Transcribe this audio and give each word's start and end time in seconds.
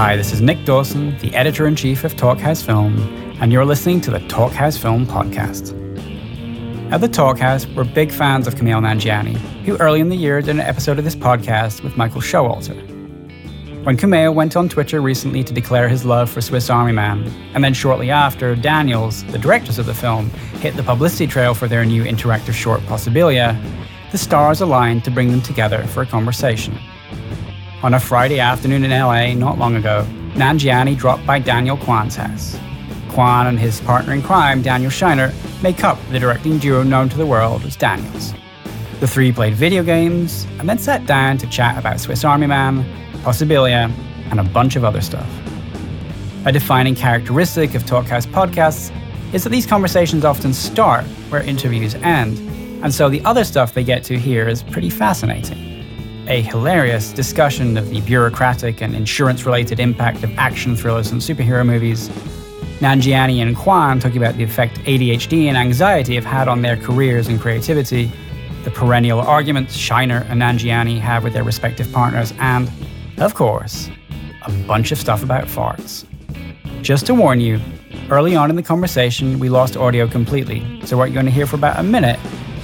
Hi, 0.00 0.16
this 0.16 0.32
is 0.32 0.40
Nick 0.40 0.64
Dawson, 0.64 1.14
the 1.18 1.34
editor 1.34 1.66
in 1.66 1.76
chief 1.76 2.04
of 2.04 2.14
Talkhouse 2.14 2.64
Film, 2.64 2.98
and 3.38 3.52
you're 3.52 3.66
listening 3.66 4.00
to 4.00 4.10
the 4.10 4.18
Talkhouse 4.20 4.78
Film 4.78 5.04
podcast. 5.04 5.74
At 6.90 7.02
the 7.02 7.06
Talkhouse, 7.06 7.66
we're 7.74 7.84
big 7.84 8.10
fans 8.10 8.46
of 8.46 8.54
Kumail 8.54 8.80
Nanjiani, 8.80 9.36
who 9.66 9.76
early 9.76 10.00
in 10.00 10.08
the 10.08 10.16
year 10.16 10.40
did 10.40 10.52
an 10.52 10.60
episode 10.60 10.98
of 10.98 11.04
this 11.04 11.14
podcast 11.14 11.84
with 11.84 11.98
Michael 11.98 12.22
Showalter. 12.22 12.74
When 13.84 13.98
Kumail 13.98 14.34
went 14.34 14.56
on 14.56 14.70
Twitter 14.70 15.02
recently 15.02 15.44
to 15.44 15.52
declare 15.52 15.86
his 15.86 16.06
love 16.06 16.30
for 16.30 16.40
Swiss 16.40 16.70
Army 16.70 16.92
Man, 16.92 17.30
and 17.52 17.62
then 17.62 17.74
shortly 17.74 18.10
after, 18.10 18.56
Daniels, 18.56 19.22
the 19.24 19.38
directors 19.38 19.78
of 19.78 19.84
the 19.84 19.92
film, 19.92 20.30
hit 20.62 20.76
the 20.76 20.82
publicity 20.82 21.26
trail 21.26 21.52
for 21.52 21.68
their 21.68 21.84
new 21.84 22.04
interactive 22.04 22.54
short 22.54 22.80
Possibilia, 22.84 23.54
the 24.12 24.18
stars 24.18 24.62
aligned 24.62 25.04
to 25.04 25.10
bring 25.10 25.30
them 25.30 25.42
together 25.42 25.84
for 25.88 26.00
a 26.00 26.06
conversation. 26.06 26.74
On 27.82 27.94
a 27.94 28.00
Friday 28.00 28.40
afternoon 28.40 28.84
in 28.84 28.90
LA 28.90 29.32
not 29.32 29.56
long 29.56 29.74
ago, 29.74 30.06
Nanjiani 30.34 30.98
dropped 30.98 31.24
by 31.24 31.38
Daniel 31.38 31.78
Kwan's 31.78 32.14
house. 32.14 32.58
Kwan 33.08 33.46
and 33.46 33.58
his 33.58 33.80
partner 33.80 34.12
in 34.12 34.20
crime, 34.20 34.60
Daniel 34.60 34.90
Scheinert, 34.90 35.32
make 35.62 35.82
up 35.82 35.98
the 36.10 36.18
directing 36.18 36.58
duo 36.58 36.82
known 36.82 37.08
to 37.08 37.16
the 37.16 37.24
world 37.24 37.64
as 37.64 37.76
Daniels. 37.76 38.34
The 39.00 39.08
three 39.08 39.32
played 39.32 39.54
video 39.54 39.82
games 39.82 40.44
and 40.58 40.68
then 40.68 40.76
sat 40.76 41.06
down 41.06 41.38
to 41.38 41.46
chat 41.46 41.78
about 41.78 42.00
Swiss 42.00 42.22
Army 42.22 42.46
Man, 42.46 42.84
Possibilia, 43.22 43.90
and 44.30 44.40
a 44.40 44.44
bunch 44.44 44.76
of 44.76 44.84
other 44.84 45.00
stuff. 45.00 45.26
A 46.44 46.52
defining 46.52 46.94
characteristic 46.94 47.74
of 47.74 47.84
Talkhouse 47.84 48.26
podcasts 48.26 48.94
is 49.32 49.42
that 49.44 49.50
these 49.50 49.64
conversations 49.64 50.26
often 50.26 50.52
start 50.52 51.04
where 51.30 51.42
interviews 51.42 51.94
end, 51.94 52.38
and 52.84 52.92
so 52.92 53.08
the 53.08 53.24
other 53.24 53.42
stuff 53.42 53.72
they 53.72 53.84
get 53.84 54.04
to 54.04 54.18
hear 54.18 54.46
is 54.48 54.62
pretty 54.62 54.90
fascinating. 54.90 55.69
A 56.30 56.42
hilarious 56.42 57.12
discussion 57.12 57.76
of 57.76 57.90
the 57.90 58.00
bureaucratic 58.02 58.80
and 58.82 58.94
insurance 58.94 59.44
related 59.44 59.80
impact 59.80 60.22
of 60.22 60.30
action 60.38 60.76
thrillers 60.76 61.10
and 61.10 61.20
superhero 61.20 61.66
movies. 61.66 62.08
Nanjiani 62.78 63.42
and 63.42 63.56
Kwan 63.56 63.98
talking 63.98 64.18
about 64.18 64.36
the 64.36 64.44
effect 64.44 64.76
ADHD 64.82 65.46
and 65.46 65.56
anxiety 65.56 66.14
have 66.14 66.24
had 66.24 66.46
on 66.46 66.62
their 66.62 66.76
careers 66.76 67.26
and 67.26 67.40
creativity, 67.40 68.12
the 68.62 68.70
perennial 68.70 69.18
arguments 69.20 69.76
Scheinert 69.76 70.24
and 70.30 70.40
Nanjiani 70.40 71.00
have 71.00 71.24
with 71.24 71.32
their 71.32 71.42
respective 71.42 71.90
partners, 71.90 72.32
and 72.38 72.70
of 73.18 73.34
course, 73.34 73.90
a 74.42 74.52
bunch 74.68 74.92
of 74.92 74.98
stuff 74.98 75.24
about 75.24 75.46
farts. 75.46 76.04
Just 76.80 77.06
to 77.06 77.14
warn 77.14 77.40
you, 77.40 77.58
early 78.08 78.36
on 78.36 78.50
in 78.50 78.54
the 78.54 78.62
conversation, 78.62 79.40
we 79.40 79.48
lost 79.48 79.76
audio 79.76 80.06
completely, 80.06 80.80
so 80.84 80.96
what 80.96 81.06
you're 81.06 81.14
going 81.14 81.26
to 81.26 81.32
hear 81.32 81.48
for 81.48 81.56
about 81.56 81.80
a 81.80 81.82
minute 81.82 82.20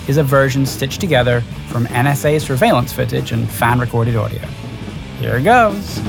is 0.08 0.16
a 0.16 0.22
version 0.22 0.64
stitched 0.66 1.00
together 1.00 1.40
from 1.68 1.86
NSA 1.86 2.40
surveillance 2.40 2.92
footage 2.92 3.32
and 3.32 3.50
fan 3.50 3.78
recorded 3.78 4.16
audio. 4.16 4.46
Here 5.20 5.36
it 5.36 5.42
goes. 5.44 6.00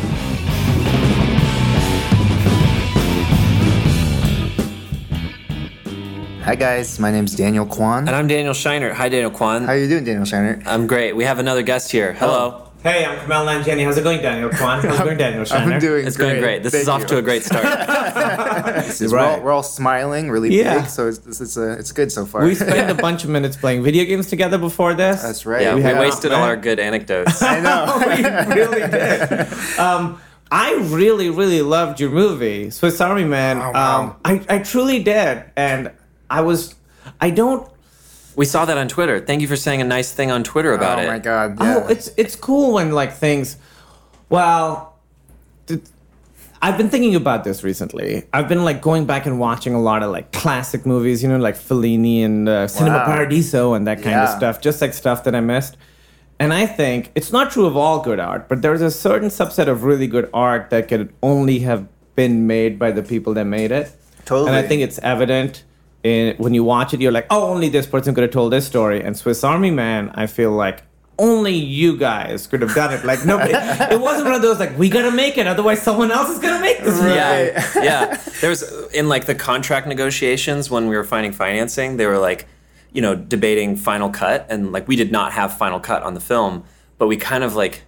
Hi 6.44 6.56
guys, 6.56 6.98
my 6.98 7.12
name's 7.12 7.36
Daniel 7.36 7.66
Kwan. 7.66 8.08
And 8.08 8.16
I'm 8.16 8.28
Daniel 8.28 8.54
Scheinert. 8.54 8.94
Hi, 8.94 9.10
Daniel 9.10 9.32
Kwan. 9.32 9.66
How 9.66 9.74
are 9.74 9.78
you 9.78 9.90
doing, 9.90 10.06
Daniel 10.06 10.24
Scheinert? 10.24 10.66
I'm 10.66 10.88
great. 10.88 11.14
We 11.14 11.26
have 11.26 11.40
another 11.40 11.62
guest 11.62 11.92
here. 11.92 12.14
Hello. 12.14 12.67
Hey, 12.88 13.04
I'm 13.06 13.18
Kumail 13.20 13.46
Nanjiani. 13.46 13.84
How's 13.84 13.98
it 13.98 14.04
going, 14.06 14.22
Daniel 14.22 14.50
Kwan? 14.50 14.82
How's 14.82 14.98
it 14.98 15.04
going, 15.04 15.18
Daniel 15.18 15.44
Scheinert? 15.44 15.74
I'm 15.74 15.80
doing 15.82 16.08
It's 16.08 16.16
great. 16.16 16.30
going 16.30 16.42
great. 16.42 16.64
This 16.64 16.74
is 16.74 16.86
Thank 16.86 17.02
off 17.02 17.08
to 17.10 17.18
a 17.18 17.22
great 17.22 17.44
start. 17.44 17.66
This 18.86 19.02
is- 19.02 19.12
We're, 19.12 19.20
all, 19.20 19.34
Right. 19.34 19.44
we're 19.44 19.52
all 19.52 19.62
smiling 19.64 20.30
really 20.32 20.56
Yeah. 20.58 20.80
big, 20.82 20.90
so 20.90 21.08
it's 21.10 21.18
it's, 21.28 21.42
it's, 21.42 21.58
uh, 21.58 21.76
it's 21.78 21.92
good 21.92 22.14
so 22.14 22.26
far. 22.26 22.46
We 22.46 22.56
spent 22.56 22.90
a 22.90 22.94
bunch 23.08 23.26
of 23.26 23.30
minutes 23.30 23.58
playing 23.58 23.84
video 23.84 24.06
games 24.06 24.28
together 24.28 24.58
before 24.58 24.94
this. 24.94 25.22
That's 25.22 25.46
right. 25.46 25.64
yeah, 25.64 25.76
we, 25.76 25.82
have- 25.82 26.00
wasted 26.00 26.32
all 26.32 26.40
man. 26.40 26.50
our 26.50 26.56
good 26.56 26.80
anecdotes. 26.80 27.42
I 27.42 27.60
know. 27.60 27.98
we 28.08 28.56
really 28.56 28.88
did. 28.90 29.78
Um, 29.78 30.22
I 30.50 30.76
really, 30.76 31.30
really 31.30 31.62
loved 31.62 32.00
your 32.00 32.10
movie, 32.12 32.70
Swiss 32.70 33.02
Army 33.02 33.26
Man. 33.26 33.58
Oh, 33.58 33.72
wow. 33.72 34.00
um, 34.02 34.16
I, 34.24 34.46
I 34.48 34.60
truly 34.60 35.04
did. 35.04 35.44
And 35.58 35.92
I 36.30 36.40
was, 36.40 36.74
I 37.20 37.32
don't, 37.32 37.70
we 38.38 38.46
saw 38.46 38.66
that 38.66 38.78
on 38.78 38.88
Twitter. 38.88 39.20
Thank 39.20 39.42
you 39.42 39.48
for 39.48 39.56
saying 39.56 39.82
a 39.82 39.84
nice 39.84 40.14
thing 40.14 40.30
on 40.30 40.44
Twitter 40.44 40.72
about 40.72 41.00
oh 41.00 41.02
it. 41.02 41.06
Oh 41.06 41.08
my 41.10 41.20
god. 41.20 41.58
Yeah. 41.60 41.84
oh, 41.84 41.88
it's, 41.88 42.12
it's 42.18 42.36
cool 42.36 42.76
when 42.76 42.92
like 42.92 43.12
things, 43.12 43.58
well, 44.30 44.96
I've 46.62 46.78
been 46.78 46.90
thinking 46.90 47.16
about 47.16 47.44
this 47.44 47.64
recently. 47.64 48.28
I've 48.32 48.48
been 48.48 48.64
like 48.64 48.80
going 48.80 49.08
back 49.08 49.26
and 49.26 49.40
watching 49.40 49.74
a 49.74 49.82
lot 49.82 50.04
of 50.04 50.12
like 50.12 50.32
classic 50.32 50.86
movies, 50.86 51.24
you 51.24 51.30
know, 51.30 51.38
like 51.38 51.56
Fellini 51.56 52.24
and 52.24 52.48
uh, 52.48 52.68
Cinema 52.68 52.98
Wow. 52.98 53.06
Paradiso 53.06 53.74
and 53.74 53.88
that 53.88 54.04
kind 54.04 54.16
of 54.16 54.30
stuff, 54.30 54.62
just 54.62 54.82
like 54.82 54.94
stuff 54.94 55.24
that 55.24 55.34
I 55.34 55.40
missed. 55.40 55.76
And 56.40 56.54
I 56.54 56.68
think 56.68 57.12
it's 57.16 57.32
not 57.32 57.50
true 57.50 57.66
of 57.66 57.76
all 57.76 58.04
good 58.04 58.20
art, 58.20 58.48
but 58.48 58.62
there's 58.62 58.82
a 58.82 58.92
certain 58.92 59.30
subset 59.30 59.68
of 59.68 59.84
really 59.84 60.06
good 60.06 60.30
art 60.32 60.70
that 60.70 60.88
could 60.88 61.12
only 61.24 61.60
have 61.60 61.88
been 62.16 62.46
made 62.46 62.78
by 62.78 62.92
the 62.92 63.02
people 63.02 63.34
that 63.34 63.46
made 63.46 63.72
it. 63.72 63.92
Totally. 64.26 64.50
And 64.50 64.56
I 64.56 64.62
think 64.62 64.84
it's 64.84 65.00
evident 65.00 65.64
in 66.04 66.36
when 66.38 66.54
you 66.54 66.64
watch 66.64 66.94
it, 66.94 67.02
you're 67.02 67.12
like, 67.12 67.28
oh, 67.30 67.50
only 67.50 67.70
this 67.70 67.86
person 67.86 68.14
could 68.16 68.24
have 68.24 68.32
told 68.32 68.54
this 68.54 68.66
story. 68.66 69.04
And 69.04 69.18
Swiss 69.18 69.44
Army 69.44 69.72
Man, 69.72 70.12
I 70.16 70.28
feel 70.28 70.52
like 70.52 70.84
only 71.20 71.54
you 71.54 71.98
guys 71.98 72.48
could 72.48 72.62
have 72.62 72.76
done 72.76 72.94
it. 72.94 73.04
Like 73.04 73.26
nobody. 73.26 73.54
it 73.54 74.00
wasn't 74.00 74.26
one 74.26 74.36
of 74.36 74.42
those 74.42 74.60
like 74.60 74.78
we 74.78 74.90
gotta 74.90 75.12
make 75.12 75.38
it, 75.38 75.48
otherwise 75.48 75.82
someone 75.82 76.12
else 76.12 76.30
is 76.30 76.40
gonna 76.40 76.62
make 76.62 76.80
this. 76.80 76.96
movie. 77.02 77.16
Yeah, 77.16 77.72
yeah. 77.76 78.22
There 78.42 78.50
was 78.50 78.64
in 78.94 79.10
like 79.10 79.26
the 79.26 79.36
contract 79.36 79.88
negotiations 79.88 80.70
when 80.70 80.88
we 80.88 80.96
were 80.96 81.04
finding 81.04 81.32
financing. 81.32 81.98
They 81.98 82.06
were 82.06 82.20
like, 82.20 82.48
you 82.94 83.02
know, 83.02 83.16
debating 83.16 83.76
final 83.76 84.10
cut, 84.10 84.46
and 84.50 84.72
like 84.72 84.88
we 84.88 84.96
did 84.96 85.12
not 85.12 85.34
have 85.34 85.58
final 85.58 85.80
cut 85.80 86.04
on 86.04 86.14
the 86.14 86.20
film, 86.20 86.64
but 86.98 87.08
we 87.08 87.18
kind 87.18 87.44
of 87.44 87.56
like 87.56 87.84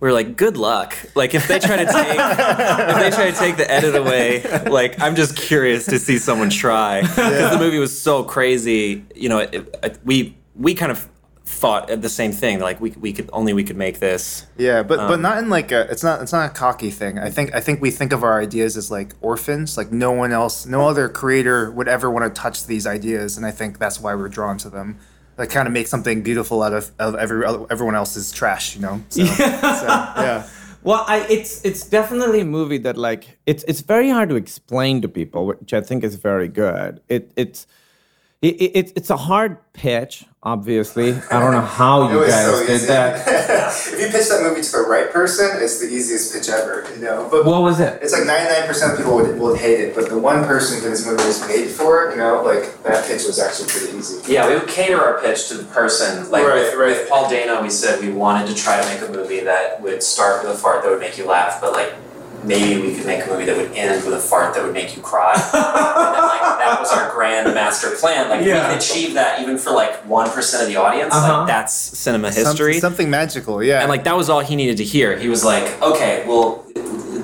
we 0.00 0.06
were 0.08 0.12
like, 0.12 0.36
good 0.36 0.56
luck. 0.56 0.96
Like 1.14 1.34
if 1.34 1.48
they 1.48 1.58
try 1.58 1.76
to 1.76 1.84
take 1.84 2.18
if 2.18 2.96
they 2.98 3.10
try 3.10 3.30
to 3.30 3.36
take 3.36 3.56
the 3.56 3.70
edit 3.70 3.96
away, 3.96 4.42
like 4.70 5.00
I'm 5.00 5.16
just 5.16 5.36
curious 5.36 5.86
to 5.86 5.98
see 5.98 6.18
someone 6.18 6.50
try 6.50 7.00
because 7.02 7.50
the 7.52 7.58
movie 7.58 7.78
was 7.78 7.98
so 8.00 8.22
crazy. 8.22 9.04
You 9.14 9.28
know, 9.28 9.38
it, 9.38 9.54
it, 9.82 9.98
we 10.04 10.36
we 10.54 10.74
kind 10.74 10.92
of 10.92 11.08
thought 11.44 11.88
the 12.02 12.08
same 12.10 12.30
thing. 12.30 12.60
Like 12.60 12.80
we 12.80 12.90
we 12.90 13.12
could 13.12 13.28
only 13.32 13.52
we 13.52 13.64
could 13.64 13.76
make 13.76 13.98
this. 13.98 14.46
Yeah, 14.56 14.82
but 14.82 15.00
Um, 15.00 15.08
but 15.08 15.20
not 15.20 15.38
in 15.38 15.48
like 15.48 15.72
a 15.72 15.90
it's 15.90 16.04
not 16.04 16.22
it's 16.22 16.32
not 16.32 16.50
a 16.50 16.54
cocky 16.54 16.90
thing. 16.90 17.18
I 17.18 17.30
think 17.30 17.54
I 17.54 17.60
think 17.60 17.80
we 17.80 17.90
think 17.90 18.12
of 18.12 18.22
our 18.22 18.40
ideas 18.40 18.76
as 18.76 18.90
like 18.90 19.14
orphans, 19.20 19.76
like 19.76 19.90
no 19.90 20.12
one 20.12 20.30
else, 20.30 20.66
no 20.66 20.86
other 20.86 21.08
creator 21.08 21.70
would 21.72 21.88
ever 21.88 22.10
want 22.10 22.32
to 22.32 22.40
touch 22.40 22.66
these 22.66 22.86
ideas, 22.86 23.36
and 23.36 23.44
I 23.44 23.50
think 23.50 23.78
that's 23.78 23.98
why 24.00 24.14
we're 24.14 24.28
drawn 24.28 24.58
to 24.58 24.70
them. 24.70 24.98
Like 25.38 25.50
kind 25.50 25.68
of 25.68 25.72
make 25.72 25.86
something 25.86 26.22
beautiful 26.22 26.62
out 26.62 26.74
of, 26.74 26.90
of 26.98 27.14
every 27.14 27.46
everyone 27.70 27.94
else's 27.94 28.32
trash, 28.32 28.74
you 28.74 28.82
know. 28.82 29.02
So, 29.10 29.24
so, 29.24 29.86
yeah. 29.86 30.48
Well, 30.82 31.04
I 31.06 31.26
it's 31.28 31.64
it's 31.64 31.86
definitely 31.86 32.40
a 32.40 32.44
movie 32.44 32.78
that 32.78 32.96
like 32.96 33.38
it's 33.46 33.64
it's 33.64 33.80
very 33.80 34.10
hard 34.10 34.28
to 34.30 34.36
explain 34.36 35.00
to 35.02 35.08
people, 35.08 35.46
which 35.46 35.72
I 35.72 35.80
think 35.80 36.04
is 36.04 36.16
very 36.16 36.48
good. 36.48 37.00
It 37.08 37.32
it's 37.36 37.66
it, 38.42 38.54
it, 38.60 38.76
it's- 38.76 38.92
it's 38.96 39.10
a 39.10 39.16
hard 39.16 39.58
pitch, 39.72 40.24
obviously. 40.42 41.12
I 41.30 41.40
don't 41.40 41.52
know 41.52 41.60
how 41.60 42.08
you 42.10 42.26
guys 42.26 42.66
did 42.66 42.88
that. 42.88 43.26
if 43.92 44.00
you 44.00 44.06
pitch 44.08 44.28
that 44.28 44.42
movie 44.42 44.62
to 44.62 44.70
the 44.72 44.86
right 44.88 45.10
person, 45.10 45.50
it's 45.56 45.80
the 45.80 45.86
easiest 45.86 46.32
pitch 46.34 46.48
ever, 46.48 46.86
you 46.94 47.00
know. 47.02 47.28
But 47.30 47.44
What 47.44 47.62
was 47.62 47.80
it? 47.80 48.00
it's 48.02 48.12
like 48.12 48.26
ninety 48.26 48.52
nine 48.52 48.66
percent 48.66 48.92
of 48.92 48.98
people 48.98 49.14
would, 49.16 49.38
would 49.40 49.58
hate 49.58 49.80
it, 49.80 49.94
but 49.96 50.08
the 50.08 50.18
one 50.18 50.44
person 50.44 50.80
who 50.82 50.88
this 50.90 51.04
movie 51.06 51.24
was 51.24 51.40
made 51.48 51.68
for, 51.68 52.10
you 52.10 52.16
know, 52.16 52.42
like 52.44 52.80
that 52.84 53.06
pitch 53.06 53.24
was 53.24 53.38
actually 53.40 53.68
pretty 53.70 53.96
easy. 53.98 54.32
Yeah, 54.32 54.48
we 54.48 54.54
would 54.54 54.68
cater 54.68 55.00
our 55.00 55.20
pitch 55.20 55.48
to 55.48 55.54
the 55.54 55.64
person. 55.64 56.30
Like 56.30 56.44
Right, 56.46 56.54
with, 56.62 56.74
right. 56.74 56.88
with 56.98 57.08
Paul 57.08 57.28
Dano, 57.28 57.60
we 57.62 57.70
said 57.70 58.00
we 58.00 58.10
wanted 58.12 58.46
to 58.48 58.54
try 58.54 58.80
to 58.80 58.86
make 58.88 59.08
a 59.08 59.12
movie 59.12 59.40
that 59.40 59.80
would 59.82 60.02
start 60.02 60.44
with 60.44 60.52
a 60.52 60.56
fart 60.58 60.82
that 60.84 60.90
would 60.90 61.00
make 61.00 61.18
you 61.18 61.26
laugh, 61.26 61.60
but 61.60 61.72
like 61.72 61.92
maybe 62.44 62.80
we 62.80 62.94
could 62.94 63.06
make 63.06 63.24
a 63.24 63.28
movie 63.28 63.44
that 63.44 63.56
would 63.56 63.72
end 63.72 64.04
with 64.04 64.14
a 64.14 64.18
fart 64.18 64.54
that 64.54 64.62
would 64.64 64.72
make 64.74 64.96
you 64.96 65.02
cry. 65.02 65.32
and 65.34 65.42
then, 65.42 65.62
like 65.62 66.58
that 66.58 66.76
was 66.80 66.92
our 66.92 67.10
grand 67.12 67.52
master 67.54 67.90
plan. 67.96 68.28
Like 68.28 68.40
if 68.40 68.46
we 68.46 68.50
Yeah. 68.52 68.68
could 68.68 68.78
achieve 68.78 69.14
that 69.14 69.40
even 69.40 69.58
for 69.58 69.70
like 69.70 69.94
one 70.06 70.30
percent 70.30 70.62
of 70.62 70.68
the 70.68 70.76
audience. 70.76 71.14
Uh-huh. 71.14 71.38
Like 71.38 71.46
that's 71.48 71.74
cinema 71.74 72.32
Some- 72.32 72.44
history. 72.44 72.80
something 72.80 73.10
magical, 73.10 73.62
yeah. 73.62 73.80
and 73.80 73.88
like 73.88 74.04
that 74.04 74.16
was 74.16 74.28
all 74.30 74.40
he 74.40 74.56
needed 74.56 74.76
to 74.78 74.84
hear. 74.84 75.16
He 75.16 75.28
was 75.28 75.44
like, 75.44 75.80
okay, 75.82 76.24
well, 76.26 76.64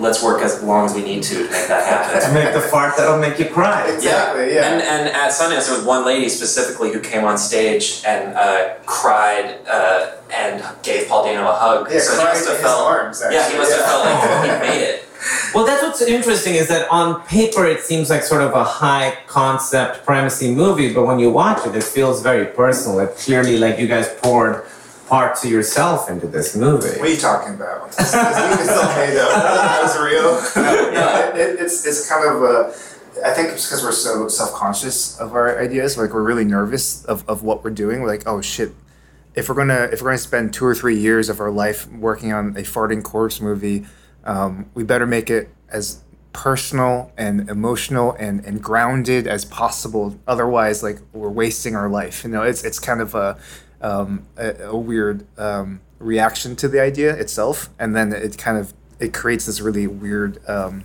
let's 0.00 0.22
work 0.22 0.42
as 0.42 0.62
long 0.62 0.84
as 0.86 0.94
we 0.94 1.02
need 1.02 1.22
to 1.22 1.34
to 1.34 1.42
make 1.50 1.68
that 1.68 1.86
happen. 1.86 2.20
To 2.28 2.34
make 2.34 2.52
the 2.52 2.60
fart 2.60 2.96
that'll 2.96 3.18
make 3.18 3.38
you 3.38 3.46
cry. 3.46 3.88
Exactly, 3.94 4.54
yeah. 4.54 4.68
And, 4.72 4.82
and 4.82 5.08
at 5.16 5.30
Sundance, 5.30 5.66
there 5.68 5.76
was 5.76 5.84
one 5.86 6.04
lady 6.04 6.28
specifically 6.28 6.92
who 6.92 7.00
came 7.00 7.24
on 7.24 7.38
stage 7.38 8.02
and 8.06 8.34
uh, 8.36 8.74
cried 8.86 9.56
uh, 9.68 10.10
and 10.34 10.62
gave 10.82 11.08
Paul 11.08 11.24
Dano 11.24 11.48
a 11.48 11.52
hug. 11.54 11.90
Yeah, 11.90 12.00
so 12.00 12.18
he 12.18 12.24
must 12.24 12.48
have 12.48 12.58
felt. 12.58 12.82
arms, 12.82 13.22
yeah, 13.22 13.30
he 13.30 13.36
actually, 13.38 13.58
must 13.58 13.72
have 13.76 13.84
felt 13.84 14.04
like 14.04 14.44
he 14.62 14.68
made 14.68 14.82
it. 14.82 15.04
Well, 15.54 15.64
that's 15.64 15.82
what's 15.82 16.02
interesting 16.02 16.54
is 16.54 16.68
that 16.68 16.88
on 16.90 17.22
paper 17.26 17.64
it 17.64 17.80
seems 17.80 18.10
like 18.10 18.22
sort 18.22 18.42
of 18.42 18.52
a 18.52 18.64
high 18.64 19.16
concept 19.26 20.04
premisey 20.04 20.54
movie, 20.54 20.92
but 20.92 21.06
when 21.06 21.18
you 21.18 21.30
watch 21.30 21.66
it, 21.66 21.74
it 21.74 21.84
feels 21.84 22.22
very 22.22 22.46
personal. 22.46 22.98
It 23.00 23.16
clearly 23.16 23.58
like 23.58 23.78
you 23.78 23.86
guys 23.86 24.08
poured 24.22 24.64
parts 25.08 25.44
of 25.44 25.50
yourself 25.50 26.10
into 26.10 26.26
this 26.26 26.56
movie. 26.56 26.98
What 26.98 27.08
are 27.08 27.12
you 27.12 27.16
talking 27.16 27.54
about? 27.54 27.92
This, 27.92 28.14
movie's 28.14 28.66
made 28.66 29.18
up. 29.18 29.30
That 29.42 29.82
was 29.82 29.98
real. 29.98 30.62
yeah, 30.92 31.28
it, 31.28 31.36
it, 31.36 31.60
it's 31.60 31.86
it's 31.86 32.08
kind 32.08 32.28
of 32.28 32.42
a. 32.42 32.74
I 33.24 33.32
think 33.32 33.50
it's 33.50 33.66
because 33.66 33.82
we're 33.82 33.92
so 33.92 34.28
self 34.28 34.52
conscious 34.52 35.18
of 35.18 35.34
our 35.34 35.60
ideas. 35.62 35.96
Like 35.96 36.12
we're 36.12 36.22
really 36.22 36.44
nervous 36.44 37.04
of, 37.04 37.26
of 37.28 37.42
what 37.42 37.62
we're 37.62 37.70
doing. 37.70 38.00
We're 38.00 38.08
like, 38.08 38.26
oh 38.26 38.40
shit, 38.40 38.72
if 39.34 39.48
we're 39.48 39.54
gonna 39.54 39.88
if 39.92 40.00
we're 40.02 40.08
gonna 40.08 40.18
spend 40.18 40.52
two 40.52 40.64
or 40.64 40.74
three 40.74 40.98
years 40.98 41.28
of 41.28 41.40
our 41.40 41.50
life 41.50 41.90
working 41.92 42.32
on 42.32 42.56
a 42.56 42.62
farting 42.62 43.02
corpse 43.02 43.40
movie, 43.40 43.86
um, 44.24 44.70
we 44.74 44.84
better 44.84 45.06
make 45.06 45.30
it 45.30 45.50
as 45.68 46.02
personal 46.32 47.12
and 47.16 47.48
emotional 47.48 48.12
and, 48.18 48.44
and 48.44 48.62
grounded 48.62 49.26
as 49.26 49.44
possible. 49.44 50.18
Otherwise, 50.26 50.82
like 50.82 50.98
we're 51.12 51.30
wasting 51.30 51.74
our 51.74 51.88
life. 51.88 52.24
You 52.24 52.30
know, 52.30 52.42
it's 52.42 52.64
it's 52.64 52.78
kind 52.78 53.00
of 53.00 53.14
a 53.14 53.38
um, 53.80 54.26
a, 54.36 54.54
a 54.64 54.76
weird 54.76 55.26
um, 55.38 55.80
reaction 55.98 56.56
to 56.56 56.68
the 56.68 56.80
idea 56.80 57.14
itself, 57.14 57.70
and 57.78 57.94
then 57.94 58.12
it 58.12 58.36
kind 58.36 58.58
of 58.58 58.74
it 58.98 59.14
creates 59.14 59.46
this 59.46 59.60
really 59.60 59.86
weird 59.86 60.38
um, 60.48 60.84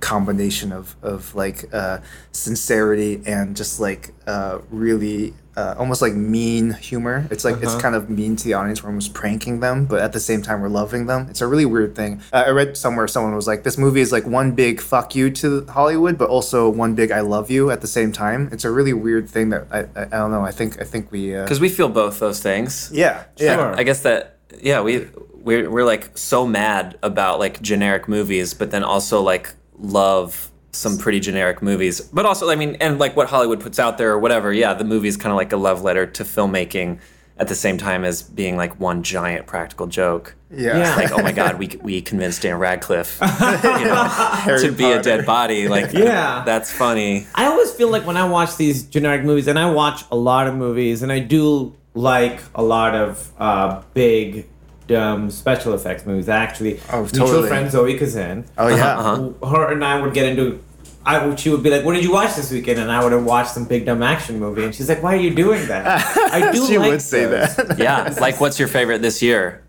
combination 0.00 0.72
of 0.72 0.96
of 1.02 1.34
like 1.34 1.72
uh, 1.72 1.98
sincerity 2.32 3.22
and 3.24 3.56
just 3.56 3.80
like 3.80 4.12
uh, 4.26 4.58
really 4.70 5.34
uh, 5.56 5.74
almost 5.78 6.00
like 6.00 6.14
mean 6.14 6.72
humor. 6.72 7.26
It's 7.30 7.44
like 7.44 7.62
it's 7.62 7.74
kind 7.76 7.94
of 7.94 8.08
mean 8.08 8.36
to 8.36 8.44
the 8.44 8.54
audience. 8.54 8.82
We're 8.82 8.88
almost 8.88 9.12
pranking 9.14 9.60
them, 9.60 9.84
but 9.84 10.00
at 10.00 10.12
the 10.12 10.20
same 10.20 10.40
time 10.42 10.60
we're 10.62 10.68
loving 10.68 11.06
them. 11.06 11.26
It's 11.28 11.40
a 11.40 11.46
really 11.46 11.66
weird 11.66 11.94
thing. 11.94 12.20
Uh, 12.32 12.44
I 12.46 12.50
read 12.50 12.76
somewhere 12.76 13.06
someone 13.08 13.34
was 13.34 13.46
like, 13.46 13.62
"This 13.62 13.76
movie 13.76 14.00
is 14.00 14.12
like 14.12 14.26
one 14.26 14.52
big 14.52 14.80
fuck 14.80 15.14
you 15.14 15.30
to 15.30 15.66
Hollywood, 15.66 16.16
but 16.16 16.28
also 16.30 16.68
one 16.70 16.94
big 16.94 17.10
I 17.10 17.20
love 17.20 17.50
you 17.50 17.70
at 17.70 17.80
the 17.80 17.86
same 17.86 18.12
time." 18.12 18.48
It's 18.52 18.64
a 18.64 18.70
really 18.70 18.92
weird 18.92 19.28
thing 19.28 19.50
that 19.50 19.66
I 19.70 19.80
I, 19.98 20.04
I 20.04 20.18
don't 20.20 20.30
know. 20.30 20.42
I 20.42 20.52
think 20.52 20.80
I 20.80 20.84
think 20.84 21.10
we 21.10 21.34
uh, 21.36 21.44
because 21.44 21.60
we 21.60 21.68
feel 21.68 21.88
both 21.88 22.18
those 22.20 22.40
things. 22.42 22.90
yeah 22.92 23.24
yeah 23.36 23.56
Sure. 23.56 23.74
I 23.76 23.82
guess 23.82 24.02
that 24.02 24.38
yeah 24.60 24.80
we 24.80 25.08
we're 25.34 25.68
we're 25.70 25.84
like 25.84 26.16
so 26.16 26.46
mad 26.46 26.98
about 27.02 27.38
like 27.40 27.60
generic 27.60 28.08
movies, 28.08 28.54
but 28.54 28.70
then 28.70 28.84
also 28.84 29.20
like 29.22 29.52
love 29.78 30.51
some 30.72 30.96
pretty 30.98 31.20
generic 31.20 31.60
movies. 31.62 32.00
But 32.00 32.26
also 32.26 32.50
I 32.50 32.56
mean 32.56 32.76
and 32.80 32.98
like 32.98 33.16
what 33.16 33.28
Hollywood 33.28 33.60
puts 33.60 33.78
out 33.78 33.98
there 33.98 34.10
or 34.12 34.18
whatever. 34.18 34.52
Yeah, 34.52 34.74
the 34.74 34.84
movie's 34.84 35.16
kind 35.16 35.30
of 35.32 35.36
like 35.36 35.52
a 35.52 35.56
love 35.56 35.82
letter 35.82 36.06
to 36.06 36.24
filmmaking 36.24 36.98
at 37.38 37.48
the 37.48 37.54
same 37.54 37.76
time 37.78 38.04
as 38.04 38.22
being 38.22 38.56
like 38.56 38.78
one 38.78 39.02
giant 39.02 39.46
practical 39.46 39.86
joke. 39.86 40.34
yeah. 40.50 40.78
Yeah. 40.78 40.96
Like 40.96 41.12
oh 41.12 41.22
my 41.22 41.32
god, 41.42 41.58
we 41.58 41.68
we 41.82 42.00
convinced 42.02 42.42
Dan 42.42 42.56
Radcliffe 42.58 43.18
you 43.22 43.84
know, 43.84 44.04
Harry 44.04 44.60
to 44.66 44.72
be 44.72 44.84
a 44.90 45.02
dead 45.02 45.26
body. 45.26 45.68
Like 45.68 45.92
Yeah. 45.94 46.42
that's 46.46 46.72
funny. 46.72 47.26
I 47.34 47.46
always 47.46 47.72
feel 47.72 47.90
like 47.90 48.06
when 48.06 48.16
I 48.16 48.28
watch 48.28 48.56
these 48.56 48.84
generic 48.84 49.24
movies, 49.24 49.48
and 49.48 49.58
I 49.58 49.70
watch 49.70 50.04
a 50.10 50.16
lot 50.16 50.46
of 50.46 50.54
movies, 50.54 51.02
and 51.02 51.10
I 51.12 51.18
do 51.18 51.74
like 51.94 52.40
a 52.54 52.62
lot 52.62 52.94
of 52.94 53.30
uh, 53.38 53.82
big, 53.92 54.48
dumb 54.86 55.30
special 55.30 55.74
effects 55.74 56.04
movies. 56.06 56.28
Actually, 56.28 56.80
Oh, 56.90 57.02
mutual 57.02 57.26
totally. 57.26 57.48
friend 57.48 57.70
Zoe 57.70 57.98
Kazan. 57.98 58.44
Oh 58.58 58.68
yeah. 58.68 58.98
Uh-huh. 58.98 59.46
her 59.48 59.72
and 59.72 59.84
I 59.84 60.00
would 60.00 60.14
get 60.14 60.26
into. 60.26 60.60
I 61.04 61.26
would, 61.26 61.40
she 61.40 61.50
would 61.50 61.64
be 61.64 61.70
like, 61.70 61.84
"What 61.84 61.94
did 61.94 62.04
you 62.04 62.12
watch 62.12 62.36
this 62.36 62.50
weekend?" 62.52 62.78
And 62.78 62.90
I 62.90 63.02
would 63.02 63.10
have 63.12 63.24
watched 63.24 63.50
some 63.50 63.64
big 63.64 63.86
dumb 63.86 64.02
action 64.04 64.38
movie, 64.38 64.62
and 64.64 64.72
she's 64.74 64.88
like, 64.88 65.02
"Why 65.02 65.14
are 65.14 65.20
you 65.20 65.34
doing 65.34 65.66
that?" 65.66 65.86
I 66.32 66.52
do 66.52 66.64
she 66.66 66.78
like 66.78 66.90
would 66.92 67.02
say 67.02 67.24
that. 67.26 67.76
Yeah. 67.78 68.14
like 68.20 68.40
what's 68.40 68.58
your 68.58 68.68
favorite 68.68 69.02
this 69.02 69.20
year? 69.20 69.62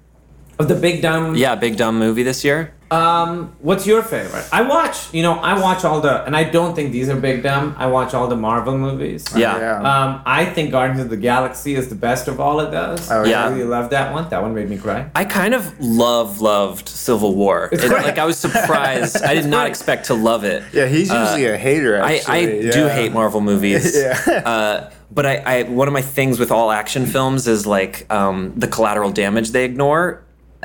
Of 0.60 0.68
the 0.68 0.76
big 0.76 1.02
dumb. 1.02 1.36
Yeah, 1.36 1.56
big 1.56 1.76
dumb 1.78 1.98
movie 1.98 2.22
this 2.22 2.44
year? 2.44 2.74
Um, 2.94 3.56
what's 3.60 3.86
your 3.88 4.04
favorite? 4.04 4.48
I 4.52 4.62
watch. 4.62 5.14
You 5.14 5.24
know, 5.24 5.34
I 5.34 5.60
watch 5.60 5.84
all 5.84 6.02
the, 6.02 6.24
and 6.26 6.36
I 6.36 6.44
don't 6.44 6.76
think 6.76 6.92
these 6.92 7.10
are 7.10 7.16
big 7.16 7.44
dumb. 7.44 7.76
I 7.78 7.88
watch 7.88 8.14
all 8.14 8.28
the 8.28 8.36
Marvel 8.36 8.78
movies. 8.78 9.26
Yeah. 9.36 9.58
yeah. 9.60 9.78
Um, 9.80 10.22
I 10.26 10.46
think 10.46 10.72
Guardians 10.72 11.02
of 11.02 11.10
the 11.10 11.18
Galaxy 11.18 11.76
is 11.76 11.90
the 11.90 11.96
best 11.96 12.28
of 12.28 12.40
all 12.40 12.60
it 12.60 12.72
does. 12.72 13.10
Oh, 13.12 13.24
yeah. 13.24 13.46
I 13.46 13.50
really 13.50 13.64
love 13.64 13.90
that 13.92 14.14
one. 14.14 14.30
That 14.30 14.42
one 14.42 14.54
made 14.54 14.70
me 14.70 14.78
cry. 14.78 15.10
I 15.16 15.26
kind 15.26 15.54
of 15.54 15.80
love 15.80 16.42
loved 16.42 16.88
Civil 16.90 17.36
War. 17.36 17.70
It- 17.72 17.82
like 17.90 18.18
I 18.18 18.26
was 18.26 18.38
surprised. 18.38 19.18
I 19.24 19.34
did 19.34 19.46
not 19.48 19.68
expect 19.68 20.06
to 20.08 20.14
love 20.14 20.44
it. 20.44 20.64
yeah, 20.74 20.88
he's 20.88 21.12
usually 21.12 21.46
a 21.46 21.58
hater. 21.58 22.02
I, 22.02 22.16
Actually. 22.18 22.70
I 22.70 22.72
do 22.72 22.80
yeah. 22.80 22.90
hate 22.90 23.12
Marvel 23.12 23.42
movies. 23.42 23.94
Yeah. 24.04 24.18
Uh, 24.46 24.92
but 25.12 25.26
I, 25.26 25.36
I 25.38 25.64
one 25.64 25.88
of 25.88 25.94
my 25.94 26.02
things 26.02 26.40
with 26.40 26.52
all 26.52 26.72
action 26.72 27.06
films 27.06 27.48
is 27.48 27.66
like 27.68 28.12
um, 28.12 28.54
the 28.58 28.68
collateral 28.68 29.12
damage 29.12 29.52
they 29.52 29.66
ignore. 29.66 30.24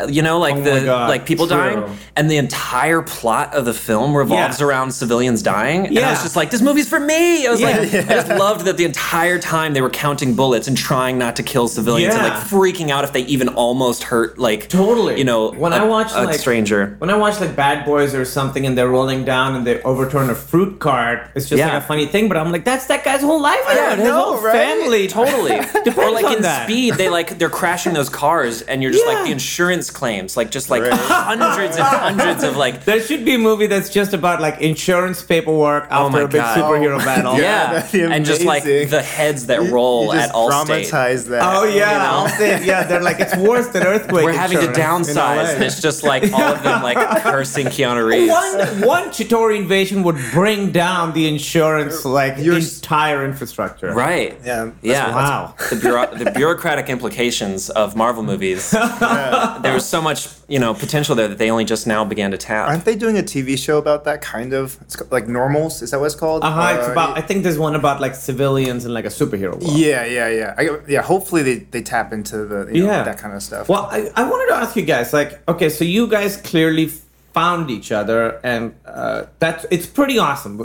You 0.09 0.23
know, 0.23 0.39
like 0.39 0.55
Oh 0.57 0.61
the 0.63 0.85
God, 0.85 1.09
like 1.09 1.27
people 1.27 1.47
true. 1.47 1.57
dying, 1.57 1.99
and 2.17 2.31
the 2.31 2.37
entire 2.37 3.03
plot 3.03 3.55
of 3.55 3.65
the 3.65 3.75
film 3.75 4.17
revolves 4.17 4.61
Yeah. 4.61 4.67
around 4.67 4.93
civilians 4.93 5.43
dying. 5.43 5.87
And 5.89 5.99
I 5.99 6.11
was 6.11 6.23
just 6.23 6.37
like, 6.37 6.51
this 6.51 6.61
movie's 6.63 6.89
for 6.89 7.01
me. 7.01 7.47
I 7.47 7.51
was 7.51 7.61
Yeah. 7.61 7.67
like, 7.79 7.95
I 7.95 8.15
just 8.15 8.29
loved 8.29 8.65
that 8.67 8.77
the 8.77 8.85
entire 8.85 9.39
time 9.39 9.73
they 9.75 9.81
were 9.81 9.91
counting 9.91 10.35
bullets 10.35 10.69
and 10.69 10.77
trying 10.77 11.19
not 11.19 11.37
to 11.37 11.43
kill 11.43 11.69
civilians 11.69 12.15
and 12.15 12.23
like 12.23 12.35
freaking 12.35 12.91
out 12.91 13.05
if 13.05 13.13
they 13.13 13.23
even 13.23 13.49
almost 13.49 14.05
hurt 14.05 14.39
like 14.39 14.69
Totally. 14.69 15.19
you 15.19 15.25
know 15.25 15.51
When 15.53 15.73
I 15.73 15.79
I 15.79 15.85
watch, 15.85 16.13
a 16.15 16.23
like- 16.25 16.39
stranger. 16.39 16.95
When 16.99 17.11
I 17.11 17.17
watch 17.17 17.41
like 17.41 17.57
Bad 17.57 17.85
Boys 17.85 18.15
or 18.15 18.25
something, 18.25 18.67
and 18.67 18.77
they're 18.77 18.89
rolling 18.89 19.25
down 19.25 19.55
and 19.57 19.67
they 19.67 19.83
overturn 19.83 20.31
a 20.31 20.35
fruit 20.35 20.79
cart, 20.81 21.23
it's 21.35 21.49
just 21.49 21.59
Yeah. 21.59 21.75
like 21.75 21.83
a 21.83 21.87
funny 21.87 22.07
thing. 22.07 22.29
But 22.29 22.37
I'm 22.37 22.53
like, 22.53 22.65
that's 22.65 22.87
that 22.87 23.05
guy's 23.05 23.23
whole 23.23 23.41
livelihood. 23.41 23.99
His 23.99 24.09
know, 24.09 24.23
whole 24.23 24.41
right? 24.43 24.53
family 24.53 25.07
Totally. 25.09 25.53
or 25.97 26.11
like 26.13 26.37
in 26.37 26.43
that. 26.43 26.65
speed, 26.69 26.95
they 26.95 27.09
like 27.09 27.39
they're 27.39 27.49
crashing 27.51 27.95
those 27.95 28.09
cars, 28.09 28.63
and 28.63 28.83
you're 28.83 28.93
just 28.93 29.05
Yeah. 29.07 29.15
like 29.15 29.25
the 29.25 29.33
insurance 29.33 29.88
claims, 29.91 30.37
like 30.37 30.51
just 30.51 30.71
like 30.71 30.83
Right. 30.83 30.93
hundreds 30.95 31.77
and 31.77 31.85
hundreds 31.87 32.43
of 32.45 32.57
like. 32.57 32.85
There 32.85 33.01
should 33.01 33.25
be 33.25 33.35
a 33.35 33.39
movie 33.39 33.67
that's 33.67 33.89
just 33.91 34.13
about 34.15 34.41
like 34.41 34.61
insurance 34.61 35.23
paperwork 35.23 35.85
oh 35.91 36.07
after 36.07 36.07
Oh 36.07 36.11
my 36.11 36.21
a 36.21 36.29
big 36.29 36.41
God. 36.41 36.59
superhero 36.59 37.01
Oh. 37.01 37.05
battle. 37.05 37.37
Yeah, 37.39 37.73
that'd 37.81 38.13
and 38.13 38.25
just 38.25 38.43
like 38.45 38.65
the 38.65 39.03
heads 39.03 39.47
that 39.47 39.63
You- 39.63 39.71
roll 39.75 40.07
you 40.07 40.13
just 40.13 40.29
at 40.31 40.35
Allstate. 40.35 40.67
Dramatize 40.67 41.25
that. 41.27 41.43
Oh 41.45 41.65
yeah, 41.65 41.93
You 41.93 41.99
know? 41.99 42.49
I'll 42.55 42.65
yeah. 42.65 42.85
They're 42.85 43.03
like 43.03 43.21
it's 43.21 43.37
worse 43.37 43.69
than 43.69 43.83
earthquake. 43.87 44.25
We're 44.25 44.33
having 44.33 44.59
to 44.59 44.69
insurance 44.69 45.09
in 45.11 45.17
LA. 45.17 45.23
downsize, 45.37 45.55
and 45.55 45.65
it's 45.65 45.81
just 45.81 46.03
like 46.03 46.23
all 46.33 46.41
of 46.43 46.63
them 46.63 46.83
like 46.83 46.97
cursing 47.23 47.67
Keanu 47.67 48.07
Reeves. 48.07 48.31
one 48.33 48.83
one 48.89 49.05
Chitauri 49.11 49.57
invasion 49.59 50.03
would 50.05 50.17
bring 50.33 50.71
down 50.71 51.13
the 51.13 51.27
insurance 51.29 52.05
like 52.05 52.37
You're 52.39 52.59
entire 52.59 53.25
infrastructure. 53.25 53.93
Right. 53.93 54.39
Yeah. 54.45 54.65
that's- 54.65 54.73
Yeah. 54.83 55.15
Wow. 55.15 55.55
The, 55.71 55.77
bureau- 55.77 56.15
the 56.15 56.31
bureaucratic 56.31 56.89
implications 56.89 57.71
of 57.71 57.97
Marvel 57.97 58.23
movies. 58.23 58.71
there 59.01 59.75
was 59.79 59.89
so 59.89 60.01
much, 60.03 60.29
you 60.49 60.59
know, 60.59 60.75
potential 60.75 61.15
there 61.15 61.29
that 61.29 61.39
they 61.39 61.51
only 61.51 61.65
just 61.65 61.87
now 61.87 62.05
began 62.05 62.31
to 62.33 62.39
tap. 62.39 62.69
Aren't 62.69 62.85
they 62.85 62.97
doing 62.97 63.17
a 63.19 63.23
TV 63.23 63.57
show 63.59 63.79
about 63.79 64.05
that 64.05 64.21
kind 64.23 64.53
of? 64.53 64.77
It's 64.83 64.97
co- 64.97 65.07
like 65.11 65.27
Normals. 65.29 65.83
Is 65.83 65.91
that 65.91 66.01
what 66.01 66.07
it's 66.07 66.15
called? 66.15 66.43
Uh 66.45 66.51
huh. 66.51 66.77
It's 66.79 66.89
Uh, 66.89 66.93
about. 66.93 67.17
I 67.19 67.23
think 67.23 67.43
there's 67.45 67.59
one 67.59 67.75
about 67.75 68.01
like 68.01 68.15
civilians 68.15 68.85
and 68.85 68.93
like 68.95 69.05
a 69.05 69.15
superhero. 69.21 69.53
World. 69.61 69.79
Yeah, 69.79 70.05
yeah, 70.05 70.29
yeah. 70.41 70.55
I, 70.61 70.63
yeah. 70.89 71.03
Hopefully 71.03 71.43
they, 71.43 71.57
they 71.73 71.83
tap 71.83 72.13
into 72.13 72.37
the 72.45 72.61
you 72.73 72.83
know, 72.85 72.91
Yeah. 72.93 73.03
that 73.05 73.19
kind 73.19 73.35
of 73.35 73.43
stuff. 73.43 73.69
Well, 73.69 73.85
I, 73.91 74.11
I 74.17 74.29
wanted 74.31 74.49
to 74.53 74.57
ask 74.63 74.77
you 74.77 74.83
guys, 74.85 75.13
like, 75.13 75.31
okay, 75.49 75.69
so 75.69 75.85
you 75.85 76.07
guys 76.07 76.37
clearly 76.37 76.91
found 77.33 77.71
each 77.71 77.93
other, 77.93 78.41
and 78.43 78.75
uh, 78.87 79.25
that's 79.39 79.65
it's 79.71 79.87
pretty 79.87 80.19
awesome. 80.19 80.61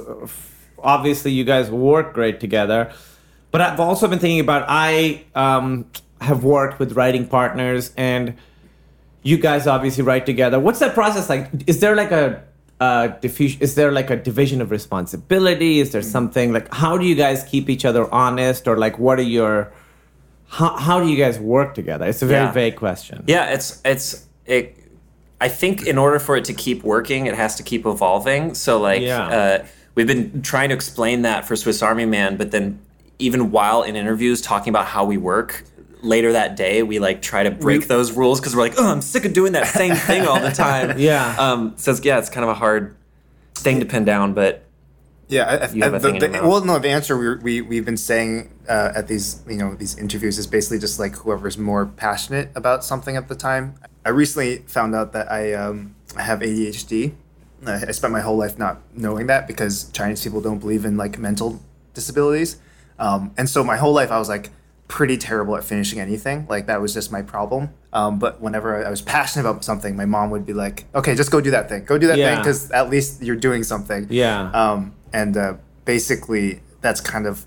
Obviously, 0.79 1.32
you 1.32 1.43
guys 1.46 1.70
work 1.72 2.13
great 2.13 2.39
together, 2.39 2.91
but 3.51 3.62
I've 3.62 3.79
also 3.79 4.08
been 4.08 4.20
thinking 4.20 4.39
about 4.41 4.65
I 4.67 5.24
um, 5.36 5.86
have 6.20 6.43
worked 6.43 6.79
with 6.79 6.93
writing 6.93 7.27
partners, 7.27 7.91
and 7.96 8.34
you 9.24 9.38
guys 9.38 9.68
obviously 9.68 10.03
write 10.03 10.25
together. 10.25 10.60
What's 10.60 10.80
that 10.80 10.94
process 10.94 11.30
like? 11.30 11.50
Is 11.68 11.80
there 11.80 11.96
like 11.96 12.12
a 12.12 12.44
uh? 12.80 13.10
Is 13.24 13.75
there 13.75 13.92
like 13.92 14.10
a 14.10 14.15
division 14.18 14.62
of 14.62 14.70
responsibility? 14.72 15.80
Is 15.80 15.92
there 15.92 16.01
something 16.01 16.53
like 16.53 16.74
how 16.74 16.98
do 16.98 17.06
you 17.06 17.15
guys 17.15 17.44
keep 17.44 17.70
each 17.70 17.86
other 17.86 18.12
honest, 18.13 18.68
or 18.68 18.77
like 18.77 19.00
what 19.00 19.20
are 19.20 19.24
your 19.39 19.72
how, 20.48 20.75
how 20.77 21.00
do 21.00 21.08
you 21.10 21.18
guys 21.18 21.39
work 21.39 21.74
together? 21.74 22.06
It's 22.06 22.22
a 22.22 22.25
very 22.27 22.46
Yeah. 22.46 22.51
vague 22.51 22.75
question. 22.75 23.24
Yeah, 23.27 23.51
it's 23.53 23.82
it's 23.86 24.25
it. 24.46 24.77
I 25.42 25.50
think 25.50 25.86
in 25.88 25.98
order 25.98 26.20
for 26.20 26.38
it 26.38 26.46
to 26.46 26.53
keep 26.53 26.84
working, 26.84 27.25
it 27.25 27.36
has 27.36 27.56
to 27.56 27.63
keep 27.63 27.86
evolving. 27.86 28.53
So 28.53 28.80
like, 28.80 29.01
Yeah. 29.01 29.27
uh, 29.27 29.65
we've 29.96 30.08
been 30.08 30.42
trying 30.42 30.70
to 30.70 30.75
explain 30.75 31.24
that 31.24 31.46
for 31.46 31.56
Swiss 31.58 31.82
Army 31.82 32.06
Man, 32.06 32.38
but 32.38 32.51
then 32.51 32.80
even 33.20 33.51
while 33.51 33.84
in 33.84 33.96
interviews 33.96 34.42
talking 34.42 34.70
about 34.72 34.86
how 34.86 35.03
we 35.06 35.18
work. 35.18 35.63
Later 36.03 36.33
that 36.33 36.55
day, 36.57 36.83
we 36.83 37.00
like 37.00 37.22
try 37.22 37.43
to 37.43 37.51
break 37.51 37.88
those 37.88 38.12
rules 38.12 38.39
because 38.39 38.55
we're 38.55 38.62
like, 38.63 38.74
oh, 38.77 38.91
I'm 38.91 39.01
sick 39.01 39.24
of 39.25 39.31
doing 39.33 39.53
that 39.53 39.67
same 39.67 39.95
thing 39.95 40.27
all 40.27 40.39
the 40.39 40.51
time. 40.65 41.00
Yeah. 41.00 41.33
Um. 41.39 41.74
So 41.77 41.91
it's, 41.91 42.03
yeah, 42.03 42.19
it's 42.19 42.29
kind 42.29 42.43
of 42.43 42.50
a 42.50 42.53
hard 42.55 42.95
thing 43.55 43.79
to 43.79 43.86
pin 43.86 44.03
down, 44.03 44.33
but 44.33 44.65
Yeah, 45.29 45.43
I, 45.45 45.55
I, 45.65 45.69
You 45.72 45.83
have 45.83 45.93
a 45.93 46.00
the, 46.00 46.12
thing 46.12 46.15
in 46.22 46.31
the- 46.33 46.41
well, 46.48 46.63
no, 46.65 46.77
the 46.77 46.89
answer 46.89 47.17
we 47.17 47.36
we 47.38 47.62
we've 47.62 47.86
been 47.86 47.95
saying 47.98 48.50
uh, 48.67 48.91
at 48.95 49.07
these 49.07 49.41
you 49.48 49.55
know 49.55 49.75
these 49.75 49.98
interviews 49.98 50.38
is 50.38 50.45
basically 50.45 50.79
just 50.79 51.00
like 51.00 51.15
whoever's 51.15 51.57
more 51.57 51.86
passionate 51.86 52.50
about 52.53 52.83
something 52.83 53.15
at 53.15 53.29
the 53.29 53.36
time. 53.36 53.75
I 54.05 54.10
recently 54.10 54.57
found 54.67 54.93
out 54.95 55.13
that 55.13 55.31
I 55.31 55.53
um, 55.53 55.95
I 56.17 56.24
have 56.24 56.39
ADHD. 56.39 57.13
I, 57.65 57.86
I 57.88 57.91
spent 57.91 58.12
my 58.12 58.19
whole 58.19 58.36
life 58.36 58.57
not 58.60 58.81
knowing 58.93 59.27
that 59.27 59.48
because 59.48 59.89
Chinese 59.91 60.22
people 60.22 60.41
don't 60.41 60.60
believe 60.60 60.83
in 60.83 60.98
like 60.98 61.17
mental 61.17 61.62
disabilities, 61.93 62.57
um, 63.00 63.31
and 63.38 63.50
so 63.50 63.63
my 63.63 63.77
whole 63.77 63.93
life 63.93 64.12
I 64.12 64.19
was 64.19 64.27
like 64.27 64.50
pretty 64.94 65.18
terrible 65.18 65.58
at 65.58 65.64
finishing 65.64 66.00
anything. 66.00 66.46
Like 66.48 66.68
that 66.68 66.80
was 66.80 66.94
just 66.94 67.12
my 67.12 67.24
problem. 67.24 67.72
Um, 67.94 68.20
but 68.20 68.40
whenever 68.42 68.86
I 68.86 68.92
was 68.92 69.02
passionate 69.02 69.50
about 69.50 69.66
something, 69.66 69.96
my 69.96 70.06
mom 70.06 70.30
would 70.30 70.46
be 70.46 70.54
like, 70.54 70.86
"Okay, 70.94 71.16
just 71.16 71.32
go 71.32 71.42
do 71.42 71.50
that 71.50 71.68
thing. 71.68 71.84
Go 71.84 71.98
do 71.98 72.06
that 72.06 72.16
thing 72.16 72.38
because 72.38 72.70
at 72.70 72.92
least 72.92 73.24
you're 73.24 73.36
doing 73.36 73.64
something." 73.64 74.06
Yeah. 74.12 74.52
Um, 74.52 74.94
and 75.12 75.36
uh, 75.36 75.56
basically, 75.86 76.62
that's 76.82 77.02
kind 77.02 77.26
of 77.26 77.44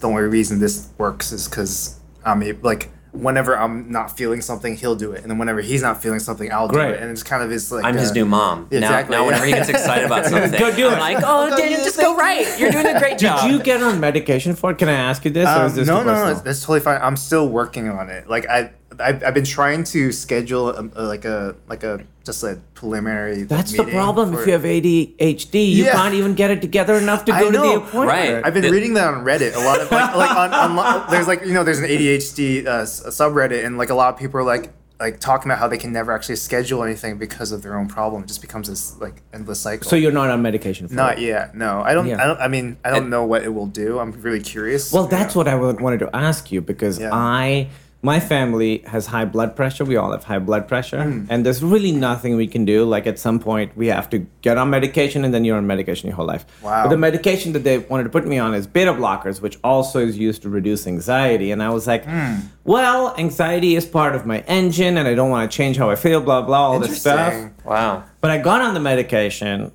the 0.00 0.08
only 0.08 0.24
reason 0.24 0.60
this 0.60 0.90
works 0.98 1.32
is 1.32 1.48
because 1.48 1.98
I'm 2.22 2.42
like, 2.60 2.90
whenever 3.12 3.56
I'm 3.58 3.90
not 3.90 4.16
feeling 4.16 4.40
something, 4.40 4.76
he'll 4.76 4.94
do 4.96 5.12
it, 5.12 5.22
and 5.22 5.30
then 5.30 5.38
whenever 5.38 5.60
he's 5.60 5.82
not 5.82 6.02
feeling 6.02 6.20
something, 6.20 6.52
I'll 6.52 6.68
Great. 6.68 6.88
do 6.88 6.94
it, 6.94 7.02
and 7.02 7.10
it's 7.10 7.22
kind 7.22 7.42
of 7.42 7.50
his 7.50 7.70
like. 7.72 7.84
I'm 7.84 7.96
his 7.96 8.10
uh, 8.10 8.14
new 8.14 8.24
mom. 8.24 8.68
exactly, 8.70 9.14
now, 9.16 9.22
now 9.22 9.26
whenever 9.26 9.44
he 9.46 9.52
gets 9.52 9.68
excited 9.68 10.04
about 10.04 10.26
something, 10.30 10.58
Go 10.58 10.74
do 10.74 10.88
I'm 10.88 10.94
it. 10.94 11.00
like, 11.00 11.18
oh, 11.26 11.56
Daniel, 11.56 11.80
just 11.80 11.98
go 11.98 12.16
right. 12.16 12.46
You're 12.58 12.70
doing 12.70 12.86
a 12.86 12.98
great 12.98 13.18
job. 13.18 13.42
Did 13.42 13.52
you 13.52 13.62
get 13.62 13.82
on 13.82 14.00
medication 14.00 14.54
for 14.54 14.70
it? 14.72 14.78
Can 14.78 14.88
I 14.88 14.92
ask 14.94 15.24
you 15.24 15.30
this, 15.30 15.46
or 15.48 15.52
Um, 15.60 15.66
is 15.66 15.74
this 15.74 15.86
no, 15.88 15.98
no, 15.98 16.04
no, 16.04 16.12
personal? 16.12 16.36
it's, 16.38 16.46
it's 16.46 16.60
totally 16.60 16.80
fine. 16.80 17.00
I'm 17.02 17.16
still 17.16 17.48
working 17.48 17.88
on 17.88 18.08
it. 18.10 18.28
Like 18.28 18.46
I, 18.48 18.70
I've, 18.98 19.22
I've 19.24 19.34
been 19.34 19.44
trying 19.44 19.84
to 19.84 20.10
schedule 20.12 20.70
a, 20.70 20.82
a- 20.96 21.02
like 21.04 21.24
a 21.24 21.54
like 21.68 21.84
a 21.84 22.00
just 22.24 22.42
a 22.42 22.58
preliminary. 22.74 23.42
That's 23.44 23.72
the 23.72 23.84
problem. 23.84 24.32
for- 24.34 24.40
If 24.40 24.46
you 24.46 24.52
have 24.52 24.62
ADHD, 24.62 25.54
you 25.72 25.84
Yeah. 25.84 25.92
can't 25.92 26.14
even 26.14 26.34
get 26.34 26.50
it 26.50 26.60
together 26.60 26.94
enough 26.96 27.24
to 27.26 27.32
I 27.32 27.40
go 27.40 27.50
to 27.52 27.58
the 27.58 27.64
know. 27.64 27.76
appointment. 27.76 28.06
Right. 28.34 28.42
I've 28.44 28.52
been 28.54 28.64
It- 28.64 28.70
reading 28.72 28.94
that 28.94 29.14
on 29.14 29.24
Reddit. 29.24 29.54
A 29.54 29.60
lot 29.60 29.80
of 29.80 29.90
like, 29.90 30.14
like 30.16 30.30
on, 30.36 30.52
on 30.78 31.10
there's 31.10 31.28
like 31.28 31.42
you 31.46 31.54
know 31.54 31.62
there's 31.64 31.78
an 31.78 31.86
ADHD 31.86 32.66
uh, 32.66 32.82
subreddit 32.82 33.64
and 33.64 33.78
like 33.78 33.90
a 33.90 33.94
lot 33.94 34.12
of 34.12 34.18
people 34.18 34.40
are 34.40 34.44
like 34.44 34.72
like 34.98 35.18
talking 35.18 35.50
about 35.50 35.58
how 35.58 35.66
they 35.66 35.78
can 35.78 35.92
never 35.94 36.12
actually 36.12 36.36
schedule 36.36 36.84
anything 36.84 37.16
because 37.16 37.52
of 37.52 37.62
their 37.62 37.78
own 37.78 37.88
problem. 37.88 38.22
It 38.22 38.26
just 38.26 38.42
becomes 38.42 38.68
this 38.68 38.98
like 39.00 39.22
endless 39.32 39.58
cycle. 39.60 39.88
So 39.88 39.96
you're 39.96 40.12
not 40.12 40.28
on 40.28 40.42
medication 40.42 40.88
for 40.88 40.94
not 40.94 41.18
it? 41.18 41.22
yet. 41.22 41.54
No, 41.54 41.80
I 41.80 41.94
don't. 41.94 42.06
Yeah. 42.06 42.22
I 42.22 42.26
don't. 42.26 42.40
I 42.40 42.48
mean, 42.48 42.76
I 42.84 42.90
don't 42.90 43.02
And- 43.02 43.10
know 43.10 43.24
what 43.24 43.42
it 43.42 43.54
will 43.54 43.66
do. 43.66 43.98
I'm 43.98 44.12
really 44.20 44.40
curious. 44.40 44.92
Well, 44.92 45.06
that's 45.06 45.34
what 45.34 45.48
I 45.48 45.54
wa- 45.54 45.72
wanted 45.80 46.00
to 46.00 46.14
ask 46.14 46.52
you 46.52 46.60
because 46.60 46.98
Yeah. 46.98 47.10
I, 47.14 47.68
my 48.02 48.18
family 48.18 48.78
has 48.86 49.06
high 49.06 49.26
blood 49.26 49.54
pressure. 49.54 49.84
We 49.84 49.96
all 49.96 50.12
have 50.12 50.24
high 50.24 50.38
blood 50.38 50.66
pressure, 50.66 51.02
Hmm. 51.02 51.26
and 51.28 51.44
there's 51.44 51.62
really 51.62 51.92
nothing 51.92 52.36
we 52.36 52.46
can 52.46 52.64
do. 52.64 52.84
Like 52.84 53.06
at 53.06 53.18
some 53.18 53.38
point, 53.38 53.76
we 53.76 53.88
have 53.88 54.08
to 54.10 54.26
get 54.40 54.56
on 54.56 54.70
medication, 54.70 55.22
and 55.24 55.34
then 55.34 55.44
you're 55.44 55.58
on 55.58 55.66
medication 55.66 56.06
your 56.08 56.16
whole 56.16 56.24
life. 56.26 56.46
Wow. 56.62 56.84
But 56.84 56.90
the 56.90 56.96
medication 56.96 57.52
that 57.52 57.62
they 57.64 57.76
wanted 57.78 58.04
to 58.04 58.08
put 58.10 58.26
me 58.26 58.38
on 58.38 58.54
is 58.54 58.66
beta 58.66 58.92
blockers, 58.94 59.42
which 59.42 59.58
also 59.62 59.98
is 60.00 60.16
used 60.16 60.40
to 60.42 60.48
reduce 60.48 60.86
anxiety. 60.86 61.50
And 61.52 61.62
I 61.62 61.68
was 61.68 61.86
like, 61.86 62.06
Hmm. 62.06 62.36
well, 62.64 63.14
anxiety 63.18 63.76
is 63.76 63.84
part 63.84 64.14
of 64.14 64.24
my 64.24 64.38
engine, 64.48 64.96
and 64.96 65.06
I 65.06 65.14
don't 65.14 65.28
want 65.30 65.50
to 65.50 65.54
change 65.54 65.76
how 65.76 65.90
I 65.90 65.96
feel. 65.96 66.20
Blah 66.22 66.42
blah, 66.42 66.70
all 66.70 66.78
this 66.80 66.98
stuff. 67.00 67.34
Wow. 67.66 68.04
But 68.22 68.30
I 68.30 68.38
got 68.38 68.60
on 68.62 68.72
the 68.74 68.80
medication 68.80 69.72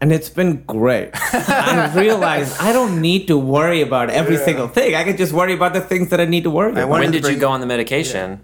and 0.00 0.12
it's 0.12 0.28
been 0.28 0.62
great. 0.64 1.10
I 1.14 1.92
realized 1.96 2.56
I 2.60 2.72
don't 2.72 3.00
need 3.00 3.26
to 3.28 3.38
worry 3.38 3.80
about 3.82 4.10
every 4.10 4.36
single 4.36 4.68
thing. 4.68 4.94
I 4.94 5.04
can 5.04 5.16
just 5.16 5.32
worry 5.32 5.52
about 5.54 5.72
the 5.74 5.80
things 5.80 6.10
that 6.10 6.20
I 6.20 6.24
need 6.26 6.44
to 6.44 6.50
worry 6.50 6.72
about. 6.72 6.88
When 6.88 7.02
to 7.02 7.20
did 7.20 7.26
you 7.32 7.38
go 7.38 7.48
on 7.50 7.60
the 7.60 7.66
medication? 7.66 8.40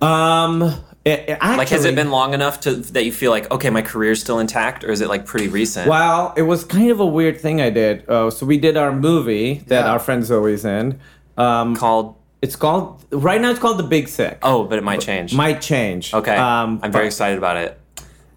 Um, 0.00 0.62
it, 1.04 1.28
it 1.28 1.38
Like, 1.40 1.68
has 1.70 1.84
it 1.84 1.94
been 1.94 2.10
long 2.10 2.34
enough 2.34 2.60
to 2.60 2.74
that 2.76 3.04
you 3.04 3.12
feel 3.12 3.30
like 3.30 3.50
okay, 3.50 3.70
my 3.70 3.82
career's 3.82 4.20
still 4.20 4.38
intact, 4.38 4.84
or 4.84 4.90
is 4.90 5.00
it 5.00 5.08
like 5.08 5.26
pretty 5.26 5.48
recent? 5.48 5.88
Well, 5.88 6.32
it 6.36 6.42
was 6.42 6.64
kind 6.64 6.90
of 6.90 7.00
a 7.00 7.06
weird 7.06 7.40
thing 7.40 7.60
I 7.60 7.70
did. 7.70 8.08
Uh, 8.08 8.30
so 8.30 8.46
we 8.46 8.58
did 8.58 8.76
our 8.76 8.92
movie 8.92 9.54
that 9.66 9.84
Yeah. 9.84 9.92
our 9.92 9.98
friend 9.98 10.24
Zoe's 10.24 10.64
in. 10.64 11.00
Um, 11.36 11.74
Called 11.76 12.16
it's 12.42 12.56
called 12.56 13.04
right 13.12 13.40
now. 13.40 13.50
It's 13.50 13.60
called 13.60 13.78
The 13.78 13.84
Big 13.84 14.08
Sick. 14.08 14.38
oh, 14.42 14.64
but 14.64 14.76
it 14.78 14.82
might 14.84 15.00
change. 15.00 15.32
Might 15.34 15.60
change. 15.62 16.12
okay, 16.12 16.36
Um, 16.36 16.80
I'm 16.82 16.90
very 16.92 17.06
excited 17.06 17.38
about 17.38 17.56
it. 17.56 17.78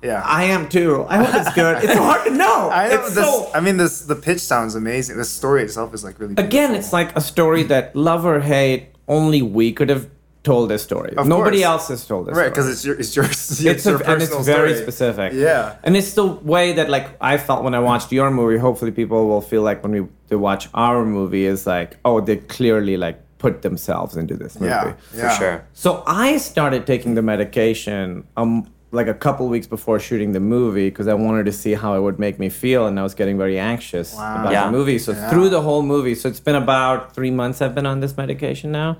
Yeah. 0.06 0.22
I 0.40 0.44
am 0.56 0.68
too. 0.70 1.06
I 1.10 1.16
hope 1.24 1.34
it's 1.42 1.54
good. 1.56 1.84
It's 1.84 1.94
hard 2.08 2.22
to 2.26 2.32
know. 2.44 2.70
I 2.82 2.90
know 2.90 2.96
It's 3.06 3.16
this. 3.16 3.26
so- 3.26 3.50
I 3.54 3.60
mean, 3.66 3.78
this 3.78 4.02
the 4.02 4.16
pitch 4.28 4.40
sounds 4.54 4.76
amazing. 4.76 5.18
The 5.18 5.26
story 5.40 5.64
itself 5.64 5.94
is 5.94 6.04
like 6.08 6.20
really. 6.20 6.34
Again, 6.34 6.50
beautiful. 6.50 6.76
it's 6.80 6.94
like 6.94 7.16
a 7.16 7.22
story 7.22 7.64
that 7.74 7.96
love 7.96 8.26
or 8.26 8.40
hate, 8.40 8.82
only 9.08 9.42
we 9.42 9.72
could 9.78 9.90
have 9.90 10.06
told 10.44 10.70
this 10.70 10.84
story. 10.84 11.12
Of 11.18 11.26
Nobody 11.28 11.58
course. 11.62 11.72
else 11.74 11.88
has 11.94 12.06
told 12.12 12.28
this 12.28 12.36
right 12.38 12.44
story. 12.44 12.50
because 12.52 12.68
it's 12.74 12.84
your 12.86 12.96
it's 13.02 13.16
your 13.16 13.26
it's, 13.26 13.60
it's 13.74 13.86
your 13.86 14.00
a, 14.02 14.10
and 14.12 14.22
it's 14.22 14.30
personal 14.36 14.44
very 14.44 14.74
story. 14.74 14.84
specific. 14.86 15.34
Yeah. 15.34 15.76
and 15.84 15.98
it's 15.98 16.14
the 16.14 16.26
way 16.26 16.74
that 16.74 16.88
like 16.96 17.08
I 17.20 17.38
felt 17.38 17.64
when 17.64 17.74
I 17.74 17.80
watched 17.92 18.12
your 18.12 18.30
movie. 18.30 18.58
Hopefully, 18.68 18.92
people 18.92 19.28
will 19.28 19.42
feel 19.42 19.64
like 19.64 19.82
when 19.84 19.92
we 19.98 20.02
they 20.30 20.36
watch 20.36 20.70
our 20.76 21.04
movie 21.06 21.46
is 21.54 21.66
like, 21.66 21.98
oh, 22.06 22.22
they 22.22 22.38
clearly 22.38 22.96
like 22.98 23.18
put 23.40 23.62
themselves 23.64 24.16
into 24.16 24.36
this 24.36 24.54
movie. 24.60 24.70
Yeah, 24.70 24.94
For 25.12 25.18
yeah. 25.18 25.38
sure. 25.40 25.68
So 25.74 26.04
I 26.08 26.38
started 26.38 26.86
taking 26.86 27.16
the 27.16 27.22
medication 27.24 28.28
um 28.38 28.72
like 28.96 29.08
a 29.08 29.14
couple 29.14 29.48
weeks 29.48 29.68
before 29.68 30.00
shooting 30.00 30.32
the 30.32 30.40
movie 30.40 30.90
because 30.90 31.08
I 31.08 31.14
wanted 31.14 31.46
to 31.46 31.52
see 31.52 31.74
how 31.74 31.94
it 31.98 32.02
would 32.02 32.18
make 32.20 32.40
me 32.40 32.50
feel, 32.50 32.88
and 32.88 33.00
I 33.00 33.04
was 33.04 33.14
getting 33.14 33.38
very 33.38 33.60
anxious 33.60 34.16
Wow. 34.16 34.42
about 34.42 34.52
Yeah. 34.54 34.66
the 34.66 34.72
movie. 34.72 34.98
So 35.00 35.12
Yeah. 35.12 35.30
through 35.30 35.50
the 35.50 35.62
whole 35.62 35.84
movie, 35.84 36.16
so 36.16 36.30
it's 36.30 36.40
been 36.40 36.56
about 36.56 37.14
three 37.14 37.32
months 37.32 37.62
I've 37.62 37.76
been 37.76 37.86
on 37.86 38.00
this 38.00 38.16
medication 38.18 38.72
now, 38.72 38.98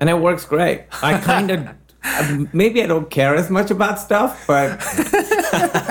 and 0.00 0.10
it 0.10 0.18
works 0.20 0.44
great. 0.44 0.82
I 1.02 1.18
kind 1.18 1.50
of. 1.50 1.60
Maybe 2.52 2.82
I 2.82 2.86
don't 2.86 3.08
care 3.08 3.34
as 3.34 3.48
much 3.48 3.70
about 3.70 3.98
stuff, 3.98 4.44
but 4.46 4.72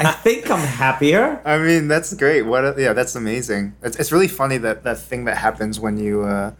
I 0.08 0.12
think 0.24 0.50
I'm 0.52 0.60
happier. 0.60 1.42
I 1.44 1.58
mean, 1.58 1.88
that's 1.88 2.14
great. 2.14 2.44
What? 2.44 2.64
A, 2.64 2.76
yeah, 2.78 2.94
that's 2.94 3.16
amazing. 3.16 3.74
It's, 3.82 3.98
it's 3.98 4.12
really 4.12 4.28
funny 4.28 4.58
that 4.60 4.84
that 4.84 5.00
thing 5.00 5.26
that 5.26 5.38
happens 5.38 5.80
when 5.80 5.98
you 5.98 6.22
uh, 6.22 6.52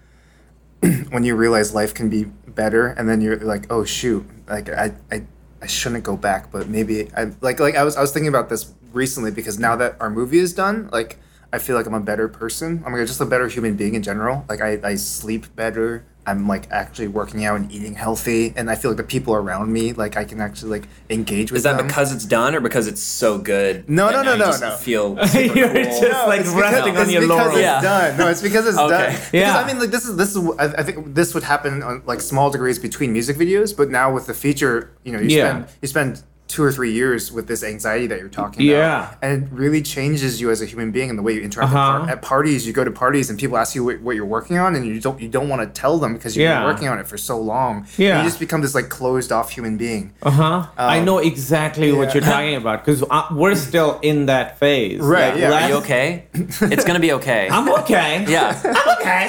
when 1.12 1.24
you 1.24 1.36
realize 1.36 1.72
life 1.74 1.94
can 1.94 2.10
be 2.10 2.24
better, 2.48 2.88
and 2.88 3.08
then 3.08 3.22
you're 3.22 3.38
like, 3.38 3.72
oh 3.72 3.84
shoot, 3.84 4.26
like 4.50 4.70
I 4.70 4.94
I, 5.12 5.24
I 5.64 5.68
shouldn't 5.68 6.04
go 6.04 6.18
back, 6.18 6.52
but 6.52 6.68
maybe 6.68 7.10
I 7.16 7.32
like 7.40 7.62
like 7.62 7.76
I 7.76 7.84
was 7.84 7.96
I 7.96 8.02
was 8.02 8.12
thinking 8.12 8.28
about 8.28 8.50
this 8.50 8.74
recently 8.92 9.32
because 9.32 9.58
now 9.58 9.78
that 9.78 9.96
our 10.02 10.10
movie 10.10 10.40
is 10.40 10.54
done, 10.54 10.90
like 10.92 11.18
I 11.54 11.60
feel 11.60 11.78
like 11.78 11.86
I'm 11.86 11.94
a 11.94 12.02
better 12.02 12.28
person. 12.28 12.84
I'm 12.86 12.94
just 13.06 13.22
a 13.22 13.26
better 13.26 13.48
human 13.48 13.76
being 13.76 13.96
in 13.96 14.04
general. 14.04 14.44
Like 14.50 14.60
I, 14.60 14.80
I 14.84 14.96
sleep 14.96 15.56
better. 15.56 16.04
I'm 16.26 16.48
like 16.48 16.72
actually 16.72 17.10
working 17.10 17.44
out 17.44 17.58
and 17.58 17.70
eating 17.72 17.96
healthy, 17.96 18.54
and 18.56 18.70
I 18.70 18.76
feel 18.76 18.92
like 18.92 18.98
the 18.98 19.04
people 19.04 19.34
around 19.36 19.74
me, 19.74 19.92
like 19.92 20.16
I 20.16 20.24
can 20.24 20.40
actually 20.40 20.72
like 20.80 20.88
engage 21.10 21.52
with 21.52 21.58
Is 21.60 21.64
that 21.64 21.78
them. 21.78 21.88
because 21.88 22.14
it's 22.14 22.24
done, 22.26 22.56
or 22.56 22.62
because 22.62 22.88
it's 22.88 23.02
so 23.02 23.38
good? 23.38 23.90
No, 23.90 24.08
that 24.08 24.24
no, 24.24 24.32
no, 24.32 24.38
no, 24.38 24.46
just 24.46 24.62
no. 24.62 24.76
Feel 24.78 25.18
super 25.28 25.58
You're 25.58 25.68
cool? 25.74 25.84
just 25.84 26.02
No, 26.02 26.26
like 26.28 26.40
it's 26.42 26.50
resting 26.50 26.94
because, 26.94 27.08
on 27.08 27.14
your 27.14 27.24
it's 27.24 27.28
because 27.28 27.30
laurels. 27.30 27.56
it's 27.58 27.62
Yeah. 27.62 27.82
done. 27.82 28.18
No, 28.18 28.28
it's 28.30 28.42
because 28.42 28.68
it's 28.68 28.78
Okay. 28.78 28.90
done. 28.90 29.12
Because 29.12 29.34
Yeah. 29.34 29.58
I 29.58 29.68
mean, 29.68 29.80
like 29.80 29.92
this 29.92 30.06
is 30.06 30.16
this 30.16 30.36
is 30.36 30.50
I, 30.58 30.66
I 30.80 30.84
think 30.84 31.14
this 31.14 31.34
would 31.34 31.44
happen 31.44 31.84
on 31.84 32.02
like 32.06 32.22
small 32.22 32.50
degrees 32.50 32.80
between 32.80 33.12
music 33.12 33.36
videos, 33.38 33.76
but 33.76 33.90
now 33.90 34.14
with 34.14 34.26
the 34.28 34.34
feature, 34.34 34.92
you 35.04 35.12
know, 35.12 35.20
you 35.20 35.36
Yeah. 35.38 35.50
spend 35.50 35.68
you 35.82 35.88
spend 35.90 36.24
two 36.54 36.64
or 36.64 36.72
three 36.72 36.92
years 36.94 37.32
with 37.32 37.48
this 37.48 37.64
anxiety 37.64 38.06
that 38.06 38.20
you're 38.20 38.30
talking 38.42 38.62
Yeah. 38.64 38.78
about, 39.10 39.16
and 39.24 39.44
it 39.44 39.50
really 39.52 39.82
changes 39.82 40.40
you 40.40 40.52
as 40.52 40.62
a 40.62 40.66
human 40.66 40.92
being 40.92 41.10
and 41.10 41.18
the 41.18 41.24
way 41.24 41.34
you 41.34 41.42
interact 41.42 41.74
Uh-huh. 41.74 41.80
at, 41.80 42.00
par- 42.06 42.10
at 42.12 42.22
parties. 42.22 42.68
You 42.68 42.74
go 42.74 42.84
to 42.84 42.92
parties 42.92 43.30
and 43.32 43.40
people 43.40 43.58
ask 43.58 43.74
you 43.74 43.84
what, 43.84 44.02
what 44.02 44.16
you're 44.16 44.32
working 44.38 44.58
on, 44.60 44.76
and 44.76 44.86
you 44.86 45.00
don't 45.00 45.20
you 45.20 45.30
don't 45.38 45.50
want 45.50 45.62
to 45.64 45.68
tell 45.82 45.98
them 45.98 46.12
because 46.14 46.36
you've 46.36 46.44
Yeah. 46.44 46.60
been 46.60 46.68
working 46.72 46.88
on 46.90 47.00
it 47.00 47.08
for 47.08 47.18
so 47.18 47.36
long. 47.54 47.74
And 47.98 48.18
you 48.20 48.24
just 48.32 48.40
become 48.40 48.62
this 48.62 48.76
like 48.76 48.90
closed 48.90 49.32
off 49.32 49.48
human 49.58 49.76
being. 49.78 50.14
Uh 50.22 50.30
huh. 50.42 50.66
I 50.78 51.00
Um, 51.00 51.06
know 51.06 51.18
exactly 51.18 51.92
what 51.92 52.14
you're 52.14 52.24
talking 52.36 52.56
about 52.64 52.86
because 52.86 53.04
we're 53.32 53.56
still 53.56 53.92
in 54.04 54.28
that 54.28 54.60
phase. 54.60 55.00
Right, 55.00 55.34
Like, 55.34 55.42
yeah. 55.42 55.54
Are 55.66 55.70
you 55.70 55.76
okay? 55.84 56.08
It's 56.74 56.86
gonna 56.86 57.00
be 57.08 57.14
okay. 57.14 57.44
I'm 57.52 57.68
okay. 57.82 58.26
yeah. 58.36 58.62
I'm 58.78 58.90
okay. 58.98 59.26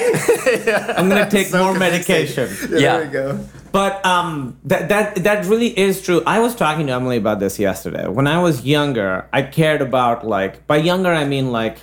I'm 0.97 1.07
gonna 1.09 1.29
take 1.37 1.47
So 1.47 1.57
more 1.63 1.71
convincing. 1.73 2.13
medication. 2.15 2.47
Yeah, 2.69 2.77
Yeah. 2.85 2.97
There 2.97 3.05
we 3.07 3.11
go. 3.11 3.29
But 3.75 4.05
um, 4.05 4.57
that 4.63 4.87
that 4.87 5.15
that 5.25 5.45
really 5.47 5.77
is 5.77 6.01
true. 6.01 6.23
I 6.25 6.39
was 6.39 6.55
talking 6.55 6.87
to 6.87 6.93
Emily 6.93 7.17
about 7.17 7.41
this 7.41 7.59
yesterday. 7.59 8.07
When 8.07 8.25
I 8.25 8.41
was 8.41 8.65
younger, 8.65 9.27
I 9.33 9.41
cared 9.41 9.81
about 9.81 10.25
like 10.25 10.65
by 10.65 10.77
younger 10.77 11.11
I 11.11 11.25
mean 11.25 11.51
like 11.51 11.79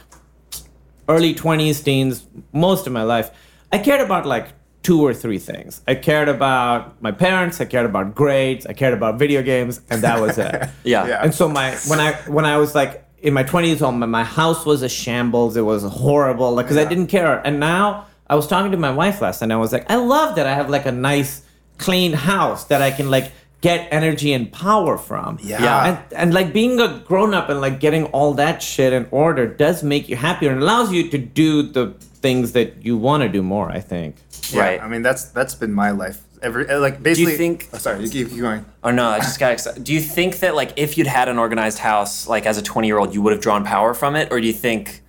early 1.06 1.34
twenties, 1.34 1.82
teens, 1.82 2.26
most 2.50 2.86
of 2.86 2.94
my 2.94 3.02
life. 3.02 3.30
I 3.70 3.76
cared 3.76 4.00
about 4.00 4.24
like 4.24 4.46
two 4.82 5.02
or 5.02 5.12
three 5.12 5.38
things. 5.38 5.82
I 5.86 5.94
cared 5.94 6.30
about 6.30 7.02
my 7.02 7.12
parents. 7.12 7.60
I 7.60 7.66
cared 7.66 7.84
about 7.84 8.14
grades. 8.14 8.64
I 8.64 8.72
cared 8.72 8.94
about 8.94 9.18
video 9.18 9.42
games, 9.42 9.82
and 9.90 10.00
that 10.00 10.18
was 10.18 10.38
it. 10.38 10.70
Yeah. 10.84 11.06
Yeah. 11.06 11.22
And 11.22 11.34
so 11.34 11.46
my 11.46 11.76
when 11.88 12.00
I 12.00 12.12
when 12.36 12.46
I 12.46 12.56
was 12.56 12.74
like 12.74 13.04
in 13.18 13.34
my 13.34 13.42
twenties, 13.42 13.82
my, 13.82 13.90
my 13.90 14.24
house 14.24 14.64
was 14.64 14.80
a 14.80 14.88
shambles. 14.88 15.58
It 15.58 15.66
was 15.72 15.82
horrible, 15.82 16.52
like 16.54 16.64
because 16.64 16.78
I 16.78 16.86
didn't 16.86 17.08
care. 17.08 17.46
And 17.46 17.60
now 17.60 18.06
I 18.28 18.34
was 18.34 18.46
talking 18.46 18.72
to 18.72 18.78
my 18.78 18.90
wife 18.92 19.20
last, 19.20 19.42
and 19.42 19.52
I 19.52 19.56
was 19.56 19.72
like, 19.74 19.90
I 19.90 19.96
love 19.96 20.36
that 20.36 20.46
I 20.46 20.54
have 20.54 20.70
like 20.70 20.86
a 20.86 20.92
nice, 20.92 21.42
clean 21.86 22.12
house 22.12 22.64
that 22.70 22.80
I 22.88 22.90
can 22.98 23.08
like 23.10 23.26
get 23.60 23.88
energy 23.92 24.32
and 24.32 24.50
power 24.52 24.98
from. 24.98 25.38
Yeah. 25.42 25.62
Yeah. 25.62 25.86
And 25.88 25.98
and 26.20 26.34
like 26.34 26.52
being 26.52 26.80
a 26.80 26.88
grown 27.10 27.32
up 27.34 27.48
and 27.50 27.60
like 27.60 27.78
getting 27.86 28.04
all 28.16 28.34
that 28.34 28.62
shit 28.62 28.92
in 28.92 29.06
order 29.10 29.46
does 29.46 29.82
make 29.82 30.08
you 30.10 30.16
happier 30.16 30.50
and 30.52 30.60
allows 30.62 30.92
you 30.92 31.02
to 31.10 31.18
do 31.18 31.62
the 31.62 31.84
things 32.24 32.52
that 32.52 32.68
you 32.86 32.96
want 32.96 33.22
to 33.22 33.28
do 33.28 33.42
more. 33.42 33.68
I 33.78 33.80
think. 33.80 34.16
Yeah, 34.50 34.60
Right. 34.64 34.80
I 34.82 34.88
mean, 34.88 35.02
that's 35.02 35.24
that's 35.38 35.54
been 35.54 35.72
my 35.72 35.90
life. 36.04 36.18
Every 36.42 36.64
uh, 36.68 36.80
like 36.80 36.96
basically. 37.02 37.36
think- 37.36 37.68
Oh, 37.72 37.78
sorry, 37.78 38.02
you 38.04 38.10
keep, 38.10 38.28
keep 38.30 38.40
going. 38.40 38.64
Oh 38.82 38.90
no, 38.90 39.06
I 39.06 39.18
just 39.20 39.38
got 39.38 39.52
excited. 39.52 39.84
Do 39.84 39.92
you 39.92 40.00
think 40.00 40.40
that 40.40 40.56
like 40.60 40.72
if 40.76 40.98
you'd 40.98 41.06
had 41.18 41.28
an 41.28 41.38
organized 41.38 41.78
house, 41.78 42.26
like 42.34 42.46
as 42.50 42.58
a 42.58 42.62
twenty 42.62 42.88
year 42.88 42.98
old, 42.98 43.14
you 43.14 43.22
would 43.22 43.32
have 43.32 43.42
drawn 43.42 43.64
power 43.64 43.94
from 43.94 44.16
it, 44.16 44.26
or 44.32 44.40
do 44.40 44.46
you 44.48 44.52
think 44.66 45.02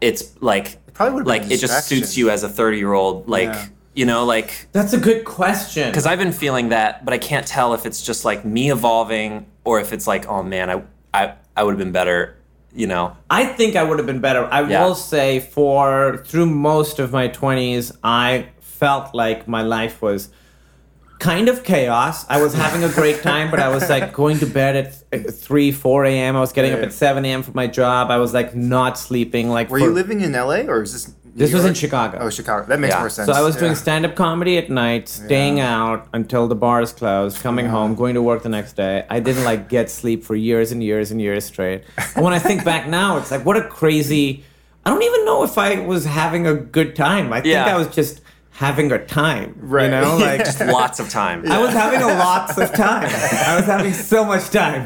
it's 0.00 0.22
like 0.42 0.66
it 0.86 0.92
probably 0.92 1.14
would've 1.14 1.28
like 1.34 1.50
it 1.50 1.60
just 1.60 1.88
suits 1.88 2.16
you 2.18 2.28
as 2.28 2.42
a 2.42 2.48
thirty 2.48 2.76
year 2.76 2.92
old, 2.92 3.26
like 3.26 3.48
Yeah. 3.48 3.66
You 3.96 4.04
know, 4.06 4.24
like 4.24 4.68
That's 4.72 4.92
a 4.92 4.98
good 4.98 5.24
question. 5.24 5.90
because 5.90 6.06
I've 6.06 6.18
been 6.20 6.32
feeling 6.32 6.68
that, 6.68 7.04
but 7.04 7.12
I 7.14 7.18
can't 7.18 7.46
tell 7.46 7.74
if 7.74 7.84
it's 7.86 8.00
just 8.02 8.24
like 8.24 8.44
me 8.44 8.70
evolving 8.70 9.46
or 9.64 9.80
if 9.80 9.92
it's 9.92 10.06
like, 10.06 10.28
oh 10.28 10.42
man, 10.44 10.70
I 10.70 10.82
I, 11.14 11.34
I 11.56 11.62
would 11.64 11.72
have 11.72 11.78
been 11.78 11.92
better, 11.92 12.36
you 12.74 12.86
know. 12.86 13.16
I 13.30 13.46
think 13.46 13.74
I 13.74 13.82
would 13.82 13.98
have 13.98 14.06
been 14.06 14.20
better. 14.20 14.44
I 14.52 14.60
Yeah. 14.68 14.84
will 14.84 14.94
say, 14.94 15.40
for 15.40 16.22
through 16.26 16.46
most 16.46 16.98
of 16.98 17.10
my 17.10 17.28
20s, 17.28 17.96
I 18.04 18.48
felt 18.60 19.14
like 19.14 19.48
my 19.48 19.62
life 19.62 20.02
was 20.02 20.28
kind 21.18 21.48
of 21.48 21.64
chaos. 21.64 22.26
I 22.28 22.42
was 22.42 22.52
having 22.52 22.84
a 22.84 22.90
great 22.92 23.22
time, 23.22 23.50
but 23.50 23.58
I 23.60 23.68
was 23.70 23.88
like 23.88 24.12
going 24.12 24.38
to 24.40 24.46
bed 24.46 24.76
at 25.10 25.34
3, 25.34 25.72
4 25.72 26.04
a.m. 26.04 26.36
I 26.36 26.40
was 26.40 26.52
getting 26.52 26.74
up 26.74 26.80
at 26.80 26.92
7 26.92 27.24
a.m. 27.24 27.42
for 27.42 27.52
my 27.52 27.66
job. 27.66 28.10
I 28.10 28.18
was 28.18 28.34
like 28.34 28.54
not 28.54 28.98
sleeping. 28.98 29.48
Like, 29.48 29.70
Were 29.70 29.78
for- 29.78 29.86
you 29.86 29.92
living 29.94 30.20
in 30.20 30.32
LA 30.32 30.66
or 30.68 30.82
is 30.82 30.92
this? 30.92 31.14
This 31.36 31.52
was 31.52 31.64
in 31.66 31.74
Chicago. 31.74 32.18
Oh, 32.22 32.30
Chicago. 32.30 32.66
That 32.66 32.80
makes 32.80 32.94
Yeah. 32.94 33.00
more 33.00 33.10
sense. 33.10 33.26
So 33.26 33.34
I 33.34 33.42
was 33.42 33.56
doing 33.56 33.72
Yeah. 33.72 33.76
stand-up 33.78 34.14
comedy 34.14 34.56
at 34.56 34.70
night, 34.70 35.08
staying 35.08 35.58
Yeah. 35.58 35.76
out 35.82 36.06
until 36.14 36.48
the 36.48 36.54
bars 36.54 36.92
closed, 36.92 37.42
coming 37.42 37.66
home, 37.66 37.94
going 37.94 38.14
to 38.14 38.22
work 38.22 38.42
the 38.42 38.48
next 38.48 38.74
day. 38.74 39.04
I 39.10 39.20
didn't 39.20 39.44
like 39.44 39.68
get 39.68 39.90
sleep 39.90 40.24
for 40.24 40.34
years 40.34 40.72
and 40.72 40.82
years 40.82 41.10
and 41.10 41.20
years 41.20 41.44
straight. 41.44 41.82
And 42.14 42.24
when 42.24 42.32
I 42.32 42.38
think 42.38 42.64
back 42.64 42.88
now, 43.00 43.18
it's 43.18 43.30
like 43.30 43.44
what 43.44 43.56
a 43.58 43.62
crazy. 43.62 44.44
I 44.86 44.90
don't 44.90 45.02
even 45.02 45.24
know 45.26 45.42
if 45.42 45.58
I 45.58 45.80
was 45.80 46.06
having 46.06 46.46
a 46.46 46.54
good 46.54 46.96
time. 46.96 47.32
I 47.32 47.40
think 47.42 47.52
Yeah. 47.52 47.66
I 47.66 47.76
was 47.76 47.88
just 47.88 48.20
having 48.56 48.90
a 48.90 49.04
time. 49.04 49.54
You 49.60 49.68
Right. 49.68 49.90
know, 49.90 50.16
like 50.20 50.46
Lots 50.60 50.98
of 50.98 51.10
time. 51.10 51.50
I 51.50 51.60
was 51.60 51.72
having 51.74 52.00
a 52.00 52.06
lots 52.06 52.56
of 52.56 52.72
time. 52.72 53.04
I 53.04 53.54
was 53.56 53.66
having 53.66 53.92
so 53.92 54.24
much 54.24 54.48
time. 54.50 54.82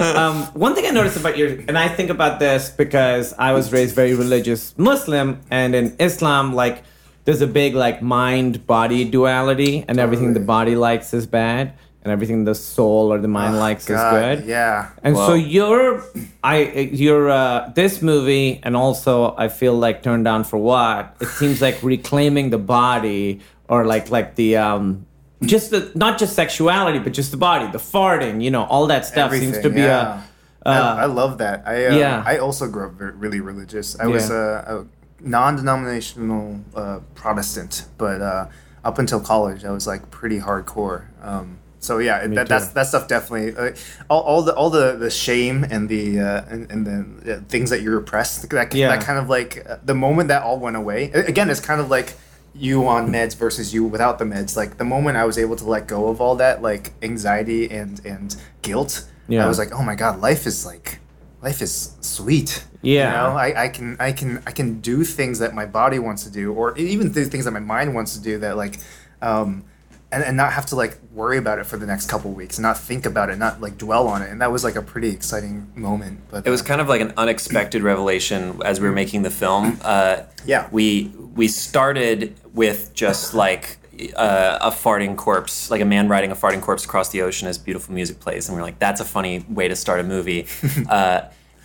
Um, 0.00 0.44
one 0.54 0.74
thing 0.74 0.86
I 0.86 0.90
noticed 0.90 1.18
about 1.18 1.36
your, 1.36 1.48
and 1.68 1.76
I 1.76 1.86
think 1.88 2.08
about 2.10 2.40
this 2.40 2.70
because 2.70 3.34
I 3.38 3.52
was 3.52 3.70
raised 3.72 3.94
very 3.94 4.14
religious 4.14 4.74
Muslim, 4.78 5.40
and 5.50 5.74
in 5.74 5.94
Islam, 5.98 6.54
like, 6.54 6.82
there's 7.26 7.42
a 7.42 7.46
big 7.46 7.74
like 7.74 8.00
mind 8.00 8.66
body 8.66 9.04
duality, 9.04 9.84
and 9.88 9.98
everything 10.00 10.32
the 10.32 10.40
body 10.40 10.74
likes 10.74 11.12
is 11.12 11.26
bad, 11.26 11.74
and 12.02 12.10
everything 12.12 12.44
the 12.44 12.54
soul 12.54 13.12
or 13.12 13.18
the 13.18 13.28
mind 13.28 13.58
likes 13.58 13.88
Oh, 13.90 13.94
God, 13.94 14.14
is 14.14 14.40
good. 14.40 14.48
Yeah. 14.48 14.88
And 15.02 15.16
so 15.16 15.28
Wow. 15.30 15.34
you're, 15.34 16.02
I, 16.42 16.62
you're 16.92 17.30
uh, 17.30 17.70
this 17.74 18.00
movie, 18.00 18.60
and 18.62 18.74
also 18.76 19.34
I 19.36 19.48
feel 19.48 19.74
like 19.74 20.02
Turned 20.02 20.24
Down 20.24 20.44
for 20.44 20.56
What? 20.56 21.16
It 21.20 21.28
seems 21.28 21.60
like 21.60 21.82
reclaiming 21.82 22.50
the 22.50 22.58
body, 22.58 23.40
or 23.68 23.84
like 23.84 24.10
like 24.10 24.34
the 24.34 24.56
um, 24.56 25.06
just 25.42 25.70
the 25.70 25.92
not 25.94 26.18
just 26.18 26.34
sexuality, 26.34 26.98
but 26.98 27.12
just 27.12 27.30
the 27.30 27.36
body, 27.36 27.70
the 27.70 27.78
farting, 27.78 28.42
you 28.42 28.50
know, 28.50 28.64
all 28.64 28.86
that 28.88 29.04
stuff 29.06 29.32
seems 29.32 29.58
to 29.60 29.70
be 29.70 29.80
yeah. 29.80 30.22
a. 30.64 30.68
Uh, 30.68 30.96
I, 30.98 31.02
I 31.02 31.06
love 31.06 31.38
that. 31.38 31.62
I 31.66 31.86
uh, 31.86 31.96
yeah. 31.96 32.22
I 32.26 32.38
also 32.38 32.68
grew 32.68 32.86
up 32.86 32.92
very, 32.94 33.12
really 33.12 33.40
religious. 33.40 33.98
I 33.98 34.06
was 34.06 34.28
a, 34.30 34.84
a 35.22 35.26
non-denominational 35.26 36.60
uh, 36.74 37.00
Protestant, 37.14 37.86
but 37.96 38.20
uh, 38.20 38.46
up 38.84 38.98
until 38.98 39.20
college, 39.20 39.64
I 39.64 39.70
was 39.70 39.86
like 39.86 40.10
pretty 40.10 40.40
hardcore. 40.40 41.04
Um, 41.22 41.58
so 41.80 41.98
yeah, 41.98 42.26
that, 42.28 42.46
that's 42.48 42.68
that 42.68 42.86
stuff 42.86 43.08
definitely. 43.08 43.56
Uh, 43.56 43.74
all, 44.08 44.22
all 44.22 44.42
the 44.42 44.54
all 44.54 44.70
the, 44.70 44.96
the 44.96 45.10
shame 45.10 45.64
and 45.64 45.88
the 45.88 46.20
uh, 46.20 46.44
and, 46.48 46.70
and 46.70 46.86
the 46.86 47.36
uh, 47.36 47.40
things 47.48 47.70
that 47.70 47.80
you 47.82 47.90
repressed. 47.90 48.48
That 48.50 48.72
Yeah. 48.74 48.88
that 48.94 49.02
kind 49.04 49.18
of 49.18 49.28
like 49.28 49.66
uh, 49.68 49.78
the 49.82 49.94
moment 49.94 50.28
that 50.28 50.42
all 50.42 50.58
went 50.58 50.76
away. 50.76 51.10
Again, 51.12 51.50
it's 51.50 51.60
kind 51.60 51.80
of 51.80 51.88
like 51.90 52.14
you 52.54 52.86
on 52.86 53.08
meds 53.10 53.34
versus 53.36 53.72
you 53.72 53.84
without 53.84 54.18
the 54.18 54.24
meds. 54.24 54.56
Like 54.56 54.76
the 54.76 54.84
moment 54.84 55.16
I 55.16 55.24
was 55.24 55.38
able 55.38 55.56
to 55.56 55.64
let 55.64 55.86
go 55.86 56.08
of 56.08 56.20
all 56.20 56.36
that, 56.36 56.62
like 56.62 56.92
anxiety 57.02 57.70
and 57.70 58.00
and 58.04 58.36
guilt. 58.62 59.06
Yeah. 59.28 59.44
I 59.44 59.48
was 59.48 59.58
like, 59.58 59.72
oh 59.72 59.82
my 59.82 59.94
god, 59.94 60.20
life 60.20 60.46
is 60.46 60.66
like, 60.66 60.98
life 61.40 61.62
is 61.62 61.94
sweet. 62.00 62.64
Yeah. 62.82 63.10
You 63.10 63.16
know, 63.32 63.38
I, 63.38 63.64
I 63.64 63.68
can 63.68 63.96
I 64.00 64.12
can 64.12 64.42
I 64.46 64.50
can 64.52 64.80
do 64.80 65.04
things 65.04 65.38
that 65.38 65.54
my 65.54 65.66
body 65.66 65.98
wants 65.98 66.24
to 66.24 66.30
do, 66.30 66.52
or 66.52 66.76
even 66.76 67.12
th- 67.14 67.28
things 67.28 67.44
that 67.44 67.52
my 67.52 67.60
mind 67.60 67.94
wants 67.94 68.16
to 68.16 68.22
do. 68.22 68.38
That 68.38 68.56
like, 68.56 68.78
um, 69.22 69.64
and, 70.10 70.24
and 70.24 70.36
not 70.36 70.52
have 70.54 70.66
to 70.66 70.76
like 70.76 70.98
worry 71.20 71.36
about 71.38 71.58
it 71.58 71.66
for 71.66 71.76
the 71.76 71.86
next 71.86 72.08
couple 72.08 72.30
weeks, 72.32 72.58
not 72.58 72.76
think 72.78 73.04
about 73.04 73.28
it, 73.30 73.36
not 73.38 73.60
like 73.60 73.76
dwell 73.76 74.08
on 74.08 74.22
it. 74.22 74.30
And 74.30 74.40
that 74.40 74.50
was 74.50 74.64
like 74.64 74.76
a 74.76 74.82
pretty 74.82 75.10
exciting 75.10 75.70
moment. 75.74 76.20
But 76.30 76.46
It 76.46 76.50
was 76.50 76.62
uh, 76.62 76.64
kind 76.64 76.80
of 76.80 76.88
like 76.88 77.02
an 77.02 77.12
unexpected 77.16 77.82
revelation 77.82 78.60
as 78.64 78.80
we 78.80 78.86
were 78.88 78.94
making 78.94 79.22
the 79.22 79.30
film. 79.30 79.78
Uh, 79.90 80.22
Yeah. 80.46 80.68
we 80.70 81.12
we 81.40 81.46
started 81.48 82.34
with 82.54 82.92
just 82.94 83.34
like 83.34 83.64
uh, 84.16 84.58
a 84.62 84.70
farting 84.70 85.14
corpse, 85.16 85.70
like 85.70 85.82
a 85.82 85.84
man 85.84 86.08
riding 86.08 86.30
a 86.30 86.34
farting 86.42 86.62
corpse 86.62 86.84
across 86.84 87.08
the 87.10 87.20
ocean 87.22 87.48
as 87.48 87.58
beautiful 87.58 87.92
music 87.94 88.16
plays, 88.24 88.48
and 88.48 88.56
we 88.56 88.60
are 88.60 88.64
like, 88.70 88.78
"That's 88.78 89.00
a 89.00 89.04
funny 89.04 89.44
way 89.48 89.68
to 89.68 89.76
start 89.76 89.98
a 90.00 90.02
movie." 90.14 90.46
uh, 90.88 91.20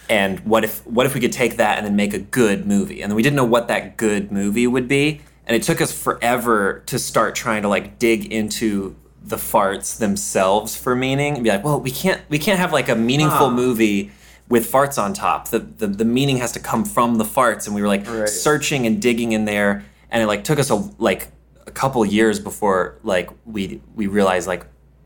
and 0.09 0.39
what 0.51 0.63
if 0.63 0.85
what 0.85 1.05
if 1.05 1.13
we 1.15 1.21
could 1.21 1.31
take 1.43 1.53
that 1.57 1.77
and 1.77 1.85
then 1.87 1.95
make 1.95 2.13
a 2.13 2.19
good 2.19 2.65
movie? 2.65 3.01
And 3.01 3.09
then 3.09 3.15
we 3.15 3.23
didn't 3.23 3.37
know 3.41 3.45
what 3.55 3.67
that 3.69 3.95
good 3.97 4.31
movie 4.31 4.67
would 4.67 4.87
be, 4.87 5.21
and 5.45 5.55
it 5.55 5.63
took 5.63 5.79
us 5.81 5.91
forever 6.05 6.83
to 6.87 6.97
start 6.99 7.35
trying 7.35 7.61
to 7.61 7.69
like 7.69 7.99
dig 7.99 8.31
into 8.33 8.95
the 9.27 9.35
farts 9.37 9.97
themselves 9.97 10.75
for 10.75 10.95
meaning 10.95 11.35
and 11.35 11.43
be 11.43 11.49
like, 11.49 11.63
well, 11.63 11.79
we 11.79 11.91
can't 11.91 12.21
we 12.29 12.39
can't 12.39 12.59
have 12.59 12.71
like 12.73 12.89
a 12.89 12.95
meaningful 12.95 13.49
movie 13.51 14.11
with 14.49 14.71
farts 14.71 15.01
on 15.01 15.13
top. 15.13 15.49
The, 15.49 15.59
the 15.59 15.87
the 15.87 16.05
meaning 16.05 16.37
has 16.37 16.51
to 16.53 16.59
come 16.59 16.85
from 16.85 17.17
the 17.17 17.23
farts, 17.23 17.65
and 17.65 17.75
we 17.75 17.81
were 17.81 17.87
like 17.87 18.07
Right. 18.07 18.29
searching 18.29 18.85
and 18.85 19.01
digging 19.01 19.31
in 19.31 19.45
there, 19.45 19.83
and 20.11 20.21
it 20.23 20.27
like 20.27 20.43
took 20.43 20.59
us 20.59 20.69
a 20.69 20.75
like 20.99 21.29
a 21.65 21.71
couple 21.71 22.05
years 22.05 22.39
before 22.39 22.99
like 23.03 23.29
we 23.45 23.81
we 23.95 24.05
realized 24.07 24.47
like 24.47 24.65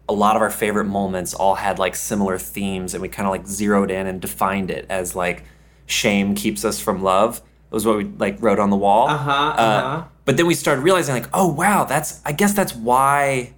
a 0.10 0.14
lot 0.14 0.36
of 0.36 0.42
our 0.42 0.50
favorite 0.50 0.86
moments 0.86 1.34
all 1.34 1.56
had 1.56 1.80
like 1.80 1.96
similar 1.96 2.38
themes, 2.38 2.94
and 2.94 3.02
we 3.02 3.08
kind 3.08 3.28
of 3.28 3.32
like 3.32 3.48
zeroed 3.48 3.92
in 3.92 4.08
and 4.08 4.20
defined 4.20 4.70
it 4.72 4.86
as 4.90 5.16
like 5.16 5.44
shame 5.86 6.36
keeps 6.36 6.66
us 6.66 6.80
from 6.80 7.02
love. 7.02 7.42
Was 7.72 7.86
what 7.86 7.98
we 7.98 8.04
like 8.06 8.42
wrote 8.42 8.58
on 8.60 8.72
the 8.72 8.76
wall. 8.76 9.08
Uh-huh, 9.08 9.32
uh-huh. 9.32 10.04
But 10.26 10.38
then 10.38 10.48
we 10.48 10.56
started 10.56 10.82
realizing 10.82 11.14
like, 11.16 11.30
oh 11.34 11.48
wow, 11.48 11.86
that's 11.86 12.20
I 12.26 12.32
guess 12.34 12.54
that's 12.54 12.76
why 12.76 13.54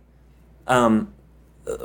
um, 0.71 1.13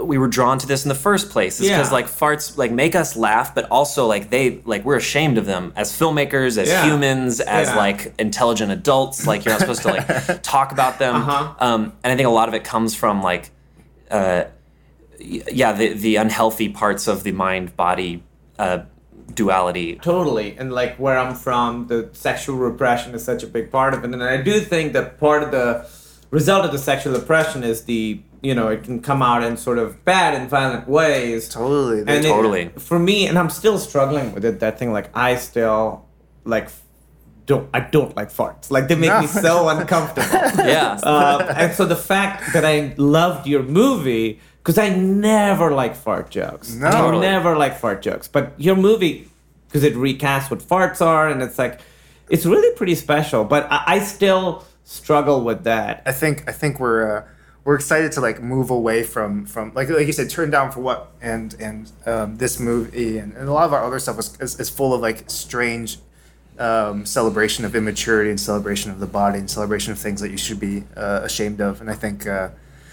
we 0.02 0.16
were 0.16 0.26
drawn 0.28 0.58
to 0.58 0.66
this 0.66 0.84
in 0.84 0.88
the 0.88 0.94
first 1.08 1.28
place. 1.30 1.60
Is 1.60 1.68
because 1.68 1.88
Yeah. 1.88 1.92
like 1.98 2.06
farts 2.06 2.56
like 2.56 2.72
make 2.72 2.94
us 2.96 3.14
laugh, 3.16 3.54
but 3.54 3.64
also 3.70 4.06
like 4.06 4.30
they 4.30 4.60
like 4.64 4.84
we're 4.86 4.96
ashamed 4.96 5.36
of 5.38 5.44
them 5.44 5.72
as 5.76 5.92
filmmakers, 5.92 6.56
as 6.56 6.68
Yeah. 6.68 6.84
humans, 6.86 7.40
as 7.40 7.68
Yeah. 7.68 7.76
like 7.76 8.14
intelligent 8.18 8.72
adults. 8.72 9.26
Like 9.26 9.44
you're 9.44 9.52
not 9.52 9.60
supposed 9.60 9.82
to 9.82 9.88
like 9.88 10.42
talk 10.54 10.72
about 10.72 10.98
them. 10.98 11.16
Uh-huh. 11.16 11.54
Um, 11.60 11.92
and 12.02 12.12
I 12.12 12.16
think 12.16 12.26
a 12.26 12.30
lot 12.30 12.48
of 12.48 12.54
it 12.54 12.64
comes 12.64 12.94
from 12.94 13.22
like, 13.22 13.50
uh, 14.10 14.44
yeah, 15.18 15.72
the 15.72 15.92
the 15.92 16.16
unhealthy 16.16 16.68
parts 16.70 17.06
of 17.06 17.22
the 17.22 17.32
mind 17.32 17.76
body 17.76 18.22
uh, 18.58 18.78
duality. 19.34 19.96
Totally. 20.00 20.56
And 20.58 20.72
like 20.72 20.96
where 20.96 21.18
I'm 21.18 21.34
from, 21.34 21.88
the 21.88 22.08
sexual 22.12 22.56
repression 22.56 23.14
is 23.14 23.24
such 23.24 23.42
a 23.42 23.46
big 23.46 23.70
part 23.70 23.92
of 23.94 24.04
it. 24.04 24.10
And 24.12 24.22
I 24.22 24.38
do 24.38 24.60
think 24.60 24.94
that 24.94 25.18
part 25.20 25.42
of 25.42 25.50
the 25.50 25.86
result 26.40 26.62
of 26.66 26.72
the 26.76 26.82
sexual 26.90 27.14
oppression 27.22 27.60
is 27.72 27.78
the, 27.90 28.20
you 28.48 28.54
know, 28.58 28.66
it 28.74 28.80
can 28.86 28.96
come 29.10 29.20
out 29.30 29.42
in 29.48 29.52
sort 29.56 29.78
of 29.84 29.88
bad 30.04 30.30
and 30.38 30.44
violent 30.56 30.84
ways. 30.98 31.48
totally. 31.48 32.00
And 32.00 32.10
it- 32.10 32.28
Totally. 32.36 32.64
for 32.88 32.98
me, 32.98 33.16
and 33.28 33.34
I'm 33.40 33.50
still 33.60 33.78
struggling 33.78 34.26
with 34.34 34.44
it, 34.50 34.60
that 34.64 34.74
thing, 34.78 34.90
like, 34.98 35.08
I 35.28 35.30
still, 35.36 35.82
like, 36.44 36.68
don't, 37.50 37.66
I 37.78 37.80
don't 37.96 38.12
like 38.20 38.30
farts. 38.40 38.70
Like, 38.76 38.88
they 38.88 38.96
make 38.96 39.16
me 39.24 39.28
so 39.28 39.68
uncomfortable. 39.68 40.28
Yeah. 40.74 40.98
um, 41.12 41.42
and 41.62 41.70
so 41.78 41.82
the 41.96 42.00
fact 42.12 42.52
that 42.54 42.64
I 42.64 42.76
loved 42.96 43.46
your 43.46 43.62
movie, 43.62 44.28
because 44.58 44.78
I 44.78 44.88
never 45.28 45.70
like 45.82 45.94
fart 46.06 46.26
jokes. 46.30 46.74
No. 46.74 46.90
Totally. 46.90 47.26
never 47.34 47.56
like 47.56 47.74
fart 47.78 48.02
jokes. 48.02 48.26
But 48.36 48.44
your 48.66 48.74
movie, 48.88 49.14
because 49.68 49.84
it 49.84 49.94
recasts 49.94 50.50
what 50.50 50.60
farts 50.72 51.00
are, 51.00 51.28
and 51.32 51.40
it's 51.46 51.58
like, 51.64 51.74
it's 52.28 52.44
really 52.52 52.72
pretty 52.76 52.96
special. 52.96 53.44
But 53.44 53.62
I, 53.70 53.78
I 53.94 53.98
still 54.00 54.64
struggle 54.86 55.42
with 55.42 55.64
that. 55.64 56.02
I 56.06 56.12
think 56.12 56.48
I 56.48 56.52
think 56.52 56.80
we're 56.80 57.18
uh, 57.18 57.24
we're 57.64 57.74
excited 57.74 58.12
to 58.12 58.20
like 58.22 58.40
move 58.40 58.70
away 58.70 59.02
from 59.02 59.44
from 59.44 59.72
like 59.74 59.90
like 59.90 60.06
you 60.06 60.12
said, 60.14 60.30
turn 60.30 60.50
down 60.50 60.70
for 60.72 60.80
what 60.80 61.12
and 61.20 61.54
and 61.60 61.92
um, 62.06 62.36
this 62.36 62.58
movie 62.58 63.18
and, 63.18 63.34
and 63.34 63.48
a 63.48 63.52
lot 63.52 63.64
of 63.66 63.72
our 63.74 63.84
other 63.84 63.98
stuff 63.98 64.18
is, 64.18 64.38
is, 64.40 64.58
is 64.60 64.70
full 64.70 64.94
of 64.94 65.00
like 65.02 65.28
strange 65.28 65.98
um, 66.58 67.04
celebration 67.04 67.64
of 67.66 67.74
immaturity 67.74 68.30
and 68.30 68.40
celebration 68.40 68.90
of 68.90 68.98
the 69.00 69.06
body 69.06 69.38
and 69.38 69.50
celebration 69.50 69.92
of 69.92 69.98
things 69.98 70.20
that 70.22 70.30
you 70.30 70.38
should 70.38 70.60
be 70.60 70.84
uh, 70.96 71.20
ashamed 71.22 71.60
of. 71.60 71.80
And 71.80 71.90
I 71.90 71.94
think 71.94 72.26
uh, 72.26 72.50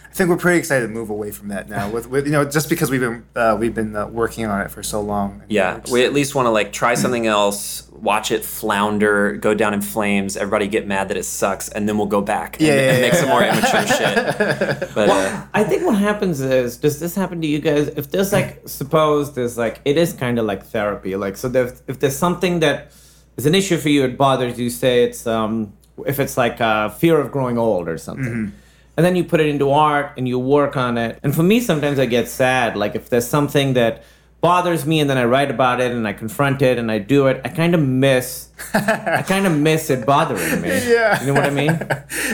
I 0.09 0.15
think 0.15 0.29
we're 0.29 0.37
pretty 0.37 0.59
excited 0.59 0.85
to 0.87 0.91
move 0.91 1.09
away 1.09 1.31
from 1.31 1.47
that 1.49 1.69
now. 1.69 1.89
With, 1.89 2.09
with 2.09 2.25
you 2.25 2.31
know 2.31 2.43
just 2.43 2.69
because 2.69 2.89
we've 2.89 2.99
been 2.99 3.23
uh, 3.35 3.55
we've 3.59 3.75
been 3.75 3.95
uh, 3.95 4.07
working 4.07 4.45
on 4.47 4.59
it 4.61 4.71
for 4.71 4.81
so 4.81 4.99
long. 5.01 5.43
Yeah, 5.47 5.79
just- 5.79 5.93
we 5.93 6.03
at 6.05 6.13
least 6.13 6.33
want 6.33 6.47
to 6.47 6.49
like 6.49 6.73
try 6.73 6.95
something 6.95 7.27
else, 7.27 7.87
watch 8.03 8.31
it 8.31 8.43
flounder, 8.43 9.31
go 9.37 9.53
down 9.53 9.73
in 9.73 9.81
flames, 9.81 10.35
everybody 10.35 10.67
get 10.67 10.85
mad 10.85 11.07
that 11.07 11.15
it 11.15 11.23
sucks, 11.23 11.69
and 11.69 11.87
then 11.87 11.97
we'll 11.97 12.05
go 12.05 12.21
back 12.21 12.57
and, 12.57 12.67
Yeah, 12.67 12.75
yeah, 12.75 12.91
and 12.91 13.01
make 13.01 13.13
yeah, 13.13 13.19
some 13.19 13.29
yeah. 13.29 13.33
more 13.33 13.43
immature 13.43 13.87
shit. 13.87 14.89
But 14.93 15.09
uh, 15.09 15.45
I 15.53 15.63
think 15.63 15.85
what 15.85 15.97
happens 15.97 16.41
is, 16.41 16.75
does 16.77 16.99
this 16.99 17.15
happen 17.15 17.39
to 17.39 17.47
you 17.47 17.59
guys? 17.59 17.87
If 17.87 18.11
there's 18.11 18.33
like, 18.33 18.67
suppose 18.67 19.33
there's 19.35 19.57
like, 19.57 19.79
it 19.85 19.97
is 19.97 20.11
kind 20.11 20.37
of 20.37 20.45
like 20.45 20.65
therapy. 20.65 21.15
Like, 21.15 21.37
so 21.37 21.47
there's, 21.47 21.81
if 21.87 21.99
there's 22.01 22.17
something 22.17 22.59
that 22.59 22.91
is 23.37 23.45
an 23.45 23.55
issue 23.55 23.77
for 23.77 23.87
you, 23.89 24.03
it 24.03 24.17
bothers 24.17 24.59
you. 24.59 24.69
Say 24.69 25.05
it's 25.05 25.25
um, 25.25 25.73
if 26.05 26.19
it's 26.19 26.35
like 26.37 26.59
uh, 26.59 26.89
fear 26.89 27.17
of 27.19 27.31
growing 27.31 27.57
old 27.57 27.87
or 27.87 27.97
something, 27.97 28.51
and 28.97 29.05
then 29.05 29.15
you 29.15 29.23
put 29.23 29.39
it 29.39 29.47
into 29.47 29.71
art 29.71 30.11
and 30.17 30.27
you 30.27 30.37
work 30.37 30.75
on 30.77 30.97
it. 30.97 31.19
And 31.23 31.33
for 31.33 31.43
me, 31.43 31.59
sometimes 31.59 31.99
I 31.99 32.05
get 32.05 32.27
sad. 32.27 32.75
Like 32.75 32.95
if 32.95 33.09
there's 33.09 33.27
something 33.27 33.73
that 33.73 34.03
bothers 34.43 34.85
me 34.85 34.99
and 34.99 35.09
then 35.09 35.17
I 35.17 35.23
write 35.23 35.49
about 35.49 35.79
it 35.79 35.93
and 35.93 36.05
I 36.05 36.11
confront 36.11 36.61
it 36.61 36.77
and 36.77 36.91
I 36.91 36.99
do 36.99 37.27
it, 37.27 37.39
I 37.45 37.47
kind 37.47 37.73
of 37.73 37.81
miss, 37.81 38.49
I 38.73 39.23
kind 39.25 39.47
of 39.47 39.57
miss 39.57 39.89
it 39.89 40.05
bothering 40.05 40.61
me. 40.61 40.69
Yeah. 40.83 41.19
You 41.21 41.27
know 41.27 41.33
what 41.33 41.45
I 41.45 41.49
mean? 41.49 41.79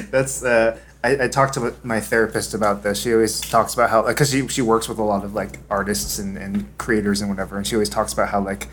That's 0.12 0.44
uh, 0.44 0.80
I, 1.04 1.26
I 1.26 1.28
talked 1.28 1.54
to 1.54 1.76
my 1.84 2.00
therapist 2.00 2.56
about 2.56 2.82
this. 2.82 3.00
She 3.00 3.14
always 3.14 3.40
talks 3.40 3.76
about 3.76 3.92
how 3.92 4.02
because 4.02 4.32
she 4.32 4.48
she 4.48 4.64
works 4.64 4.90
with 4.90 4.98
a 4.98 5.04
lot 5.04 5.24
of 5.24 5.36
like 5.36 5.60
artists 5.70 6.18
and, 6.18 6.36
and 6.36 6.66
creators 6.80 7.22
and 7.22 7.30
whatever, 7.30 7.58
and 7.58 7.66
she 7.66 7.76
always 7.76 7.90
talks 7.90 8.12
about 8.12 8.30
how 8.30 8.42
like 8.42 8.68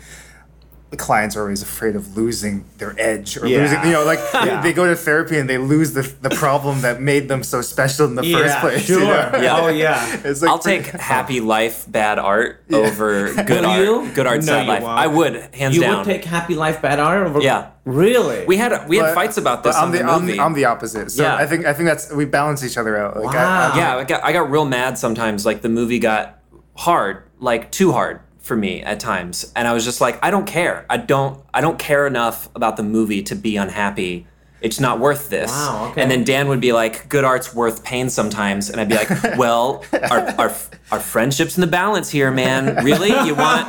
the 0.89 0.95
clients 0.97 1.35
are 1.35 1.41
always 1.41 1.61
afraid 1.61 1.97
of 1.97 2.15
losing 2.15 2.63
their 2.77 2.95
edge 2.97 3.35
or 3.37 3.45
Yeah. 3.45 3.59
losing 3.59 3.83
you 3.85 3.91
know 3.91 4.05
like 4.05 4.19
Yeah. 4.33 4.61
they 4.61 4.71
go 4.71 4.85
to 4.87 4.95
therapy 4.95 5.37
and 5.37 5.49
they 5.49 5.57
lose 5.57 5.91
the 5.91 6.03
the 6.21 6.29
problem 6.29 6.79
that 6.81 7.01
made 7.01 7.27
them 7.27 7.43
so 7.43 7.61
special 7.61 8.05
in 8.07 8.15
the 8.15 8.23
first 8.23 8.57
place. 8.59 8.87
you 8.87 8.99
Sure. 8.99 9.05
know? 9.05 9.31
Yeah. 9.41 9.57
Oh 9.61 9.67
yeah. 9.67 10.17
It's 10.23 10.41
like 10.41 10.49
I'll 10.49 10.59
take 10.59 10.85
happy 10.87 11.41
life, 11.41 11.85
bad 11.91 12.19
art 12.19 12.63
over 12.71 13.33
good 13.43 13.65
art. 13.65 14.13
Good 14.15 14.27
art, 14.27 14.39
No, 14.39 14.45
sad 14.45 14.67
life. 14.67 14.83
won't. 14.83 14.97
I 14.97 15.07
would, 15.07 15.33
hands 15.53 15.75
You 15.75 15.81
down. 15.81 15.97
would 15.97 16.05
take 16.05 16.23
Happy 16.23 16.55
Life 16.55 16.81
Bad 16.81 16.99
Art 16.99 17.27
over 17.27 17.41
Yeah. 17.41 17.67
Really? 17.83 18.45
we 18.45 18.55
had 18.57 18.87
we 18.87 18.97
had 18.97 19.07
But- 19.07 19.15
fights 19.15 19.37
about 19.37 19.63
this 19.63 19.75
on 19.75 19.85
I'm 19.85 19.91
the, 19.91 19.97
the, 19.99 20.03
I'm, 20.09 20.21
movie. 20.25 20.39
I'm 20.39 20.53
the 20.53 20.65
opposite. 20.65 21.11
So 21.11 21.23
Yeah. 21.23 21.35
I 21.35 21.45
think 21.45 21.65
I 21.65 21.73
think 21.73 21.87
that's 21.89 22.11
we 22.13 22.23
balance 22.25 22.63
each 22.63 22.77
other 22.77 22.97
out. 22.97 23.17
Like, 23.21 23.35
I- 23.35 23.43
Wow. 23.43 23.71
I- 23.73 23.77
yeah, 23.77 23.95
I 23.97 24.03
got 24.05 24.23
I 24.23 24.31
got 24.31 24.49
real 24.49 24.65
mad 24.65 24.97
sometimes. 24.97 25.45
Like 25.45 25.61
the 25.61 25.69
movie 25.69 25.99
got 25.99 26.39
hard, 26.75 27.23
like 27.39 27.71
too 27.71 27.91
hard 27.91 28.19
for 28.47 28.55
me 28.55 28.81
at 28.81 28.99
times, 28.99 29.51
and 29.55 29.67
I 29.67 29.73
was 29.73 29.83
just 29.85 30.01
like, 30.01 30.17
I 30.23 30.31
don't 30.31 30.47
care. 30.47 30.85
I 30.89 30.97
don't 30.97 31.39
I 31.53 31.61
don't 31.61 31.77
care 31.77 32.07
enough 32.07 32.49
about 32.55 32.77
the 32.77 32.83
movie 32.83 33.21
to 33.23 33.35
be 33.35 33.57
unhappy 33.57 34.25
It's 34.59 34.79
not 34.79 34.99
worth 34.99 35.29
this. 35.29 35.51
Wow, 35.51 35.89
okay. 35.91 36.01
And 36.01 36.09
then 36.09 36.23
Dan 36.23 36.47
would 36.47 36.59
be 36.59 36.73
like, 36.73 37.07
"Good 37.09 37.23
art's 37.23 37.53
worth 37.53 37.83
pain 37.83 38.09
sometimes," 38.09 38.71
and 38.71 38.81
I'd 38.81 38.89
be 38.89 38.95
like, 38.95 39.11
"Well, 39.43 39.83
our, 40.11 40.19
our 40.41 40.51
our 40.93 40.99
friendships 40.99 41.53
in 41.57 41.61
the 41.61 41.67
balance 41.81 42.09
here, 42.09 42.31
man. 42.31 42.83
Really? 42.83 43.09
You 43.27 43.35
want 43.35 43.63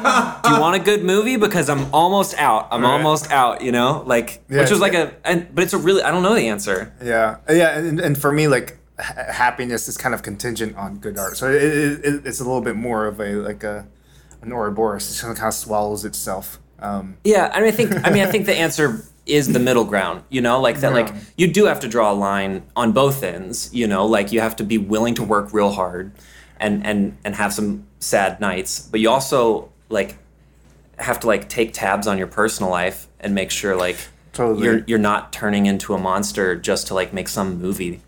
do 0.45 0.49
you 0.55 0.59
want 0.65 0.77
a 0.81 0.85
good 0.91 1.03
movie? 1.05 1.37
Because 1.37 1.69
I'm 1.69 1.85
almost 1.93 2.33
out. 2.39 2.69
I'm 2.73 2.83
Right. 2.83 2.93
almost 2.97 3.31
out. 3.31 3.61
You 3.61 3.73
know, 3.79 4.03
like 4.07 4.29
Yeah, 4.49 4.61
which 4.61 4.71
was 4.71 4.81
like 4.81 4.95
yeah. 4.95 5.11
a, 5.25 5.29
and, 5.29 5.39
but 5.55 5.61
it's 5.65 5.75
a 5.75 5.79
really 5.87 6.03
I 6.03 6.11
don't 6.11 6.23
know 6.23 6.35
the 6.35 6.49
answer. 6.49 6.79
Yeah, 7.05 7.37
yeah, 7.51 7.77
and, 7.79 8.01
and 8.01 8.17
for 8.17 8.33
me, 8.33 8.49
like 8.49 8.79
happiness 8.99 9.89
is 9.89 9.97
kind 9.99 10.15
of 10.15 10.23
contingent 10.23 10.75
on 10.77 10.97
good 11.05 11.19
art, 11.19 11.37
so 11.37 11.51
it, 11.51 11.63
it, 11.63 12.05
it, 12.05 12.27
it's 12.27 12.41
a 12.41 12.45
little 12.45 12.63
bit 12.63 12.77
more 12.77 13.07
of 13.07 13.21
a 13.21 13.35
like 13.49 13.63
a 13.63 13.87
an 14.43 14.53
Ouroboros. 14.53 15.05
It 15.05 15.09
just 15.09 15.23
kind 15.23 15.39
of 15.39 15.55
swallows 15.55 16.05
itself. 16.05 16.59
Um, 16.79 17.17
Yeah, 17.25 17.51
I 17.53 17.61
mean, 17.61 17.69
I 17.69 17.73
think 17.73 18.07
I 18.07 18.11
mean, 18.11 18.23
I 18.23 18.27
think 18.31 18.47
the 18.47 18.55
answer 18.57 19.05
is 19.27 19.53
the 19.53 19.59
middle 19.59 19.85
ground. 19.85 20.23
You 20.31 20.41
know, 20.41 20.61
like 20.61 20.81
that. 20.81 20.93
Like 20.93 21.13
you 21.37 21.49
do 21.49 21.67
have 21.67 21.81
to 21.81 21.89
draw 21.89 22.13
a 22.13 22.15
line 22.15 22.63
on 22.77 22.93
both 22.93 23.23
ends. 23.23 23.71
You 23.73 23.87
know, 23.87 24.07
like 24.07 24.33
you 24.33 24.41
have 24.41 24.57
to 24.57 24.65
be 24.65 24.79
willing 24.79 25.15
to 25.17 25.25
work 25.25 25.53
real 25.53 25.71
hard, 25.71 26.13
and 26.59 26.87
and 26.87 27.17
and 27.25 27.35
have 27.35 27.53
some 27.53 27.87
sad 27.99 28.41
nights, 28.41 28.89
but 28.89 29.01
you 29.01 29.11
also 29.11 29.71
like 29.89 30.19
have 30.99 31.21
to 31.21 31.27
like 31.27 31.49
take 31.49 31.73
tabs 31.73 32.07
on 32.07 32.19
your 32.19 32.27
personal 32.27 32.71
life 32.71 33.07
and 33.21 33.35
make 33.35 33.51
sure 33.51 33.77
like 33.77 33.97
Totally. 34.33 34.65
you're 34.65 34.79
you're 34.87 34.99
not 34.99 35.33
turning 35.33 35.67
into 35.67 35.95
a 35.95 35.99
monster 35.99 36.57
just 36.57 36.87
to 36.89 36.95
like 36.95 37.13
make 37.13 37.29
some 37.29 37.61
movie. 37.61 38.03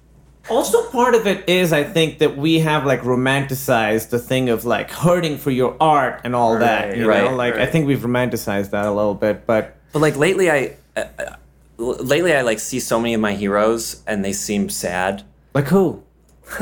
Also, 0.50 0.90
part 0.90 1.14
of 1.14 1.26
it 1.26 1.48
is, 1.48 1.72
I 1.72 1.84
think, 1.84 2.18
that 2.18 2.36
we 2.36 2.60
have 2.60 2.84
like 2.84 3.02
romanticized 3.02 4.10
the 4.10 4.18
thing 4.18 4.48
of 4.48 4.64
like 4.64 4.90
hurting 4.90 5.38
for 5.38 5.50
your 5.50 5.76
art 5.80 6.20
and 6.24 6.34
all 6.34 6.58
that. 6.58 6.88
Right, 6.88 6.98
You 6.98 7.08
right, 7.08 7.24
know, 7.30 7.36
like 7.36 7.54
I 7.54 7.66
think 7.66 7.86
we've 7.86 8.00
romanticized 8.00 8.70
that 8.70 8.86
a 8.86 8.92
little 8.92 9.14
bit, 9.14 9.46
but 9.46 9.76
But 9.92 10.00
like 10.00 10.16
lately, 10.16 10.50
I 10.50 10.76
uh, 10.96 11.04
uh, 11.18 11.34
lately 11.78 12.34
I 12.34 12.42
like 12.42 12.58
see 12.58 12.80
so 12.80 12.98
many 13.00 13.14
of 13.14 13.20
my 13.20 13.32
heroes 13.34 14.02
and 14.06 14.24
they 14.24 14.32
seem 14.32 14.68
sad. 14.68 15.22
like 15.54 15.66
who? 15.68 16.02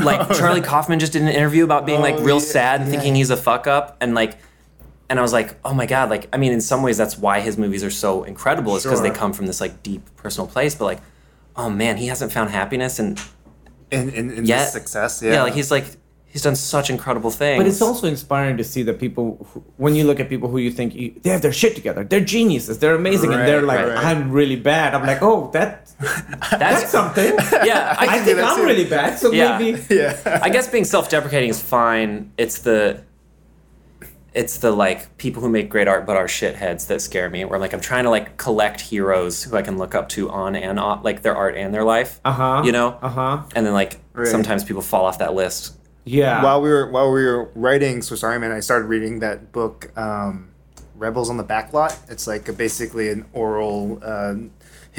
like 0.02 0.28
Charlie 0.36 0.60
Kaufman 0.60 0.98
just 0.98 1.12
did 1.14 1.22
an 1.22 1.28
interview 1.28 1.64
about 1.64 1.86
being 1.86 2.00
like 2.02 2.16
Oh, 2.16 2.22
real 2.22 2.36
yeah, 2.36 2.42
sad 2.44 2.80
and 2.82 2.90
yeah. 2.90 2.96
thinking 2.98 3.14
he's 3.14 3.30
a 3.30 3.36
fuck 3.38 3.66
up 3.66 3.96
and 4.02 4.14
like 4.14 4.36
and 5.10 5.18
I 5.18 5.22
was 5.22 5.32
like, 5.32 5.56
oh 5.64 5.72
my 5.72 5.86
god, 5.86 6.10
like 6.10 6.28
I 6.30 6.36
mean 6.36 6.52
in 6.52 6.60
some 6.60 6.82
ways 6.82 6.98
that's 6.98 7.16
why 7.16 7.40
his 7.40 7.56
movies 7.56 7.82
are 7.82 7.90
so 7.90 8.22
incredible 8.24 8.76
is 8.76 8.82
because 8.82 9.00
they 9.00 9.10
come 9.10 9.32
from 9.32 9.46
this 9.46 9.62
like 9.62 9.82
deep 9.82 10.02
personal 10.16 10.46
place, 10.46 10.74
but 10.74 10.84
like 10.84 11.00
oh 11.56 11.70
man, 11.70 11.96
he 11.96 12.06
hasn't 12.08 12.30
found 12.32 12.50
happiness 12.50 12.98
and 12.98 13.18
in 13.90 14.10
in, 14.10 14.30
in 14.30 14.44
yet 14.46 14.58
this 14.64 14.72
success, 14.72 15.22
yeah, 15.22 15.32
yeah, 15.32 15.42
like 15.42 15.54
he's 15.54 15.70
like 15.70 15.84
he's 16.26 16.42
done 16.42 16.56
such 16.56 16.90
incredible 16.90 17.30
things. 17.30 17.58
But 17.58 17.66
it's 17.66 17.82
also 17.82 18.06
inspiring 18.06 18.56
to 18.58 18.64
see 18.64 18.82
that 18.84 18.98
people, 19.00 19.46
who, 19.50 19.64
when 19.76 19.94
you 19.94 20.04
look 20.04 20.20
at 20.20 20.28
people 20.28 20.48
who 20.48 20.58
you 20.58 20.70
think 20.70 20.94
you, 20.94 21.14
they 21.22 21.30
have 21.30 21.42
their 21.42 21.52
shit 21.52 21.74
together, 21.74 22.04
they're 22.04 22.20
geniuses, 22.24 22.78
they're 22.78 22.94
amazing, 22.94 23.32
and 23.32 23.42
they're 23.48 23.62
like, 23.62 23.80
right, 23.80 23.88
right. 23.94 24.04
I'm 24.04 24.30
really 24.30 24.56
bad. 24.56 24.94
I'm 24.94 25.06
like, 25.06 25.22
oh, 25.22 25.50
that 25.52 25.90
that's 26.50 26.90
something. 26.90 27.32
yeah, 27.64 27.96
I, 27.98 28.06
I 28.16 28.18
think 28.20 28.38
I'm 28.38 28.56
too. 28.56 28.64
really 28.64 28.84
bad, 28.84 29.18
so 29.18 29.32
Yeah. 29.32 29.58
maybe. 29.58 29.82
yeah. 29.94 30.40
I 30.42 30.48
guess 30.50 30.68
being 30.68 30.84
self-deprecating 30.84 31.50
is 31.50 31.60
fine. 31.60 32.30
It's 32.36 32.58
the 32.60 33.02
it's 34.34 34.58
the 34.58 34.70
like 34.70 35.16
people 35.18 35.42
who 35.42 35.48
make 35.48 35.68
great 35.68 35.88
art 35.88 36.06
but 36.06 36.16
are 36.16 36.26
shitheads 36.26 36.86
that 36.88 37.00
scare 37.00 37.28
me. 37.30 37.44
Where 37.44 37.56
I'm 37.56 37.60
like 37.60 37.72
I'm 37.72 37.80
trying 37.80 38.04
to 38.04 38.10
like 38.10 38.36
collect 38.36 38.80
heroes 38.80 39.42
who 39.44 39.56
I 39.56 39.62
can 39.62 39.78
look 39.78 39.94
up 39.94 40.08
to 40.10 40.30
on 40.30 40.54
and 40.54 40.78
off, 40.78 41.04
like 41.04 41.22
their 41.22 41.34
art 41.36 41.56
and 41.56 41.72
their 41.74 41.84
life. 41.84 42.20
Uh 42.24 42.32
huh. 42.32 42.62
You 42.64 42.72
know. 42.72 42.98
Uh 43.00 43.08
huh. 43.08 43.42
And 43.54 43.64
then 43.66 43.72
like 43.72 43.98
Right. 44.12 44.26
sometimes 44.28 44.64
people 44.64 44.82
fall 44.82 45.04
off 45.04 45.18
that 45.18 45.34
list. 45.34 45.74
Yeah. 46.04 46.42
while 46.42 46.60
we 46.62 46.70
were 46.70 46.90
while 46.90 47.10
we 47.12 47.24
were 47.24 47.50
writing 47.54 48.02
Swiss 48.02 48.22
Army 48.24 48.38
Man, 48.40 48.52
I 48.52 48.60
started 48.60 48.86
reading 48.86 49.20
that 49.20 49.52
book, 49.52 49.90
um, 49.96 50.50
Rebels 50.94 51.30
on 51.30 51.36
the 51.36 51.44
Backlot. 51.44 51.96
It's 52.10 52.26
like 52.26 52.48
a, 52.48 52.52
basically 52.52 53.08
an 53.10 53.26
oral 53.32 54.00
uh, 54.02 54.34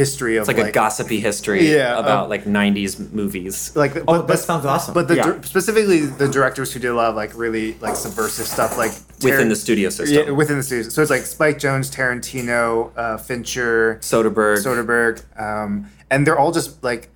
history 0.04 0.34
of 0.38 0.42
It's 0.48 0.58
like, 0.58 0.70
a 0.70 0.72
gossipy 0.82 1.20
history 1.30 1.62
Yeah, 1.76 2.00
about 2.04 2.24
um, 2.26 2.30
like 2.34 2.44
'90s 2.46 2.92
movies. 3.22 3.56
like 3.76 3.94
Oh, 4.08 4.22
that 4.30 4.40
sounds 4.40 4.66
awesome. 4.66 4.94
But 4.94 5.06
the 5.10 5.16
Yeah. 5.18 5.26
dir- 5.28 5.44
specifically 5.54 6.00
the 6.24 6.28
directors 6.38 6.70
who 6.74 6.80
did 6.86 6.92
a 6.96 6.98
lot 7.02 7.10
of 7.12 7.16
like 7.24 7.32
really 7.46 7.68
like 7.86 7.96
subversive 8.06 8.48
stuff, 8.56 8.72
like 8.84 8.94
within 9.28 9.50
the 9.54 9.56
studio 9.66 9.90
system. 9.90 10.16
yeah, 10.18 10.32
within 10.42 10.58
the 10.58 10.64
studio. 10.70 10.90
So 10.90 11.02
it's 11.04 11.12
like 11.18 11.26
Spike 11.36 11.58
Jonze, 11.64 11.90
Tarantino, 11.98 12.92
uh, 12.96 13.18
Fincher, 13.18 14.00
Soderbergh, 14.02 14.60
Soderbergh, 14.68 15.18
um, 15.48 15.72
and 16.12 16.26
they're 16.26 16.40
all 16.40 16.52
just 16.60 16.84
like 16.84 17.10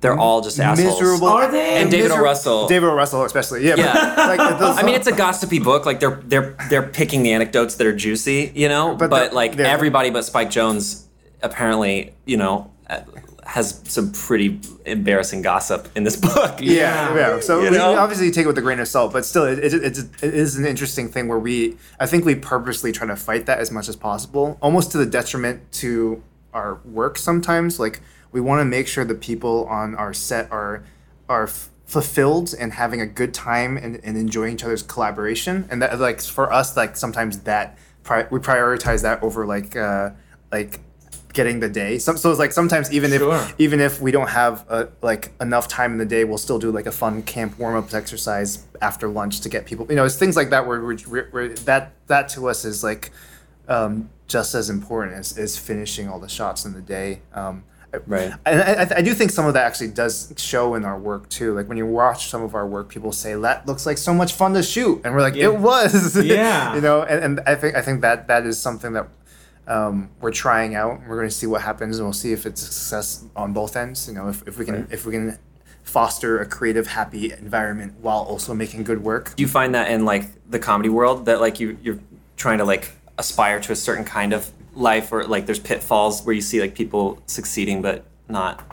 they're 0.00 0.16
all 0.16 0.40
just 0.42 0.60
assholes. 0.60 1.00
miserable. 1.00 1.26
Are 1.26 1.50
they? 1.50 1.78
And 1.82 1.90
David 1.90 2.12
O. 2.12 2.20
Russell. 2.22 2.68
David 2.68 2.88
O. 2.88 2.94
Russell, 2.94 3.24
especially. 3.24 3.66
Yeah. 3.66 3.74
Yeah. 3.76 4.14
But, 4.14 4.38
like, 4.38 4.58
those- 4.60 4.76
I 4.80 4.82
mean, 4.86 4.94
it's 4.94 5.08
a 5.08 5.12
gossipy 5.24 5.58
book. 5.58 5.86
Like 5.86 5.98
they're 5.98 6.20
they're 6.24 6.54
they're 6.70 6.86
picking 6.86 7.24
the 7.24 7.32
anecdotes 7.32 7.74
that 7.76 7.86
are 7.86 7.96
juicy, 7.96 8.52
you 8.54 8.68
know. 8.68 8.94
But, 8.94 9.10
But 9.10 9.32
like 9.32 9.58
everybody 9.58 10.10
but 10.10 10.24
Spike 10.24 10.50
Jonze, 10.50 11.02
apparently, 11.42 12.14
you 12.24 12.36
know, 12.36 12.70
uh, 12.88 13.00
has 13.44 13.80
some 13.84 14.12
pretty 14.12 14.60
embarrassing 14.84 15.40
gossip 15.40 15.88
in 15.96 16.04
this 16.04 16.16
book. 16.16 16.58
Yeah, 16.60 17.14
yeah. 17.14 17.40
So 17.40 17.62
You 17.62 17.70
we 17.70 17.78
know? 17.78 17.96
obviously 17.98 18.30
take 18.30 18.44
it 18.44 18.46
with 18.46 18.58
a 18.58 18.62
grain 18.62 18.78
of 18.78 18.88
salt, 18.88 19.12
but 19.12 19.24
still, 19.24 19.44
it, 19.44 19.58
it, 19.58 19.72
it's 19.74 19.98
it 20.00 20.34
is 20.34 20.56
an 20.56 20.66
interesting 20.66 21.08
thing 21.08 21.28
where 21.28 21.38
we, 21.38 21.78
I 21.98 22.06
think 22.06 22.24
we 22.26 22.34
purposely 22.34 22.92
try 22.92 23.06
to 23.06 23.16
fight 23.16 23.46
that 23.46 23.58
as 23.58 23.70
much 23.70 23.88
as 23.88 23.96
possible, 23.96 24.58
almost 24.60 24.92
to 24.92 24.98
the 24.98 25.06
detriment 25.06 25.72
to 25.72 26.22
our 26.52 26.74
work 26.84 27.16
sometimes. 27.16 27.78
Like 27.80 28.00
we 28.32 28.40
want 28.42 28.60
to 28.60 28.64
make 28.66 28.86
sure 28.86 29.04
the 29.04 29.14
people 29.14 29.64
on 29.66 29.94
our 29.94 30.12
set 30.12 30.50
are 30.52 30.82
are 31.28 31.44
f- 31.44 31.70
fulfilled 31.86 32.54
and 32.58 32.72
having 32.74 33.00
a 33.00 33.06
good 33.06 33.32
time 33.32 33.78
and, 33.78 33.98
and 34.04 34.16
enjoying 34.18 34.52
each 34.54 34.64
other's 34.64 34.82
collaboration, 34.82 35.66
and 35.70 35.80
that 35.80 35.98
like 35.98 36.20
for 36.20 36.52
us, 36.52 36.76
like 36.76 36.98
sometimes 36.98 37.40
that 37.40 37.78
pri- 38.02 38.26
we 38.30 38.40
prioritize 38.40 39.00
that 39.02 39.22
over 39.22 39.46
like 39.46 39.74
uh, 39.74 40.10
like 40.52 40.80
getting 41.38 41.60
the 41.60 41.68
day. 41.82 41.98
Some, 41.98 42.16
so 42.18 42.30
it's 42.30 42.38
like 42.44 42.52
sometimes 42.60 42.86
even 42.98 43.10
Sure. 43.12 43.34
if 43.36 43.54
even 43.58 43.78
if 43.88 44.00
we 44.00 44.10
don't 44.16 44.28
have 44.42 44.54
uh, 44.68 44.86
like 45.10 45.30
enough 45.40 45.66
time 45.68 45.90
in 45.94 45.98
the 46.04 46.10
day, 46.16 46.22
we'll 46.28 46.44
still 46.48 46.58
do 46.58 46.70
like 46.78 46.86
a 46.86 46.92
fun 47.02 47.22
camp 47.22 47.58
warm 47.60 47.76
up 47.80 47.92
exercise 47.94 48.50
after 48.82 49.06
lunch 49.08 49.40
to 49.44 49.48
get 49.48 49.62
people. 49.70 49.86
You 49.90 49.96
know, 49.96 50.04
it's 50.04 50.16
things 50.24 50.36
like 50.36 50.50
that 50.50 50.66
where, 50.66 50.80
we're, 50.80 50.98
we're, 51.12 51.28
we're- 51.32 51.54
that 51.70 51.82
that 52.08 52.28
to 52.34 52.48
us 52.50 52.64
is 52.64 52.82
like 52.90 53.10
um, 53.68 54.10
just 54.26 54.54
as 54.54 54.68
important 54.70 55.12
as, 55.20 55.38
as 55.38 55.56
finishing 55.58 56.08
all 56.08 56.18
the 56.20 56.28
shots 56.38 56.64
in 56.66 56.72
the 56.74 56.82
day. 56.98 57.20
Um, 57.34 57.64
Right. 58.06 58.30
And 58.44 58.60
I, 58.60 58.72
I, 58.82 58.86
I 58.98 59.02
do 59.02 59.14
think 59.14 59.30
some 59.30 59.46
of 59.46 59.54
that 59.54 59.64
actually 59.64 59.88
does 59.88 60.34
show 60.36 60.74
in 60.74 60.84
our 60.84 60.98
work 60.98 61.26
too. 61.30 61.54
Like 61.54 61.68
when 61.70 61.78
you 61.78 61.86
watch 61.86 62.28
some 62.28 62.42
of 62.42 62.54
our 62.54 62.66
work, 62.66 62.90
people 62.90 63.12
say 63.12 63.34
that 63.34 63.66
looks 63.66 63.86
like 63.86 63.96
so 63.96 64.12
much 64.12 64.34
fun 64.34 64.52
to 64.52 64.62
shoot, 64.62 65.00
and 65.04 65.14
we're 65.14 65.22
like, 65.22 65.34
Yeah. 65.34 65.46
it 65.46 65.58
was. 65.58 66.14
Yeah. 66.36 66.74
you 66.74 66.82
know, 66.82 67.02
and, 67.02 67.24
and 67.24 67.40
I 67.46 67.54
think 67.54 67.76
I 67.76 67.80
think 67.86 68.02
that 68.02 68.28
that 68.28 68.44
is 68.44 68.60
something 68.60 68.92
that 68.92 69.08
um, 69.68 70.10
we're 70.20 70.32
trying 70.32 70.74
out. 70.74 71.00
We're 71.06 71.16
going 71.16 71.28
to 71.28 71.34
see 71.34 71.46
what 71.46 71.60
happens, 71.60 71.98
and 71.98 72.06
we'll 72.06 72.14
see 72.14 72.32
if 72.32 72.46
it's 72.46 72.62
a 72.62 72.72
success 72.72 73.24
on 73.36 73.52
both 73.52 73.76
ends. 73.76 74.08
You 74.08 74.14
know, 74.14 74.28
if, 74.28 74.46
if 74.48 74.58
we 74.58 74.64
can 74.64 74.88
if 74.90 75.04
we 75.04 75.12
can 75.12 75.38
foster 75.84 76.40
a 76.40 76.46
creative, 76.46 76.86
happy 76.86 77.32
environment 77.32 77.94
while 78.00 78.20
also 78.20 78.54
making 78.54 78.84
good 78.84 79.04
work. 79.04 79.36
Do 79.36 79.42
you 79.42 79.48
find 79.48 79.74
that 79.74 79.90
in 79.90 80.04
like 80.04 80.24
the 80.50 80.58
comedy 80.58 80.88
world 80.88 81.26
that 81.26 81.40
like 81.40 81.60
you 81.60 81.78
you're 81.82 82.00
trying 82.36 82.58
to 82.58 82.64
like 82.64 82.92
aspire 83.18 83.60
to 83.60 83.72
a 83.72 83.76
certain 83.76 84.04
kind 84.04 84.32
of 84.32 84.50
life, 84.74 85.12
or 85.12 85.24
like 85.24 85.44
there's 85.44 85.58
pitfalls 85.58 86.22
where 86.24 86.34
you 86.34 86.40
see 86.40 86.60
like 86.60 86.74
people 86.74 87.22
succeeding 87.26 87.82
but 87.82 88.04
not 88.26 88.64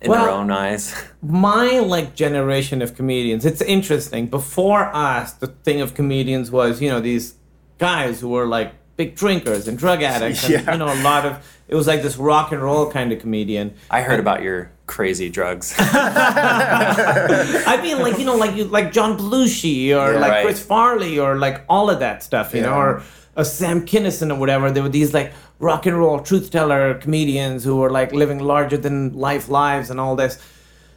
in 0.00 0.10
their 0.10 0.28
own 0.28 0.50
eyes. 0.50 0.94
my 1.22 1.78
like 1.78 2.14
generation 2.14 2.82
of 2.82 2.94
comedians 2.94 3.46
it's 3.46 3.62
interesting 3.62 4.26
before 4.26 4.84
us 4.94 5.32
the 5.32 5.46
thing 5.46 5.80
of 5.80 5.94
comedians 5.94 6.50
was 6.50 6.82
you 6.82 6.90
know 6.90 7.00
these 7.00 7.36
guys 7.78 8.20
who 8.20 8.28
were 8.28 8.46
like 8.46 8.74
big 8.96 9.14
drinkers 9.16 9.66
and 9.68 9.76
drug 9.78 10.02
addicts 10.02 10.44
and 10.44 10.52
Yeah. 10.52 10.72
you 10.72 10.78
know 10.78 10.92
a 10.92 11.00
lot 11.02 11.24
of 11.26 11.44
it 11.68 11.74
was 11.74 11.86
like 11.86 12.02
this 12.02 12.16
rock 12.16 12.52
and 12.52 12.62
roll 12.62 12.90
kind 12.90 13.12
of 13.12 13.18
comedian 13.20 13.74
I 13.90 14.02
heard 14.02 14.20
about 14.20 14.42
your 14.42 14.70
crazy 14.86 15.30
drugs. 15.30 15.74
i 15.78 17.80
mean 17.82 17.98
like 18.00 18.18
you 18.18 18.24
know 18.24 18.36
like 18.36 18.54
you 18.56 18.64
like 18.64 18.92
john 18.92 19.18
belushi 19.18 19.88
or 19.88 20.12
Yeah. 20.12 20.18
like 20.20 20.30
Right. 20.30 20.44
chris 20.44 20.62
farley 20.62 21.18
or 21.18 21.36
like 21.36 21.62
all 21.68 21.90
of 21.90 22.00
that 22.00 22.22
stuff 22.22 22.54
you 22.54 22.62
know 22.62 22.74
or 22.74 23.02
uh, 23.36 23.44
sam 23.44 23.84
kinison 23.86 24.30
or 24.32 24.38
whatever 24.38 24.70
there 24.70 24.82
were 24.82 24.88
these 24.88 25.12
like 25.14 25.32
rock 25.58 25.86
and 25.86 25.98
roll 25.98 26.20
truth 26.20 26.50
teller 26.50 26.94
comedians 26.94 27.64
who 27.64 27.76
were 27.76 27.90
like 27.90 28.12
living 28.12 28.38
larger 28.38 28.76
than 28.76 29.12
life 29.14 29.48
lives 29.48 29.90
and 29.90 30.00
all 30.00 30.16
this 30.16 30.38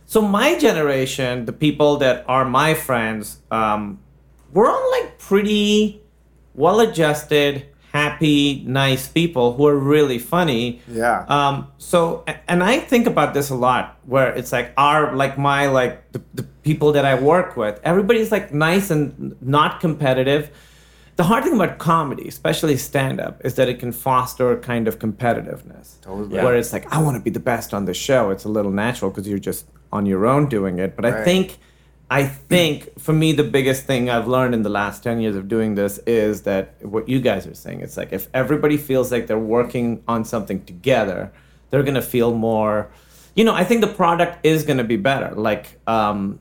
So 0.09 0.21
my 0.21 0.57
generation, 0.57 1.43
the 1.45 1.51
people 1.51 1.97
that 2.03 2.23
are 2.29 2.45
my 2.45 2.73
friends, 2.75 3.39
um, 3.51 3.99
we're 4.53 4.69
all 4.71 4.89
like 4.97 5.19
pretty 5.19 5.99
well-adjusted, 6.55 7.65
happy, 7.97 8.63
nice 8.65 9.07
people 9.07 9.45
who 9.55 9.63
are 9.71 9.79
really 9.95 10.19
funny. 10.19 10.63
Yeah. 11.01 11.25
Um, 11.37 11.53
so, 11.77 12.23
and 12.47 12.59
I 12.73 12.79
think 12.91 13.05
about 13.07 13.29
this 13.33 13.49
a 13.49 13.55
lot, 13.55 13.83
where 14.05 14.29
it's 14.39 14.51
like 14.57 14.67
our, 14.77 15.15
like 15.23 15.37
my, 15.37 15.61
like 15.79 15.93
the, 16.13 16.21
the 16.39 16.43
people 16.67 16.89
that 16.95 17.05
I 17.11 17.15
work 17.33 17.57
with, 17.57 17.75
everybody's 17.83 18.31
like 18.31 18.53
nice 18.53 18.91
and 18.93 19.35
not 19.41 19.71
competitive. 19.85 20.43
The 21.15 21.23
hard 21.23 21.43
thing 21.43 21.55
about 21.59 21.79
comedy, 21.79 22.27
especially 22.27 22.77
stand-up, 22.77 23.35
is 23.43 23.55
that 23.55 23.67
it 23.67 23.79
can 23.79 23.91
foster 23.91 24.45
a 24.51 24.57
kind 24.71 24.87
of 24.87 24.99
competitiveness. 24.99 25.99
Totally. 26.01 26.35
Yeah. 26.35 26.43
Where 26.43 26.55
it's 26.55 26.71
like, 26.71 26.85
I 26.95 26.97
want 27.01 27.17
to 27.17 27.23
be 27.23 27.31
the 27.39 27.45
best 27.53 27.73
on 27.73 27.85
the 27.85 27.93
show. 27.93 28.29
It's 28.33 28.45
a 28.45 28.49
little 28.57 28.71
natural 28.71 29.09
because 29.11 29.27
you're 29.27 29.45
just 29.51 29.65
on 29.91 30.05
your 30.05 30.23
own 30.33 30.47
doing 30.47 30.77
it. 30.79 30.95
But 30.95 31.05
I 31.05 31.23
think, 31.23 31.57
I 32.09 32.25
think 32.25 32.97
for 32.99 33.11
me, 33.11 33.33
the 33.33 33.43
biggest 33.43 33.83
thing 33.83 34.09
I've 34.09 34.27
learned 34.27 34.53
in 34.53 34.63
the 34.63 34.69
last 34.69 35.03
10 35.03 35.19
years 35.19 35.35
of 35.35 35.49
doing 35.49 35.75
this 35.75 35.97
is 36.07 36.43
that 36.43 36.75
what 36.85 37.09
you 37.09 37.19
guys 37.19 37.45
are 37.45 37.53
saying, 37.53 37.81
it's 37.81 37.97
like 37.97 38.13
if 38.13 38.29
everybody 38.33 38.77
feels 38.77 39.11
like 39.11 39.27
they're 39.27 39.37
working 39.37 40.03
on 40.07 40.23
something 40.23 40.63
together, 40.63 41.33
they're 41.69 41.83
gonna 41.83 42.01
feel 42.01 42.33
more. 42.33 42.89
You 43.35 43.43
know, 43.43 43.53
I 43.53 43.65
think 43.65 43.81
the 43.81 43.87
product 43.87 44.45
is 44.45 44.63
gonna 44.63 44.85
be 44.85 44.95
better. 44.95 45.35
Like, 45.35 45.79
um, 45.85 46.39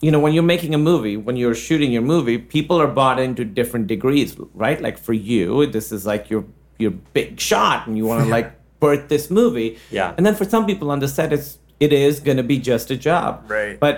you 0.00 0.10
know, 0.10 0.18
when 0.18 0.32
you're 0.32 0.42
making 0.42 0.74
a 0.74 0.78
movie, 0.78 1.18
when 1.18 1.36
you're 1.36 1.54
shooting 1.54 1.92
your 1.92 2.02
movie, 2.02 2.38
people 2.38 2.80
are 2.80 2.88
bought 2.88 3.20
into 3.20 3.44
different 3.44 3.88
degrees, 3.88 4.36
right? 4.54 4.80
Like 4.80 4.98
for 4.98 5.12
you, 5.12 5.66
this 5.66 5.92
is 5.92 6.06
like 6.06 6.30
your 6.30 6.44
your 6.78 6.90
big 6.90 7.38
shot, 7.38 7.86
and 7.86 7.98
you 7.98 8.06
want 8.06 8.24
to 8.24 8.30
like 8.30 8.52
birth 8.80 9.08
this 9.08 9.30
movie. 9.30 9.78
Yeah. 9.90 10.14
And 10.16 10.26
then 10.26 10.34
for 10.34 10.44
some 10.44 10.66
people 10.66 10.90
on 10.90 10.98
the 10.98 11.06
set, 11.06 11.32
it's 11.32 11.58
it 11.84 11.92
is 11.92 12.20
going 12.20 12.36
to 12.36 12.42
be 12.54 12.58
just 12.72 12.90
a 12.90 12.96
job. 13.08 13.28
Right. 13.48 13.76
But 13.86 13.96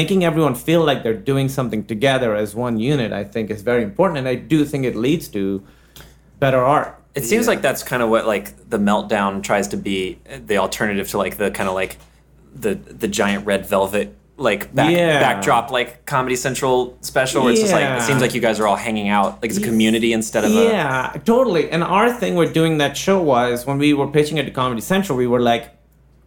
making 0.00 0.22
everyone 0.30 0.54
feel 0.54 0.82
like 0.90 1.02
they're 1.04 1.22
doing 1.32 1.48
something 1.48 1.82
together 1.94 2.30
as 2.42 2.54
one 2.54 2.76
unit, 2.78 3.10
I 3.12 3.24
think, 3.32 3.50
is 3.50 3.62
very 3.62 3.82
important, 3.90 4.18
and 4.20 4.28
I 4.28 4.34
do 4.54 4.64
think 4.70 4.84
it 4.84 4.94
leads 5.06 5.28
to 5.28 5.62
better 6.38 6.62
art. 6.76 6.90
It 7.14 7.24
seems 7.24 7.44
Yeah. 7.46 7.52
like 7.52 7.62
that's 7.62 7.82
kind 7.82 8.02
of 8.02 8.08
what 8.14 8.26
like 8.34 8.46
the 8.74 8.78
meltdown 8.78 9.42
tries 9.42 9.68
to 9.68 9.76
be 9.76 10.18
the 10.50 10.56
alternative 10.64 11.06
to 11.12 11.18
like 11.24 11.36
the 11.42 11.50
kind 11.58 11.68
of 11.70 11.74
like 11.82 11.92
the 12.64 12.74
the 12.74 13.08
giant 13.20 13.46
red 13.46 13.62
velvet 13.66 14.08
like 14.38 14.62
back, 14.74 14.90
Yeah. 14.90 15.20
backdrop 15.20 15.70
like 15.78 16.04
Comedy 16.14 16.36
Central 16.36 16.76
special. 17.00 17.42
Where 17.44 17.52
it's 17.52 17.60
just 17.60 17.72
like 17.72 17.82
Yeah. 17.88 17.98
it 17.98 18.02
seems 18.08 18.20
like 18.24 18.34
you 18.34 18.40
guys 18.48 18.58
are 18.60 18.66
all 18.66 18.80
hanging 18.88 19.08
out 19.16 19.28
like 19.40 19.50
it's 19.52 19.58
a 19.64 19.68
community 19.70 20.10
instead 20.12 20.44
of 20.44 20.50
a 20.50 20.54
Yeah, 20.54 21.12
totally. 21.24 21.64
And 21.70 21.82
our 21.84 22.08
thing 22.20 22.34
with 22.40 22.52
doing 22.60 22.78
that 22.82 22.96
show 22.96 23.18
was 23.34 23.66
when 23.68 23.78
we 23.84 23.90
were 23.98 24.08
pitching 24.16 24.36
it 24.40 24.44
to 24.50 24.50
Comedy 24.62 24.80
Central, 24.80 25.16
we 25.24 25.26
were 25.34 25.40
like, 25.52 25.64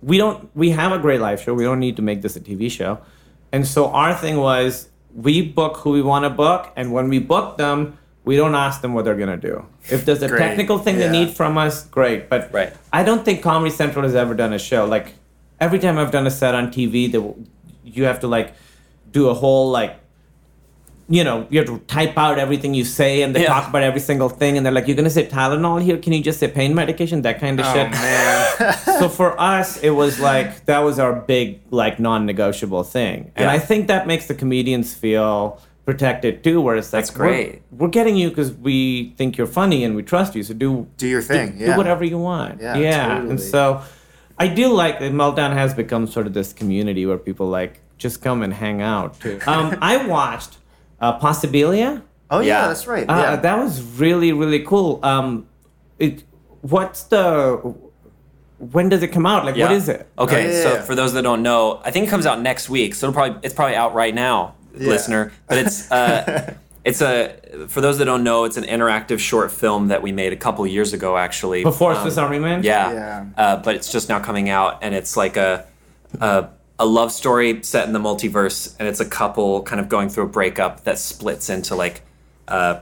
we 0.06 0.18
don't, 0.20 0.56
we 0.56 0.70
have 0.70 0.92
a 0.92 1.00
great 1.00 1.20
live 1.20 1.42
show. 1.42 1.54
We 1.56 1.64
don't 1.64 1.80
need 1.80 1.96
to 1.96 2.04
make 2.04 2.22
this 2.22 2.36
a 2.36 2.40
TV 2.40 2.70
show. 2.70 3.00
And 3.52 3.68
so 3.68 3.88
our 3.90 4.14
thing 4.14 4.38
was 4.38 4.90
we 5.14 5.42
book 5.42 5.78
who 5.78 5.92
we 5.92 6.04
want 6.04 6.26
to 6.26 6.30
book. 6.30 6.72
And 6.76 6.94
when 6.94 7.10
we 7.10 7.18
book 7.18 7.58
them, 7.58 7.98
we 8.24 8.36
don't 8.36 8.54
ask 8.54 8.82
them 8.82 8.94
what 8.94 9.06
they're 9.06 9.16
going 9.18 9.40
to 9.40 9.48
do. 9.52 9.66
If 9.90 10.06
there's 10.06 10.22
a 10.22 10.28
Great, 10.28 10.40
technical 10.40 10.78
thing 10.78 10.98
they 10.98 11.10
need 11.10 11.36
from 11.36 11.58
us, 11.58 11.86
great. 11.88 12.30
But 12.30 12.54
Right. 12.54 12.72
I 12.94 13.04
don't 13.04 13.26
think 13.26 13.42
Comedy 13.42 13.72
Central 13.72 14.04
has 14.04 14.14
ever 14.16 14.36
done 14.36 14.54
a 14.54 14.60
show. 14.60 14.86
Like 14.86 15.14
every 15.60 15.80
time 15.80 15.98
I've 15.98 16.12
done 16.12 16.28
a 16.28 16.32
set 16.32 16.54
on 16.54 16.68
TV, 16.72 17.12
that 17.12 17.36
you 17.84 18.04
have 18.06 18.20
to 18.20 18.28
like 18.28 18.54
do 19.12 19.30
a 19.30 19.34
whole 19.34 19.72
like 19.72 20.00
you 21.08 21.24
know, 21.24 21.46
you 21.52 21.60
have 21.60 21.68
to 21.68 21.78
type 21.86 22.18
out 22.18 22.40
everything 22.40 22.74
you 22.74 22.84
say 22.84 23.22
and 23.22 23.36
they 23.36 23.42
Yeah. 23.44 23.48
talk 23.54 23.70
about 23.70 23.84
every 23.84 24.00
single 24.00 24.28
thing 24.30 24.58
and 24.58 24.66
they're 24.66 24.74
like, 24.74 24.88
You're 24.88 24.96
gonna 24.98 25.10
say 25.12 25.28
Tylenol 25.28 25.82
here? 25.82 25.98
Can 25.98 26.14
you 26.14 26.24
just 26.24 26.40
say 26.40 26.48
pain 26.48 26.74
medication? 26.74 27.22
That 27.22 27.40
kind 27.40 27.60
of 27.60 27.66
Oh 27.68 27.74
shit. 27.74 27.92
man. 27.92 28.74
so 29.00 29.10
for 29.10 29.40
us 29.40 29.78
it 29.84 29.92
was 29.92 30.20
like 30.20 30.66
that 30.66 30.80
was 30.80 30.98
our 30.98 31.14
big 31.14 31.60
like 31.70 32.00
non-negotiable 32.00 32.84
thing. 32.84 33.32
And 33.36 33.46
Yeah. 33.46 33.52
I 33.54 33.60
think 33.60 33.88
that 33.88 34.08
makes 34.08 34.26
the 34.28 34.34
comedians 34.34 34.94
feel 34.96 35.60
protected 35.86 36.44
too, 36.44 36.60
where 36.60 36.76
it's 36.76 36.92
like 36.92 37.04
That's 37.04 37.12
great. 37.12 37.62
We're, 37.72 37.86
we're 37.86 37.92
getting 37.92 38.16
you 38.16 38.30
because 38.30 38.52
we 38.54 39.14
think 39.18 39.38
you're 39.38 39.46
funny 39.62 39.84
and 39.84 39.96
we 39.96 40.02
trust 40.02 40.34
you. 40.36 40.42
So 40.42 40.56
do 40.56 40.88
Do 40.98 41.08
your 41.08 41.22
thing. 41.22 41.60
do 41.60 41.66
yeah. 41.66 41.78
whatever 41.78 42.04
you 42.04 42.18
want. 42.18 42.62
Yeah, 42.62 42.74
And 43.18 43.30
totally. 43.30 43.38
so 43.38 43.82
I 44.40 44.48
do 44.48 44.70
like 44.74 45.00
that 45.00 45.12
Meltdown 45.14 45.54
has 45.54 45.76
become 45.76 46.08
sort 46.08 46.26
of 46.26 46.34
this 46.34 46.52
community 46.52 47.06
where 47.06 47.20
people 47.20 47.48
like 47.48 47.82
just 48.00 48.22
come 48.24 48.42
and 48.42 48.52
hang 48.54 48.82
out 48.82 49.20
too. 49.22 49.40
Um, 49.48 49.78
I 49.82 50.08
watched 50.08 50.58
uh, 51.02 51.20
Possibilia. 51.20 52.02
Oh 52.32 52.40
yeah, 52.40 52.62
Yeah. 52.62 52.68
that's 52.68 52.88
right. 52.88 53.08
Uh, 53.10 53.16
yeah. 53.16 53.36
That 53.38 53.58
was 53.60 53.82
really 53.82 54.32
really 54.34 54.60
cool. 54.60 55.00
Um, 55.04 55.48
it, 56.00 56.24
what's 56.62 57.04
the 57.04 57.76
when 58.58 58.90
does 58.90 59.04
it 59.04 59.10
come 59.10 59.26
out? 59.26 59.46
Like 59.46 59.56
what 59.56 59.70
Yeah. 59.72 59.78
is 59.78 59.90
it? 59.90 60.08
Okay, 60.18 60.46
Oh, 60.46 60.50
yeah, 60.52 60.64
so 60.64 60.74
yeah. 60.76 60.82
for 60.82 60.96
those 60.96 61.14
that 61.14 61.24
don't 61.24 61.44
know, 61.44 61.82
I 61.84 61.92
think 61.92 62.08
it 62.08 62.10
comes 62.10 62.26
out 62.26 62.42
next 62.42 62.70
week. 62.70 62.96
So 62.96 63.08
it'll 63.08 63.14
probably 63.14 63.40
it's 63.44 63.54
probably 63.54 63.76
out 63.76 63.94
right 63.94 64.16
now, 64.16 64.56
Yeah. 64.78 64.90
listener. 64.90 65.32
But 65.48 65.58
it's 65.60 65.92
uh, 65.92 66.54
it's 66.86 67.02
a 67.02 67.36
for 67.68 67.82
those 67.82 67.98
that 68.00 68.06
don't 68.06 68.24
know, 68.24 68.46
it's 68.46 68.58
an 68.58 68.64
interactive 68.64 69.20
short 69.20 69.52
film 69.52 69.90
that 69.90 70.02
we 70.02 70.12
made 70.12 70.34
a 70.34 70.38
couple 70.38 70.66
years 70.66 70.94
ago, 70.94 71.18
actually. 71.18 71.64
Before 71.64 71.92
Um, 71.94 72.02
Swiss 72.02 72.18
Army 72.18 72.40
Man. 72.40 72.64
Yeah. 72.64 72.92
Yeah. 72.92 73.26
Uh, 73.38 73.58
but 73.58 73.76
it's 73.76 73.92
just 73.92 74.08
now 74.10 74.20
coming 74.20 74.50
out, 74.50 74.80
and 74.82 74.96
it's 74.96 75.16
like 75.18 75.36
a, 75.38 75.66
a 76.22 76.48
a 76.80 76.86
love 76.86 77.12
story 77.12 77.62
set 77.64 77.88
in 77.88 77.94
the 77.94 78.00
multiverse, 78.00 78.76
and 78.80 78.88
it's 78.88 79.00
a 79.00 79.06
couple 79.06 79.64
kind 79.64 79.80
of 79.80 79.88
going 79.90 80.10
through 80.10 80.26
a 80.26 80.30
breakup 80.30 80.84
that 80.84 80.98
splits 80.98 81.50
into 81.50 81.76
like. 81.76 82.02
Uh, 82.48 82.80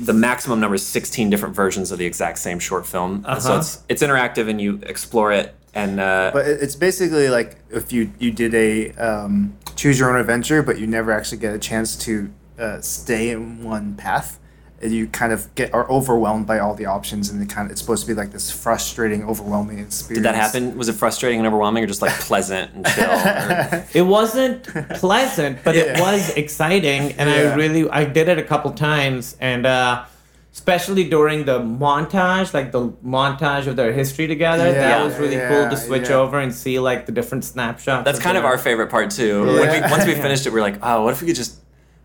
the 0.00 0.12
maximum 0.12 0.60
number 0.60 0.74
is 0.76 0.86
16 0.86 1.28
different 1.30 1.56
versions 1.56 1.90
of 1.90 1.98
the 1.98 2.06
exact 2.06 2.38
same 2.38 2.58
short 2.58 2.86
film. 2.86 3.22
So 3.24 3.30
Uh-huh. 3.30 3.58
it's 3.58 3.82
it's 3.88 4.02
interactive 4.02 4.48
and 4.48 4.60
you 4.60 4.78
explore 4.84 5.32
it 5.32 5.54
and 5.74 5.98
uh, 5.98 6.30
But 6.32 6.46
it's 6.46 6.76
basically 6.76 7.28
like 7.30 7.56
if 7.70 7.92
you 7.92 8.12
you 8.18 8.30
did 8.30 8.54
a 8.54 8.92
um, 8.92 9.56
choose 9.76 9.98
your 9.98 10.10
own 10.10 10.20
adventure, 10.20 10.62
but 10.62 10.78
you 10.78 10.86
never 10.86 11.10
actually 11.10 11.38
get 11.38 11.54
a 11.54 11.58
chance 11.58 11.96
to 12.04 12.30
uh, 12.58 12.80
stay 12.80 13.30
in 13.30 13.64
one 13.64 13.94
path. 13.94 14.38
And 14.80 14.92
you 14.92 15.08
kind 15.08 15.32
of 15.32 15.52
get 15.56 15.74
are 15.74 15.90
overwhelmed 15.90 16.46
by 16.46 16.60
all 16.60 16.72
the 16.74 16.86
options, 16.86 17.30
and 17.30 17.42
it 17.42 17.48
kind 17.48 17.66
of 17.66 17.72
it's 17.72 17.80
supposed 17.80 18.02
to 18.02 18.06
be 18.06 18.14
like 18.14 18.30
this 18.30 18.48
frustrating, 18.48 19.24
overwhelming 19.24 19.80
experience. 19.80 20.18
Did 20.18 20.24
that 20.24 20.36
happen? 20.36 20.78
Was 20.78 20.88
it 20.88 20.92
frustrating 20.92 21.40
and 21.40 21.48
overwhelming, 21.48 21.82
or 21.82 21.88
just 21.88 22.00
like 22.00 22.12
pleasant 22.12 22.70
and 22.74 22.86
chill? 22.94 23.10
Or- 23.10 23.84
It 23.92 24.02
wasn't 24.02 24.62
pleasant, 24.94 25.64
but 25.64 25.74
it 25.74 25.98
was 26.00 26.30
exciting, 26.36 27.10
and 27.18 27.28
Yeah. 27.28 27.50
I 27.52 27.54
really 27.56 27.90
I 27.90 28.04
did 28.04 28.28
it 28.28 28.38
a 28.38 28.42
couple 28.44 28.70
times, 28.70 29.36
and 29.40 29.66
uh, 29.66 30.04
especially 30.52 31.08
during 31.08 31.44
the 31.44 31.58
montage, 31.58 32.54
like 32.54 32.70
the 32.70 32.88
montage 33.04 33.66
of 33.66 33.74
their 33.74 33.92
history 33.92 34.28
together. 34.28 34.66
Yeah, 34.66 34.74
that 34.74 35.04
was 35.04 35.16
really 35.18 35.36
cool 35.48 35.68
to 35.70 35.76
switch 35.76 36.08
yeah. 36.08 36.16
over 36.16 36.38
and 36.38 36.54
see 36.54 36.78
like 36.78 37.06
the 37.06 37.12
different 37.12 37.44
snapshots. 37.44 38.04
That's 38.04 38.20
kind 38.20 38.36
of 38.36 38.44
their- 38.44 38.52
our 38.52 38.58
favorite 38.58 38.90
part 38.90 39.10
too. 39.10 39.44
When 39.44 39.56
we, 39.82 39.90
once 39.90 40.06
we 40.06 40.14
finished 40.26 40.46
it, 40.46 40.52
we're 40.52 40.60
like, 40.60 40.78
oh, 40.82 41.02
what 41.02 41.12
if 41.14 41.20
we 41.20 41.26
could 41.26 41.36
just 41.36 41.56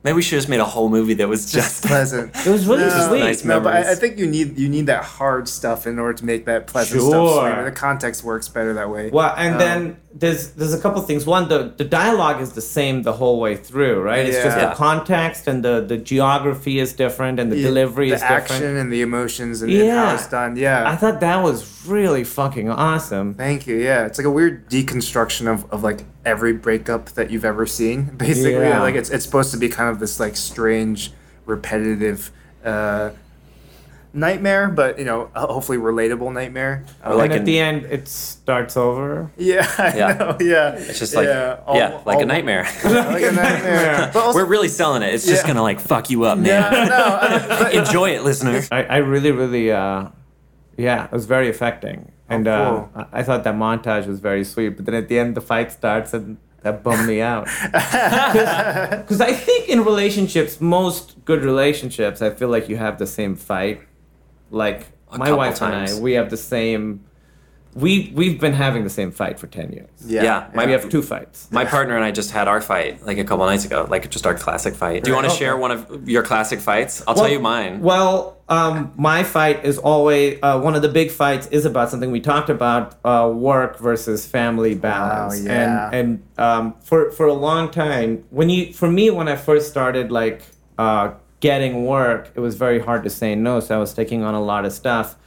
maybe 0.03 0.15
we 0.15 0.21
should 0.21 0.35
have 0.35 0.41
just 0.41 0.49
made 0.49 0.59
a 0.59 0.65
whole 0.65 0.89
movie 0.89 1.13
that 1.15 1.27
was 1.29 1.51
just 1.51 1.53
just 1.81 1.83
pleasant? 1.87 2.35
It 2.45 2.49
was 2.49 2.65
really 2.67 2.83
No, 2.85 3.07
sweet. 3.07 3.19
Nice 3.19 3.43
no, 3.45 3.59
but 3.59 3.73
I, 3.75 3.91
I 3.91 3.95
think 3.95 4.17
you 4.17 4.27
need 4.27 4.57
you 4.57 4.69
need 4.69 4.87
that 4.87 5.03
hard 5.03 5.47
stuff 5.47 5.87
in 5.87 5.99
order 5.99 6.13
to 6.17 6.25
make 6.25 6.45
that 6.45 6.67
pleasant 6.67 7.01
stuff 7.01 7.11
Sure. 7.11 7.53
sweet. 7.55 7.63
The 7.65 7.71
context 7.71 8.23
works 8.23 8.47
better 8.49 8.73
that 8.73 8.89
way. 8.89 9.09
Well, 9.09 9.33
and 9.37 9.53
Um, 9.53 9.59
then 9.59 9.97
there's 10.15 10.51
there's 10.51 10.73
a 10.73 10.79
couple 10.79 11.01
things. 11.01 11.25
One, 11.25 11.49
the 11.49 11.73
the 11.75 11.83
dialogue 11.83 12.39
is 12.41 12.53
the 12.53 12.61
same 12.61 13.01
the 13.03 13.13
whole 13.13 13.39
way 13.39 13.55
through, 13.55 14.01
right? 14.01 14.25
It's 14.27 14.43
just 14.43 14.57
Yeah. 14.57 14.69
the 14.69 14.75
context 14.75 15.47
and 15.47 15.63
the 15.65 15.81
the 15.81 15.97
geography 15.97 16.79
is 16.79 16.93
different 16.93 17.39
and 17.39 17.51
the 17.51 17.57
Yeah, 17.57 17.67
delivery 17.69 18.09
the 18.09 18.15
is 18.15 18.21
different. 18.21 18.43
action 18.51 18.77
and 18.77 18.93
the 18.93 19.01
emotions 19.01 19.61
and, 19.63 19.71
and 19.71 19.81
how 19.89 19.95
Yeah. 19.95 20.13
it's 20.13 20.27
done. 20.27 20.55
Yeah, 20.55 20.87
I 20.89 20.95
thought 20.95 21.19
that 21.21 21.41
was 21.43 21.65
really 21.87 22.23
fucking 22.23 22.69
awesome. 22.69 23.33
Thank 23.33 23.65
you. 23.67 23.75
Yeah, 23.77 24.05
it's 24.05 24.17
like 24.19 24.27
a 24.27 24.31
weird 24.31 24.69
deconstruction 24.69 25.47
of, 25.51 25.65
of 25.71 25.83
like 25.83 26.03
every 26.25 26.53
breakup 26.53 27.09
that 27.17 27.31
you've 27.31 27.45
ever 27.45 27.65
seen. 27.65 28.03
Basically, 28.17 28.53
Yeah. 28.53 28.81
like 28.81 28.95
it's 28.95 29.09
it's 29.09 29.25
supposed 29.25 29.51
to 29.51 29.57
be 29.57 29.67
kind 29.67 29.89
of 29.89 29.99
this 29.99 30.19
like 30.19 30.35
strange, 30.35 31.11
repetitive 31.47 32.31
uh, 32.63 33.09
nightmare, 34.13 34.69
but 34.69 34.99
you 34.99 35.05
know, 35.05 35.29
uh, 35.35 35.47
hopefully 35.47 35.77
relatable 35.77 36.31
nightmare. 36.31 36.85
Or 37.03 37.15
like 37.15 37.25
and 37.25 37.33
at 37.33 37.39
in- 37.39 37.45
the 37.45 37.59
end, 37.59 37.85
it 37.85 38.07
starts 38.07 38.77
over. 38.77 39.31
yeah, 39.37 39.67
I 39.77 39.97
Yeah. 39.97 40.13
know. 40.13 40.37
Yeah, 40.39 40.73
it's 40.75 40.99
just 40.99 41.15
like 41.15 41.25
yeah, 41.27 41.57
yeah, 41.73 41.91
all- 41.93 42.03
like 42.05 42.21
a 42.21 42.25
nightmare. 42.25 42.63
like 42.85 43.23
a 43.23 43.31
nightmare. 43.31 44.11
but 44.13 44.19
also, 44.23 44.39
We're 44.39 44.45
really 44.45 44.67
selling 44.69 45.01
it. 45.03 45.13
It's 45.13 45.25
just 45.25 45.43
Yeah. 45.43 45.47
gonna 45.47 45.63
like 45.63 45.79
fuck 45.79 46.09
you 46.09 46.23
up, 46.25 46.37
man. 46.37 46.45
yeah, 46.47 46.85
no, 46.85 47.17
I- 47.21 47.47
but- 47.63 47.73
Enjoy 47.73 48.11
it, 48.11 48.23
listener. 48.23 48.61
I, 48.71 48.83
I 48.83 48.97
really, 48.97 49.31
really, 49.31 49.71
uh, 49.71 50.09
yeah, 50.77 51.05
it 51.05 51.11
was 51.11 51.25
very 51.25 51.49
affecting. 51.49 52.11
And 52.29 52.47
Oh, 52.47 52.89
cool. 52.93 53.01
uh, 53.01 53.05
I 53.11 53.19
I 53.19 53.23
thought 53.23 53.43
that 53.43 53.55
montage 53.55 54.07
was 54.07 54.19
very 54.19 54.43
sweet. 54.43 54.69
But 54.77 54.85
then 54.85 54.95
at 54.95 55.07
the 55.07 55.19
end, 55.19 55.35
the 55.35 55.41
fight 55.41 55.71
starts 55.71 56.13
and 56.13 56.37
that 56.61 56.81
bummed 56.83 57.07
me 57.07 57.19
out. 57.21 57.45
Because 57.71 59.21
I 59.21 59.33
think 59.33 59.67
in 59.69 59.83
relationships, 59.83 60.61
most 60.61 61.15
good 61.25 61.43
relationships, 61.43 62.21
I 62.21 62.29
feel 62.29 62.47
like 62.49 62.69
you 62.69 62.77
have 62.77 62.97
the 62.97 63.05
same 63.07 63.35
fight. 63.35 63.81
Like 64.53 64.85
A 65.11 65.17
my 65.17 65.31
wife 65.31 65.55
times. 65.57 65.91
and 65.91 65.99
I, 65.99 66.03
we 66.03 66.13
have 66.13 66.29
the 66.29 66.37
same. 66.37 67.01
We 67.75 68.11
we've 68.13 68.39
been 68.39 68.53
having 68.53 68.83
the 68.83 68.89
same 68.91 69.11
fight 69.11 69.39
for 69.39 69.47
ten 69.47 69.71
years. 69.73 69.89
yeah, 70.05 70.23
Yeah, 70.23 70.47
my- 70.53 70.67
we 70.67 70.73
have 70.73 70.89
two 70.89 71.01
fights. 71.01 71.47
My 71.51 71.65
partner 71.65 71.95
and 71.95 72.05
I 72.05 72.11
just 72.11 72.29
had 72.29 72.47
our 72.47 72.61
fight 72.61 73.03
like 73.03 73.17
a 73.17 73.23
couple 73.23 73.43
nights 73.47 73.65
ago, 73.65 73.87
like 73.89 74.07
just 74.11 74.27
our 74.27 74.35
classic 74.35 74.75
fight. 74.75 75.03
Do 75.03 75.09
you 75.09 75.15
want 75.15 75.25
to 75.25 75.31
Okay. 75.33 75.39
share 75.39 75.57
one 75.57 75.71
of 75.71 76.07
your 76.07 76.21
classic 76.21 76.59
fights? 76.59 77.01
I'll 77.07 77.15
tell 77.15 77.27
you 77.35 77.39
mine. 77.39 77.81
Well, 77.81 78.37
um, 78.47 78.91
my 78.95 79.23
fight 79.23 79.65
is 79.65 79.79
always 79.79 80.37
uh, 80.43 80.59
one 80.61 80.75
of 80.75 80.83
the 80.83 80.89
big 80.89 81.09
fights 81.09 81.47
is 81.47 81.65
about 81.65 81.89
something 81.89 82.11
we 82.11 82.19
talked 82.21 82.51
about: 82.51 82.85
uh, 83.03 83.31
work 83.33 83.79
versus 83.79 84.19
family 84.27 84.75
balance. 84.75 85.39
Wow, 85.39 85.45
yeah. 85.51 85.89
And 85.91 85.95
and 85.97 86.07
um, 86.37 86.75
for 86.83 87.09
for 87.09 87.25
a 87.25 87.33
long 87.33 87.71
time, 87.71 88.23
when 88.29 88.49
you 88.51 88.71
for 88.71 88.87
me 88.99 89.09
when 89.09 89.27
I 89.27 89.35
first 89.35 89.65
started 89.71 90.11
like 90.11 90.43
uh, 90.77 91.13
getting 91.43 91.85
work, 91.85 92.31
it 92.35 92.39
was 92.39 92.55
very 92.55 92.79
hard 92.79 93.03
to 93.03 93.09
say 93.09 93.35
no. 93.35 93.59
So 93.59 93.75
I 93.75 93.77
was 93.77 93.93
taking 93.93 94.23
on 94.23 94.33
a 94.33 94.41
lot 94.41 94.63
of 94.63 94.71
stuff. 94.71 95.17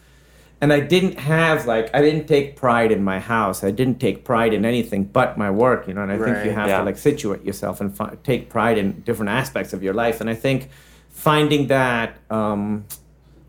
And 0.63 0.73
I 0.73 0.81
didn't 0.81 1.19
have 1.19 1.67
like 1.67 1.95
I 1.95 2.01
didn't 2.01 2.27
take 2.27 2.57
pride 2.57 2.91
in 2.91 3.05
my 3.05 3.21
house. 3.21 3.63
I 3.63 3.71
didn't 3.71 4.01
take 4.01 4.25
pride 4.25 4.55
in 4.55 4.65
anything 4.65 5.05
but 5.05 5.37
my 5.37 5.51
work, 5.51 5.87
you 5.87 5.93
know. 5.93 6.03
And 6.03 6.11
I 6.11 6.17
think 6.17 6.47
you 6.47 6.53
have 6.53 6.69
yeah. 6.71 6.79
to 6.79 6.85
like 6.85 6.97
situate 6.97 7.45
yourself 7.45 7.83
and 7.83 7.95
fi- 7.95 8.17
take 8.25 8.49
pride 8.49 8.79
in 8.79 9.03
different 9.03 9.29
aspects 9.29 9.75
of 9.75 9.83
your 9.83 9.93
life. 9.93 10.23
And 10.23 10.31
I 10.31 10.35
think 10.35 10.71
finding 11.11 11.67
that 11.67 12.17
um, 12.31 12.87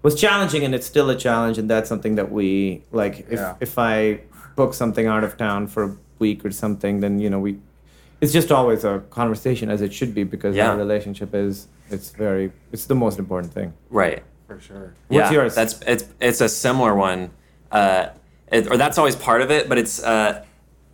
was 0.03 0.19
challenging, 0.19 0.65
and 0.65 0.75
it's 0.75 0.85
still 0.85 1.09
a 1.09 1.15
challenge. 1.15 1.57
And 1.57 1.69
that's 1.69 1.87
something 1.87 2.15
that 2.15 2.29
we 2.29 2.83
like. 2.91 3.25
If 3.29 3.39
Yeah. 3.39 3.55
if 3.61 3.79
I 3.79 4.19
book 4.57 4.73
something 4.73 5.07
out 5.07 5.23
of 5.23 5.37
town 5.37 5.67
for 5.67 5.83
a 5.83 5.95
week 6.19 6.43
or 6.43 6.51
something, 6.51 6.99
then 6.99 7.19
you 7.19 7.29
know 7.29 7.39
we. 7.39 7.59
It's 8.21 8.33
just 8.33 8.51
always 8.51 8.83
a 8.83 9.03
conversation, 9.09 9.69
as 9.69 9.81
it 9.81 9.93
should 9.93 10.13
be, 10.15 10.23
because 10.23 10.55
Yeah. 10.55 10.71
our 10.71 10.77
relationship 10.77 11.35
is 11.35 11.67
it's 11.89 12.09
very 12.09 12.51
it's 12.71 12.85
the 12.85 12.95
most 12.95 13.19
important 13.19 13.53
thing. 13.53 13.73
right. 13.89 14.23
for 14.47 14.59
sure. 14.61 14.93
What's 15.09 15.29
yeah, 15.29 15.31
yours? 15.31 15.55
That's 15.55 15.79
it's 15.85 16.05
it's 16.21 16.41
a 16.41 16.47
similar 16.47 16.95
one. 16.95 17.31
Uh, 17.69 18.07
it, 18.49 18.71
or 18.71 18.77
that's 18.77 18.97
always 18.97 19.15
part 19.15 19.41
of 19.41 19.51
it. 19.51 19.67
But 19.67 19.77
it's 19.77 20.01
uh, 20.01 20.45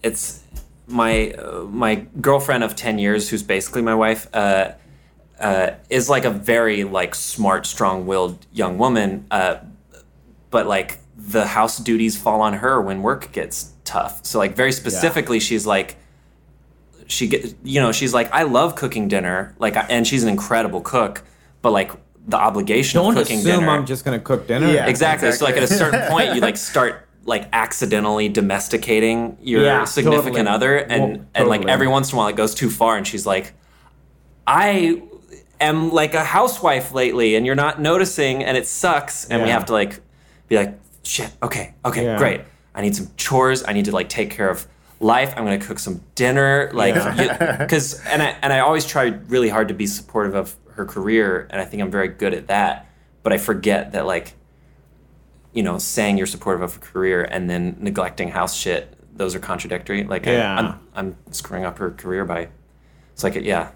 it's 0.02 0.42
my 0.88 1.32
uh, 1.32 1.62
my 1.70 2.08
girlfriend 2.20 2.64
of 2.64 2.76
ten 2.76 2.98
years, 2.98 3.30
who's 3.30 3.44
basically 3.44 3.84
my 3.84 3.94
wife, 3.94 4.28
uh, 4.34 4.72
uh, 5.40 5.72
is 5.90 6.10
like 6.10 6.26
a 6.26 6.32
very 6.32 6.84
like 6.84 7.14
smart, 7.16 7.68
strong-willed 7.68 8.48
young 8.52 8.80
woman. 8.80 9.26
Uh, 9.30 9.58
but 10.50 10.66
like 10.66 10.98
the 11.16 11.46
house 11.46 11.78
duties 11.78 12.18
fall 12.18 12.42
on 12.42 12.54
her 12.54 12.82
when 12.82 13.02
work 13.04 13.32
gets 13.32 13.74
tough. 13.84 14.26
So 14.26 14.40
like 14.40 14.56
very 14.56 14.72
specifically, 14.72 15.40
she's 15.40 15.66
like 15.68 15.96
she 17.08 17.28
get 17.28 17.56
you 17.64 17.80
know 17.82 17.92
she's 17.92 18.14
like 18.14 18.32
I 18.32 18.44
love 18.44 18.76
cooking 18.76 19.08
dinner 19.08 19.56
like 19.60 19.76
and 19.90 20.06
she's 20.08 20.24
an 20.24 20.30
incredible 20.30 20.82
cook, 20.82 21.24
but 21.62 21.72
like 21.72 21.92
the 22.28 22.38
obligation 22.38 23.02
Don't 23.02 23.18
of 23.18 23.24
cooking 23.24 23.40
assume 23.40 23.60
dinner. 23.62 23.70
I'm 23.72 23.86
just 23.86 24.06
gonna 24.06 24.20
cook 24.20 24.48
dinner. 24.48 24.72
Yeah. 24.72 24.88
exactly. 24.88 25.32
So 25.32 25.46
like 25.46 25.58
at 25.58 25.64
a 25.64 25.68
certain 25.68 26.02
point, 26.10 26.34
you 26.36 26.42
like 26.42 26.58
start 26.72 27.08
like 27.26 27.48
accidentally 27.54 28.28
domesticating 28.30 29.38
your 29.42 29.64
Yeah, 29.64 29.84
significant 29.86 30.48
totally. 30.48 30.48
other, 30.56 30.78
and 30.78 31.02
Well, 31.18 31.26
and 31.36 31.48
like 31.48 31.66
every 31.68 31.88
once 31.88 32.12
in 32.12 32.16
a 32.16 32.18
while 32.18 32.28
it 32.28 32.36
goes 32.36 32.54
too 32.54 32.70
far, 32.70 32.98
and 32.98 33.08
she's 33.08 33.26
like, 33.26 33.54
I 34.46 35.02
am 35.62 35.92
like 35.92 36.14
a 36.14 36.24
housewife 36.24 36.92
lately, 36.94 37.36
and 37.36 37.46
you're 37.46 37.56
not 37.56 37.80
noticing, 37.82 38.44
and 38.44 38.58
it 38.58 38.68
sucks, 38.68 39.26
and 39.26 39.42
we 39.44 39.50
have 39.50 39.66
to 39.66 39.74
like 39.74 40.00
be 40.48 40.58
like, 40.58 40.78
shit, 41.04 41.30
okay, 41.42 41.74
okay, 41.86 42.04
Yeah. 42.04 42.18
great. 42.18 42.42
I 42.76 42.82
need 42.82 42.96
some 42.96 43.08
chores. 43.18 43.64
I 43.66 43.72
need 43.74 43.86
to 43.86 43.92
like 43.92 44.10
take 44.10 44.32
care 44.32 44.50
of 44.50 44.68
life. 45.04 45.34
I'm 45.38 45.44
gonna 45.44 45.60
cook 45.60 45.80
some 45.80 46.02
dinner, 46.16 46.72
like, 46.74 46.96
because 47.60 48.00
and 48.08 48.22
I 48.24 48.36
and 48.42 48.52
I 48.54 48.60
always 48.60 48.86
try 48.86 49.06
really 49.28 49.50
hard 49.50 49.68
to 49.68 49.74
be 49.74 49.86
supportive 49.86 50.34
of 50.36 50.56
her 50.72 50.86
career, 50.86 51.48
and 51.52 51.62
I 51.62 51.66
think 51.66 51.84
I'm 51.84 51.92
very 51.92 52.08
good 52.08 52.34
at 52.34 52.48
that. 52.48 52.88
But 53.22 53.34
I 53.34 53.38
forget 53.38 53.92
that 53.94 54.06
like, 54.06 54.34
you 55.54 55.64
know, 55.64 55.78
saying 55.78 56.18
you're 56.18 56.28
supportive 56.28 56.62
of 56.62 56.78
a 56.78 56.80
career 56.80 57.24
and 57.24 57.50
then 57.50 57.78
neglecting 57.80 58.30
house 58.30 58.56
shit, 58.56 58.96
those 59.16 59.36
are 59.36 59.40
contradictory. 59.40 60.04
Like, 60.04 60.26
I- 60.28 60.32
Yeah. 60.34 60.56
I'm 60.58 60.80
I'm 60.96 61.34
screwing 61.34 61.66
up 61.66 61.78
her 61.78 61.92
career 61.92 62.26
by. 62.26 62.50
It's 63.14 63.24
like 63.24 63.36
yeah, 63.36 63.72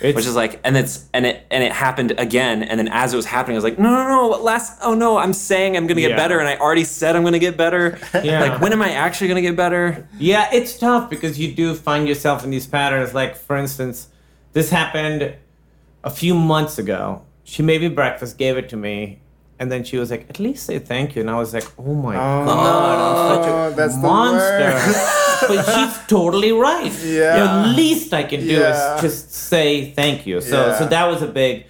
It's, 0.00 0.16
which 0.16 0.26
is 0.26 0.34
like 0.34 0.60
and 0.64 0.76
it's 0.76 1.08
and 1.14 1.24
it 1.24 1.46
and 1.52 1.62
it 1.62 1.70
happened 1.72 2.14
again 2.18 2.64
and 2.64 2.78
then 2.80 2.88
as 2.88 3.12
it 3.12 3.16
was 3.16 3.26
happening 3.26 3.54
i 3.54 3.58
was 3.58 3.64
like 3.64 3.78
no 3.78 3.90
no 3.90 4.08
no 4.08 4.28
last 4.42 4.78
oh 4.82 4.92
no 4.94 5.16
i'm 5.18 5.32
saying 5.32 5.76
i'm 5.76 5.86
gonna 5.86 6.00
get 6.00 6.10
Yeah. 6.10 6.16
better 6.16 6.40
and 6.40 6.48
i 6.48 6.56
already 6.56 6.82
said 6.82 7.14
i'm 7.14 7.22
gonna 7.22 7.38
get 7.38 7.56
better 7.56 7.96
Yeah. 8.24 8.40
like 8.40 8.60
when 8.60 8.72
am 8.72 8.82
i 8.82 8.90
actually 8.90 9.28
gonna 9.28 9.40
get 9.40 9.54
better 9.56 10.08
Yeah, 10.18 10.48
it's 10.52 10.76
tough 10.78 11.08
because 11.08 11.38
you 11.38 11.54
do 11.54 11.74
find 11.74 12.08
yourself 12.08 12.42
in 12.44 12.50
these 12.50 12.66
patterns. 12.66 13.14
Like, 13.14 13.36
for 13.36 13.56
instance, 13.56 14.08
this 14.52 14.70
happened 14.70 15.34
a 16.02 16.10
few 16.10 16.34
months 16.34 16.78
ago. 16.78 17.22
She 17.44 17.62
made 17.62 17.80
me 17.80 17.88
breakfast, 17.88 18.36
gave 18.38 18.56
it 18.56 18.68
to 18.70 18.76
me, 18.76 19.20
and 19.58 19.70
then 19.70 19.84
she 19.84 19.96
was 19.96 20.10
like, 20.10 20.26
"At 20.28 20.38
least 20.40 20.66
say 20.66 20.78
thank 20.78 21.14
you." 21.14 21.20
And 21.22 21.30
I 21.30 21.38
was 21.38 21.52
like, 21.54 21.66
"Oh 21.78 21.94
my 21.94 22.14
oh. 22.16 22.44
god, 22.44 22.96
I'm 23.04 23.16
such 23.36 23.46
a 23.48 23.52
Oh, 23.54 23.70
that's 23.78 23.96
the 23.96 24.02
monster!" 24.02 25.20
worst. 25.42 25.66
but 25.66 25.74
she's 25.74 25.98
totally 26.06 26.52
right. 26.52 26.92
Yeah. 27.04 27.62
The 27.62 27.68
least 27.76 28.12
I 28.14 28.22
can 28.24 28.40
do 28.40 28.46
Yeah. 28.46 28.96
is 28.96 29.02
just 29.02 29.32
say 29.34 29.90
thank 29.92 30.26
you. 30.26 30.40
So, 30.40 30.66
Yeah. 30.66 30.78
so 30.78 30.86
that 30.86 31.06
was 31.10 31.22
a 31.22 31.26
big. 31.26 31.66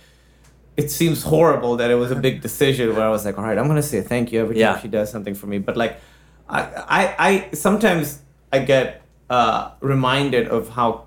It 0.76 0.90
seems 0.90 1.22
horrible 1.22 1.76
that 1.76 1.90
it 1.90 1.94
was 1.94 2.10
a 2.10 2.16
big 2.16 2.40
decision 2.40 2.94
where 2.96 3.06
I 3.06 3.10
was 3.10 3.24
like, 3.24 3.38
"All 3.38 3.44
right, 3.44 3.56
I'm 3.58 3.68
gonna 3.68 3.82
say 3.82 4.00
thank 4.00 4.32
you 4.32 4.40
every 4.40 4.54
time 4.56 4.60
Yeah. 4.60 4.78
she 4.80 4.88
does 4.88 5.10
something 5.10 5.34
for 5.34 5.46
me." 5.46 5.58
But 5.58 5.76
like, 5.76 6.00
I, 6.48 6.60
I, 6.98 7.14
I 7.28 7.54
sometimes 7.54 8.20
I 8.52 8.58
get 8.58 9.00
uh, 9.30 9.70
reminded 9.80 10.48
of 10.48 10.70
how 10.70 11.04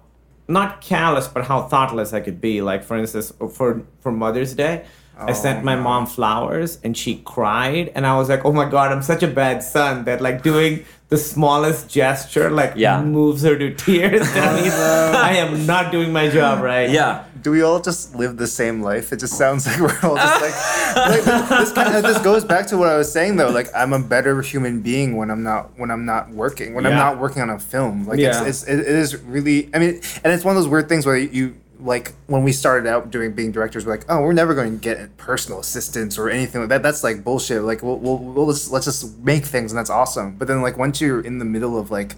not 0.48 0.80
callous, 0.82 1.28
but 1.28 1.44
how 1.46 1.64
thoughtless 1.64 2.14
I 2.14 2.22
could 2.22 2.40
be. 2.40 2.62
Like, 2.62 2.84
for 2.84 2.96
instance, 2.98 3.34
for 3.54 3.82
for 4.00 4.12
Mother's 4.12 4.54
Day, 4.54 4.86
I 5.20 5.32
oh 5.32 5.34
sent 5.34 5.64
my 5.64 5.76
mom 5.76 6.06
flowers, 6.06 6.80
and 6.84 6.96
she 6.96 7.18
cried, 7.26 7.92
and 7.96 8.06
I 8.06 8.18
was 8.18 8.30
like, 8.30 8.46
"Oh 8.46 8.52
my 8.54 8.70
god, 8.70 8.92
I'm 8.92 9.02
such 9.02 9.24
a 9.24 9.28
bad 9.28 9.64
son 9.64 10.06
that 10.06 10.22
like 10.22 10.44
doing." 10.44 10.86
The 11.10 11.16
smallest 11.18 11.88
gesture 11.90 12.50
like 12.52 12.74
Yeah. 12.76 13.02
moves 13.02 13.42
her 13.44 13.56
to 13.58 13.74
tears. 13.74 14.28
Oh, 14.28 14.34
that 14.34 14.56
means 14.62 14.74
I 14.74 15.32
am 15.36 15.66
not 15.66 15.90
doing 15.90 16.12
my 16.12 16.28
job 16.28 16.62
right. 16.62 16.90
yeah 16.90 17.24
Do 17.42 17.52
we 17.52 17.62
all 17.62 17.80
just 17.80 18.14
live 18.14 18.36
the 18.36 18.46
same 18.46 18.82
life? 18.84 19.14
It 19.14 19.22
just 19.22 19.38
sounds 19.38 19.66
like 19.66 19.80
we're 19.80 19.98
all 20.04 20.18
just 20.18 20.42
like, 20.42 20.56
like 21.14 21.24
this 21.48 21.72
kind 21.72 21.96
of 21.96 22.04
this 22.04 22.18
goes 22.20 22.44
back 22.44 22.68
to 22.68 22.78
what 22.78 22.90
I 22.90 22.98
was 22.98 23.10
saying 23.10 23.38
though. 23.38 23.48
Like 23.52 23.70
I'm 23.74 23.94
a 23.94 24.00
better 24.00 24.42
human 24.42 24.82
being 24.82 25.16
when 25.16 25.32
I'm 25.32 25.44
not 25.44 25.72
when 25.80 25.92
I'm 25.92 26.04
not 26.06 26.30
working 26.32 26.74
when 26.76 26.86
I'm 26.86 26.96
not 27.06 27.20
working 27.20 27.42
on 27.42 27.52
a 27.52 27.60
film. 27.60 28.06
Like 28.06 28.20
Yeah. 28.20 28.44
it's, 28.44 28.64
it's 28.64 28.68
it 28.68 28.86
is 29.04 29.16
really. 29.24 29.70
I 29.74 29.80
mean, 29.80 30.02
and 30.26 30.34
it's 30.34 30.44
one 30.44 30.58
of 30.58 30.62
those 30.62 30.68
weird 30.70 30.90
things 30.90 31.06
where 31.06 31.16
you 31.16 31.56
like 31.80 32.14
when 32.28 32.44
we 32.44 32.52
started 32.52 32.88
out 32.90 33.12
doing 33.12 33.34
being 33.34 33.52
directors, 33.52 33.86
we're 33.86 33.94
like, 33.94 34.06
oh, 34.10 34.22
we're 34.22 34.34
never 34.34 34.54
going 34.56 34.74
to 34.80 34.84
get 34.84 35.16
personal 35.18 35.60
assistants 35.60 36.18
or 36.18 36.30
anything 36.30 36.62
like 36.62 36.70
that. 36.70 36.84
That's 36.84 37.04
like 37.04 37.24
bullshit. 37.24 37.62
Like 37.64 37.84
we'll 37.84 37.98
we'll, 38.00 38.18
we'll 38.18 38.48
just, 38.52 38.72
let's 38.72 38.86
just 38.86 39.18
make 39.20 39.46
things 39.46 39.72
and 39.72 39.78
that's 39.78 39.90
awesome. 39.90 40.36
But 40.38 40.48
then 40.48 40.62
like 40.62 40.78
once 40.78 41.00
you're 41.02 41.22
in 41.22 41.40
the 41.40 41.46
middle 41.46 41.78
of 41.78 41.92
like 41.92 42.16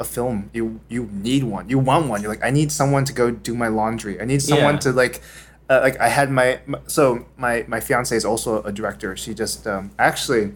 a 0.00 0.04
film 0.04 0.50
you 0.52 0.80
you 0.88 1.08
need 1.12 1.44
one 1.44 1.68
you 1.68 1.78
want 1.78 2.08
one 2.08 2.20
you're 2.20 2.30
like 2.30 2.42
i 2.42 2.50
need 2.50 2.72
someone 2.72 3.04
to 3.04 3.12
go 3.12 3.30
do 3.30 3.54
my 3.54 3.68
laundry 3.68 4.20
i 4.20 4.24
need 4.24 4.42
someone 4.42 4.74
Yeah. 4.74 4.80
to 4.80 4.92
like 4.92 5.22
uh, 5.70 5.78
like 5.80 6.00
i 6.00 6.08
had 6.08 6.28
my, 6.28 6.58
my 6.66 6.80
so 6.88 7.26
my 7.36 7.64
my 7.68 7.78
fiance 7.78 8.16
is 8.16 8.24
also 8.24 8.62
a 8.64 8.72
director 8.72 9.16
she 9.16 9.32
just 9.32 9.64
um 9.64 9.92
actually 10.00 10.54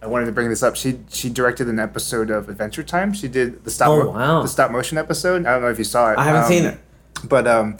i 0.00 0.06
wanted 0.08 0.26
to 0.26 0.32
bring 0.32 0.48
this 0.48 0.64
up 0.64 0.74
she 0.74 0.98
she 1.10 1.28
directed 1.30 1.68
an 1.68 1.78
episode 1.78 2.28
of 2.30 2.48
adventure 2.48 2.82
time 2.82 3.12
she 3.12 3.28
did 3.28 3.62
the 3.62 3.70
stop 3.70 3.88
Oh, 3.90 4.04
mo- 4.04 4.10
wow. 4.10 4.42
the 4.42 4.48
stop 4.48 4.72
motion 4.72 4.98
episode 4.98 5.46
i 5.46 5.52
don't 5.52 5.62
know 5.62 5.70
if 5.70 5.78
you 5.78 5.84
saw 5.84 6.10
it 6.10 6.18
I 6.18 6.24
haven't 6.24 6.42
Um, 6.44 6.48
seen 6.48 6.64
it. 6.64 6.78
But 7.24 7.46
um 7.46 7.76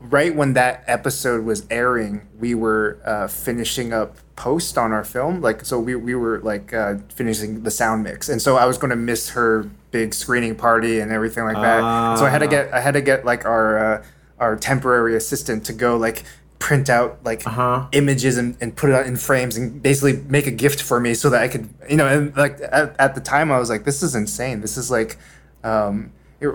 right 0.00 0.34
when 0.34 0.52
that 0.52 0.84
episode 0.86 1.44
was 1.44 1.66
airing 1.70 2.26
we 2.38 2.54
were 2.54 3.00
uh, 3.06 3.26
finishing 3.26 3.92
up 3.92 4.16
post 4.36 4.76
on 4.76 4.90
our 4.92 5.04
film. 5.04 5.40
Like 5.40 5.64
so 5.64 5.78
we, 5.78 5.94
we 5.94 6.14
were 6.16 6.40
like 6.40 6.74
uh, 6.74 6.96
finishing 7.14 7.62
the 7.62 7.70
sound 7.70 8.02
mix. 8.02 8.28
And 8.28 8.42
so 8.42 8.56
i 8.56 8.64
was 8.66 8.76
going 8.78 8.90
to 8.90 8.96
miss 8.96 9.30
her 9.30 9.70
big 9.92 10.12
screening 10.12 10.56
party 10.56 10.98
and 10.98 11.12
everything 11.12 11.44
like 11.44 11.54
that. 11.56 12.18
So 12.18 12.24
i 12.26 12.28
had 12.30 12.38
to 12.40 12.48
get 12.48 12.72
i 12.74 12.80
had 12.80 12.94
to 12.94 13.00
get 13.00 13.24
like 13.24 13.44
our 13.46 13.78
uh, 13.78 14.04
our 14.38 14.56
temporary 14.56 15.14
assistant 15.16 15.64
to 15.66 15.72
go 15.72 15.96
like 15.96 16.24
print 16.58 16.90
out 16.90 17.18
like 17.24 17.46
Uh-huh. 17.46 17.86
images 17.92 18.36
and, 18.36 18.56
and 18.60 18.74
put 18.76 18.90
it 18.90 18.94
out 18.96 19.06
in 19.06 19.16
frames 19.16 19.56
and 19.56 19.80
basically 19.82 20.22
make 20.28 20.46
a 20.46 20.50
gift 20.50 20.82
for 20.82 20.98
me 20.98 21.14
so 21.14 21.30
that 21.30 21.40
i 21.42 21.48
could 21.48 21.68
you 21.88 21.96
know 21.96 22.06
and 22.06 22.36
like 22.36 22.58
at, 22.72 22.94
at 22.98 23.14
the 23.14 23.20
time 23.20 23.52
i 23.52 23.58
was 23.58 23.70
like 23.70 23.84
this 23.84 24.02
is 24.02 24.14
insane. 24.14 24.60
This 24.60 24.76
is 24.76 24.90
like 24.90 25.16
um 25.62 26.12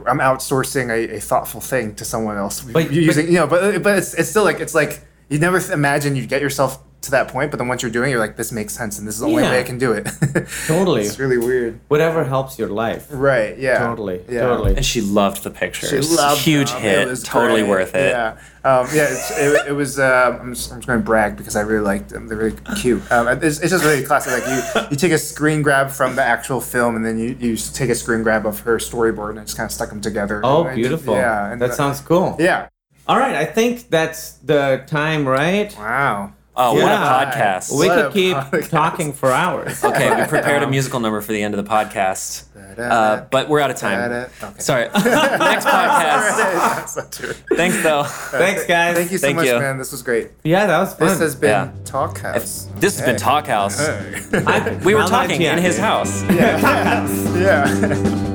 I'm 0.07 0.19
outsourcing 0.19 0.89
a, 0.89 1.15
a 1.17 1.19
thoughtful 1.19 1.61
thing 1.61 1.95
to 1.95 2.05
someone 2.05 2.37
else. 2.37 2.61
But- 2.61 2.91
You're 2.93 3.03
using, 3.03 3.27
you 3.27 3.33
know, 3.33 3.47
but 3.47 3.81
but 3.83 3.97
it's, 3.97 4.13
it's 4.13 4.29
still 4.29 4.43
like 4.43 4.59
it's 4.59 4.75
like 4.75 5.01
you 5.29 5.39
never 5.39 5.59
th- 5.59 5.71
imagine 5.71 6.15
you'd 6.15 6.29
get 6.29 6.41
yourself 6.41 6.79
to 7.01 7.11
that 7.11 7.29
point, 7.29 7.49
but 7.49 7.57
then 7.57 7.67
once 7.69 7.81
you're 7.81 7.89
doing, 7.91 8.09
it, 8.09 8.11
you're 8.11 8.19
like, 8.19 8.35
this 8.35 8.51
makes 8.51 8.73
sense, 8.75 8.99
and 8.99 9.07
this 9.07 9.15
is 9.15 9.21
the 9.21 9.27
only 9.27 9.41
Yeah. 9.43 9.51
way 9.51 9.59
I 9.61 9.63
can 9.63 9.77
do 9.77 9.93
it. 9.93 10.05
Totally. 10.67 11.03
it's 11.03 11.17
really 11.17 11.37
weird. 11.37 11.79
Whatever 11.87 12.25
helps 12.25 12.59
your 12.59 12.67
life. 12.67 13.07
Right? 13.09 13.57
Yeah. 13.57 13.79
Totally. 13.87 14.21
Yeah. 14.27 14.41
Totally. 14.41 14.75
and 14.75 14.85
she 14.85 14.99
loved 14.99 15.43
the 15.43 15.49
pictures 15.49 15.89
She 15.89 16.15
loved 16.15 16.41
huge 16.41 16.71
them. 16.71 16.81
hit 16.81 16.99
It 16.99 17.07
was 17.07 17.23
totally 17.23 17.61
great. 17.61 17.69
worth 17.69 17.95
it 17.95 18.09
Yeah, 18.11 18.31
um, 18.65 18.85
yeah. 18.93 19.07
It's, 19.09 19.31
it, 19.31 19.67
it 19.69 19.71
was. 19.71 19.97
Uh, 19.97 20.37
I'm 20.41 20.53
just, 20.53 20.71
I'm 20.73 20.79
just 20.79 20.87
going 20.87 20.99
to 20.99 21.05
brag 21.05 21.37
because 21.37 21.55
I 21.55 21.61
really 21.61 21.85
liked 21.85 22.09
them. 22.09 22.27
They're 22.27 22.37
really 22.37 22.57
cute. 22.81 23.09
Um, 23.11 23.29
it's, 23.29 23.59
it's 23.61 23.69
just 23.71 23.85
really 23.85 24.03
classic. 24.03 24.33
Like 24.33 24.47
you, 24.49 24.87
you 24.91 24.97
take 24.97 25.13
a 25.13 25.17
screen 25.17 25.61
grab 25.61 25.91
from 25.91 26.17
the 26.17 26.23
actual 26.23 26.59
film, 26.59 26.97
and 26.97 27.05
then 27.05 27.17
you, 27.17 27.29
you 27.39 27.55
just 27.55 27.75
take 27.77 27.89
a 27.89 27.95
screen 27.95 28.23
grab 28.23 28.45
of 28.45 28.59
her 28.61 28.77
storyboard, 28.77 29.37
and 29.37 29.45
just 29.47 29.55
kind 29.55 29.67
of 29.67 29.71
stuck 29.71 29.87
them 29.89 30.01
together. 30.01 30.41
Oh, 30.43 30.61
And 30.63 30.69
I 30.71 30.75
did- 30.75 30.81
beautiful. 30.81 31.15
yeah, 31.15 31.49
and 31.51 31.61
that 31.61 31.69
uh, 31.69 31.75
sounds 31.75 32.01
cool. 32.01 32.35
Yeah. 32.39 32.67
All 33.07 33.17
right, 33.17 33.35
I 33.35 33.45
think 33.45 33.89
that's 33.89 34.33
the 34.33 34.83
time, 34.85 35.25
right? 35.27 35.73
Wow. 35.77 36.33
Oh 36.61 36.73
what 36.73 36.91
a 36.91 36.95
podcast 36.95 37.71
We 37.79 37.87
What 37.87 38.03
could 38.05 38.13
keep 38.13 38.35
podcast. 38.35 38.69
talking 38.69 39.13
for 39.13 39.31
hours. 39.31 39.83
okay 39.89 40.09
we 40.21 40.27
prepared 40.27 40.61
a 40.63 40.67
musical 40.67 40.99
number 40.99 41.21
for 41.21 41.31
the 41.31 41.41
end 41.41 41.53
of 41.55 41.63
the 41.63 41.69
podcast 41.69 42.45
uh, 42.77 43.25
but 43.31 43.49
we're 43.49 43.59
out 43.59 43.71
of 43.71 43.77
time 43.77 44.11
Okay. 44.43 44.59
sorry 44.59 44.83
next 44.93 45.65
podcast 45.65 46.37
That's 46.37 46.95
not 46.97 47.11
true. 47.11 47.33
thanks 47.55 47.81
though 47.81 48.03
Thanks, 48.03 48.65
guys. 48.65 48.95
Thank 48.95 49.11
you 49.11 49.17
so 49.17 49.27
Thank 49.27 49.37
much, 49.37 49.47
you. 49.47 49.59
man. 49.59 49.77
This 49.77 49.91
was 49.91 50.01
great. 50.03 50.31
Yeah, 50.43 50.65
that 50.67 50.79
was 50.79 50.93
fun. 50.93 51.07
This 51.07 51.19
has 51.19 51.35
been 51.35 51.49
Yeah. 51.49 51.71
Talk 51.85 52.19
House. 52.19 52.67
this 52.75 52.97
has 52.99 53.05
been 53.05 53.17
talk 53.17 53.47
house 53.47 53.79
I- 53.79 54.79
we 54.85 54.93
were 54.95 55.03
talking 55.07 55.41
in 55.41 55.57
his 55.57 55.77
house 55.77 56.21
yeah. 56.23 57.07
yeah. 57.35 57.65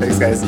Thanks, 0.00 0.18
guys. 0.18 0.42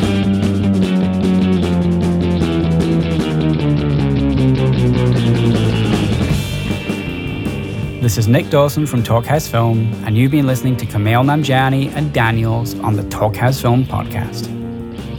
This 8.06 8.18
is 8.18 8.28
Nick 8.28 8.50
Dawson 8.50 8.86
from 8.86 9.02
Talkhouse 9.02 9.50
Film, 9.50 9.92
and 10.04 10.16
you've 10.16 10.30
been 10.30 10.46
listening 10.46 10.76
to 10.76 10.86
Kumail 10.86 11.24
Nanjiani 11.24 11.90
and 11.96 12.14
Daniels 12.14 12.78
on 12.78 12.94
the 12.94 13.02
Talkhouse 13.02 13.60
Film 13.60 13.84
podcast. 13.84 14.46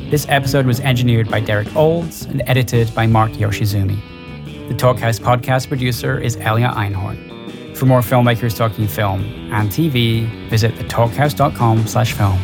This 0.10 0.26
episode 0.30 0.66
was 0.66 0.80
engineered 0.80 1.30
by 1.30 1.42
Derek 1.42 1.76
Olds 1.76 2.24
and 2.24 2.42
edited 2.46 2.96
by 2.96 3.06
Mark 3.06 3.34
Yoshizumi. 3.34 4.00
The 4.70 4.74
Talkhouse 4.74 5.20
podcast 5.20 5.68
producer 5.68 6.18
is 6.18 6.38
Elia 6.38 6.70
Einhorn. 6.70 7.76
For 7.76 7.86
more 7.86 8.00
filmmakers 8.00 8.56
talking 8.56 8.88
film 8.88 9.22
and 9.52 9.70
TV, 9.70 10.26
visit 10.50 10.74
thetalkhouse.com 10.76 11.88
slash 11.88 12.14
film. 12.14 12.40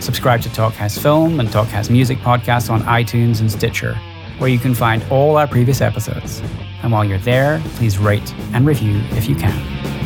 Subscribe 0.00 0.40
to 0.40 0.48
Talkhouse 0.48 0.98
Film 0.98 1.40
and 1.40 1.50
Talkhouse 1.50 1.90
Music 1.90 2.16
podcasts 2.20 2.70
on 2.70 2.80
iTunes 2.84 3.40
and 3.40 3.52
Stitcher, 3.52 3.96
where 4.38 4.48
you 4.48 4.58
can 4.58 4.74
find 4.74 5.04
all 5.10 5.36
our 5.36 5.46
previous 5.46 5.82
episodes. 5.82 6.40
And 6.82 6.92
while 6.92 7.04
you're 7.04 7.18
there, 7.18 7.60
please 7.76 7.98
rate 7.98 8.34
and 8.52 8.66
review 8.66 9.00
if 9.10 9.28
you 9.28 9.34
can. 9.34 9.97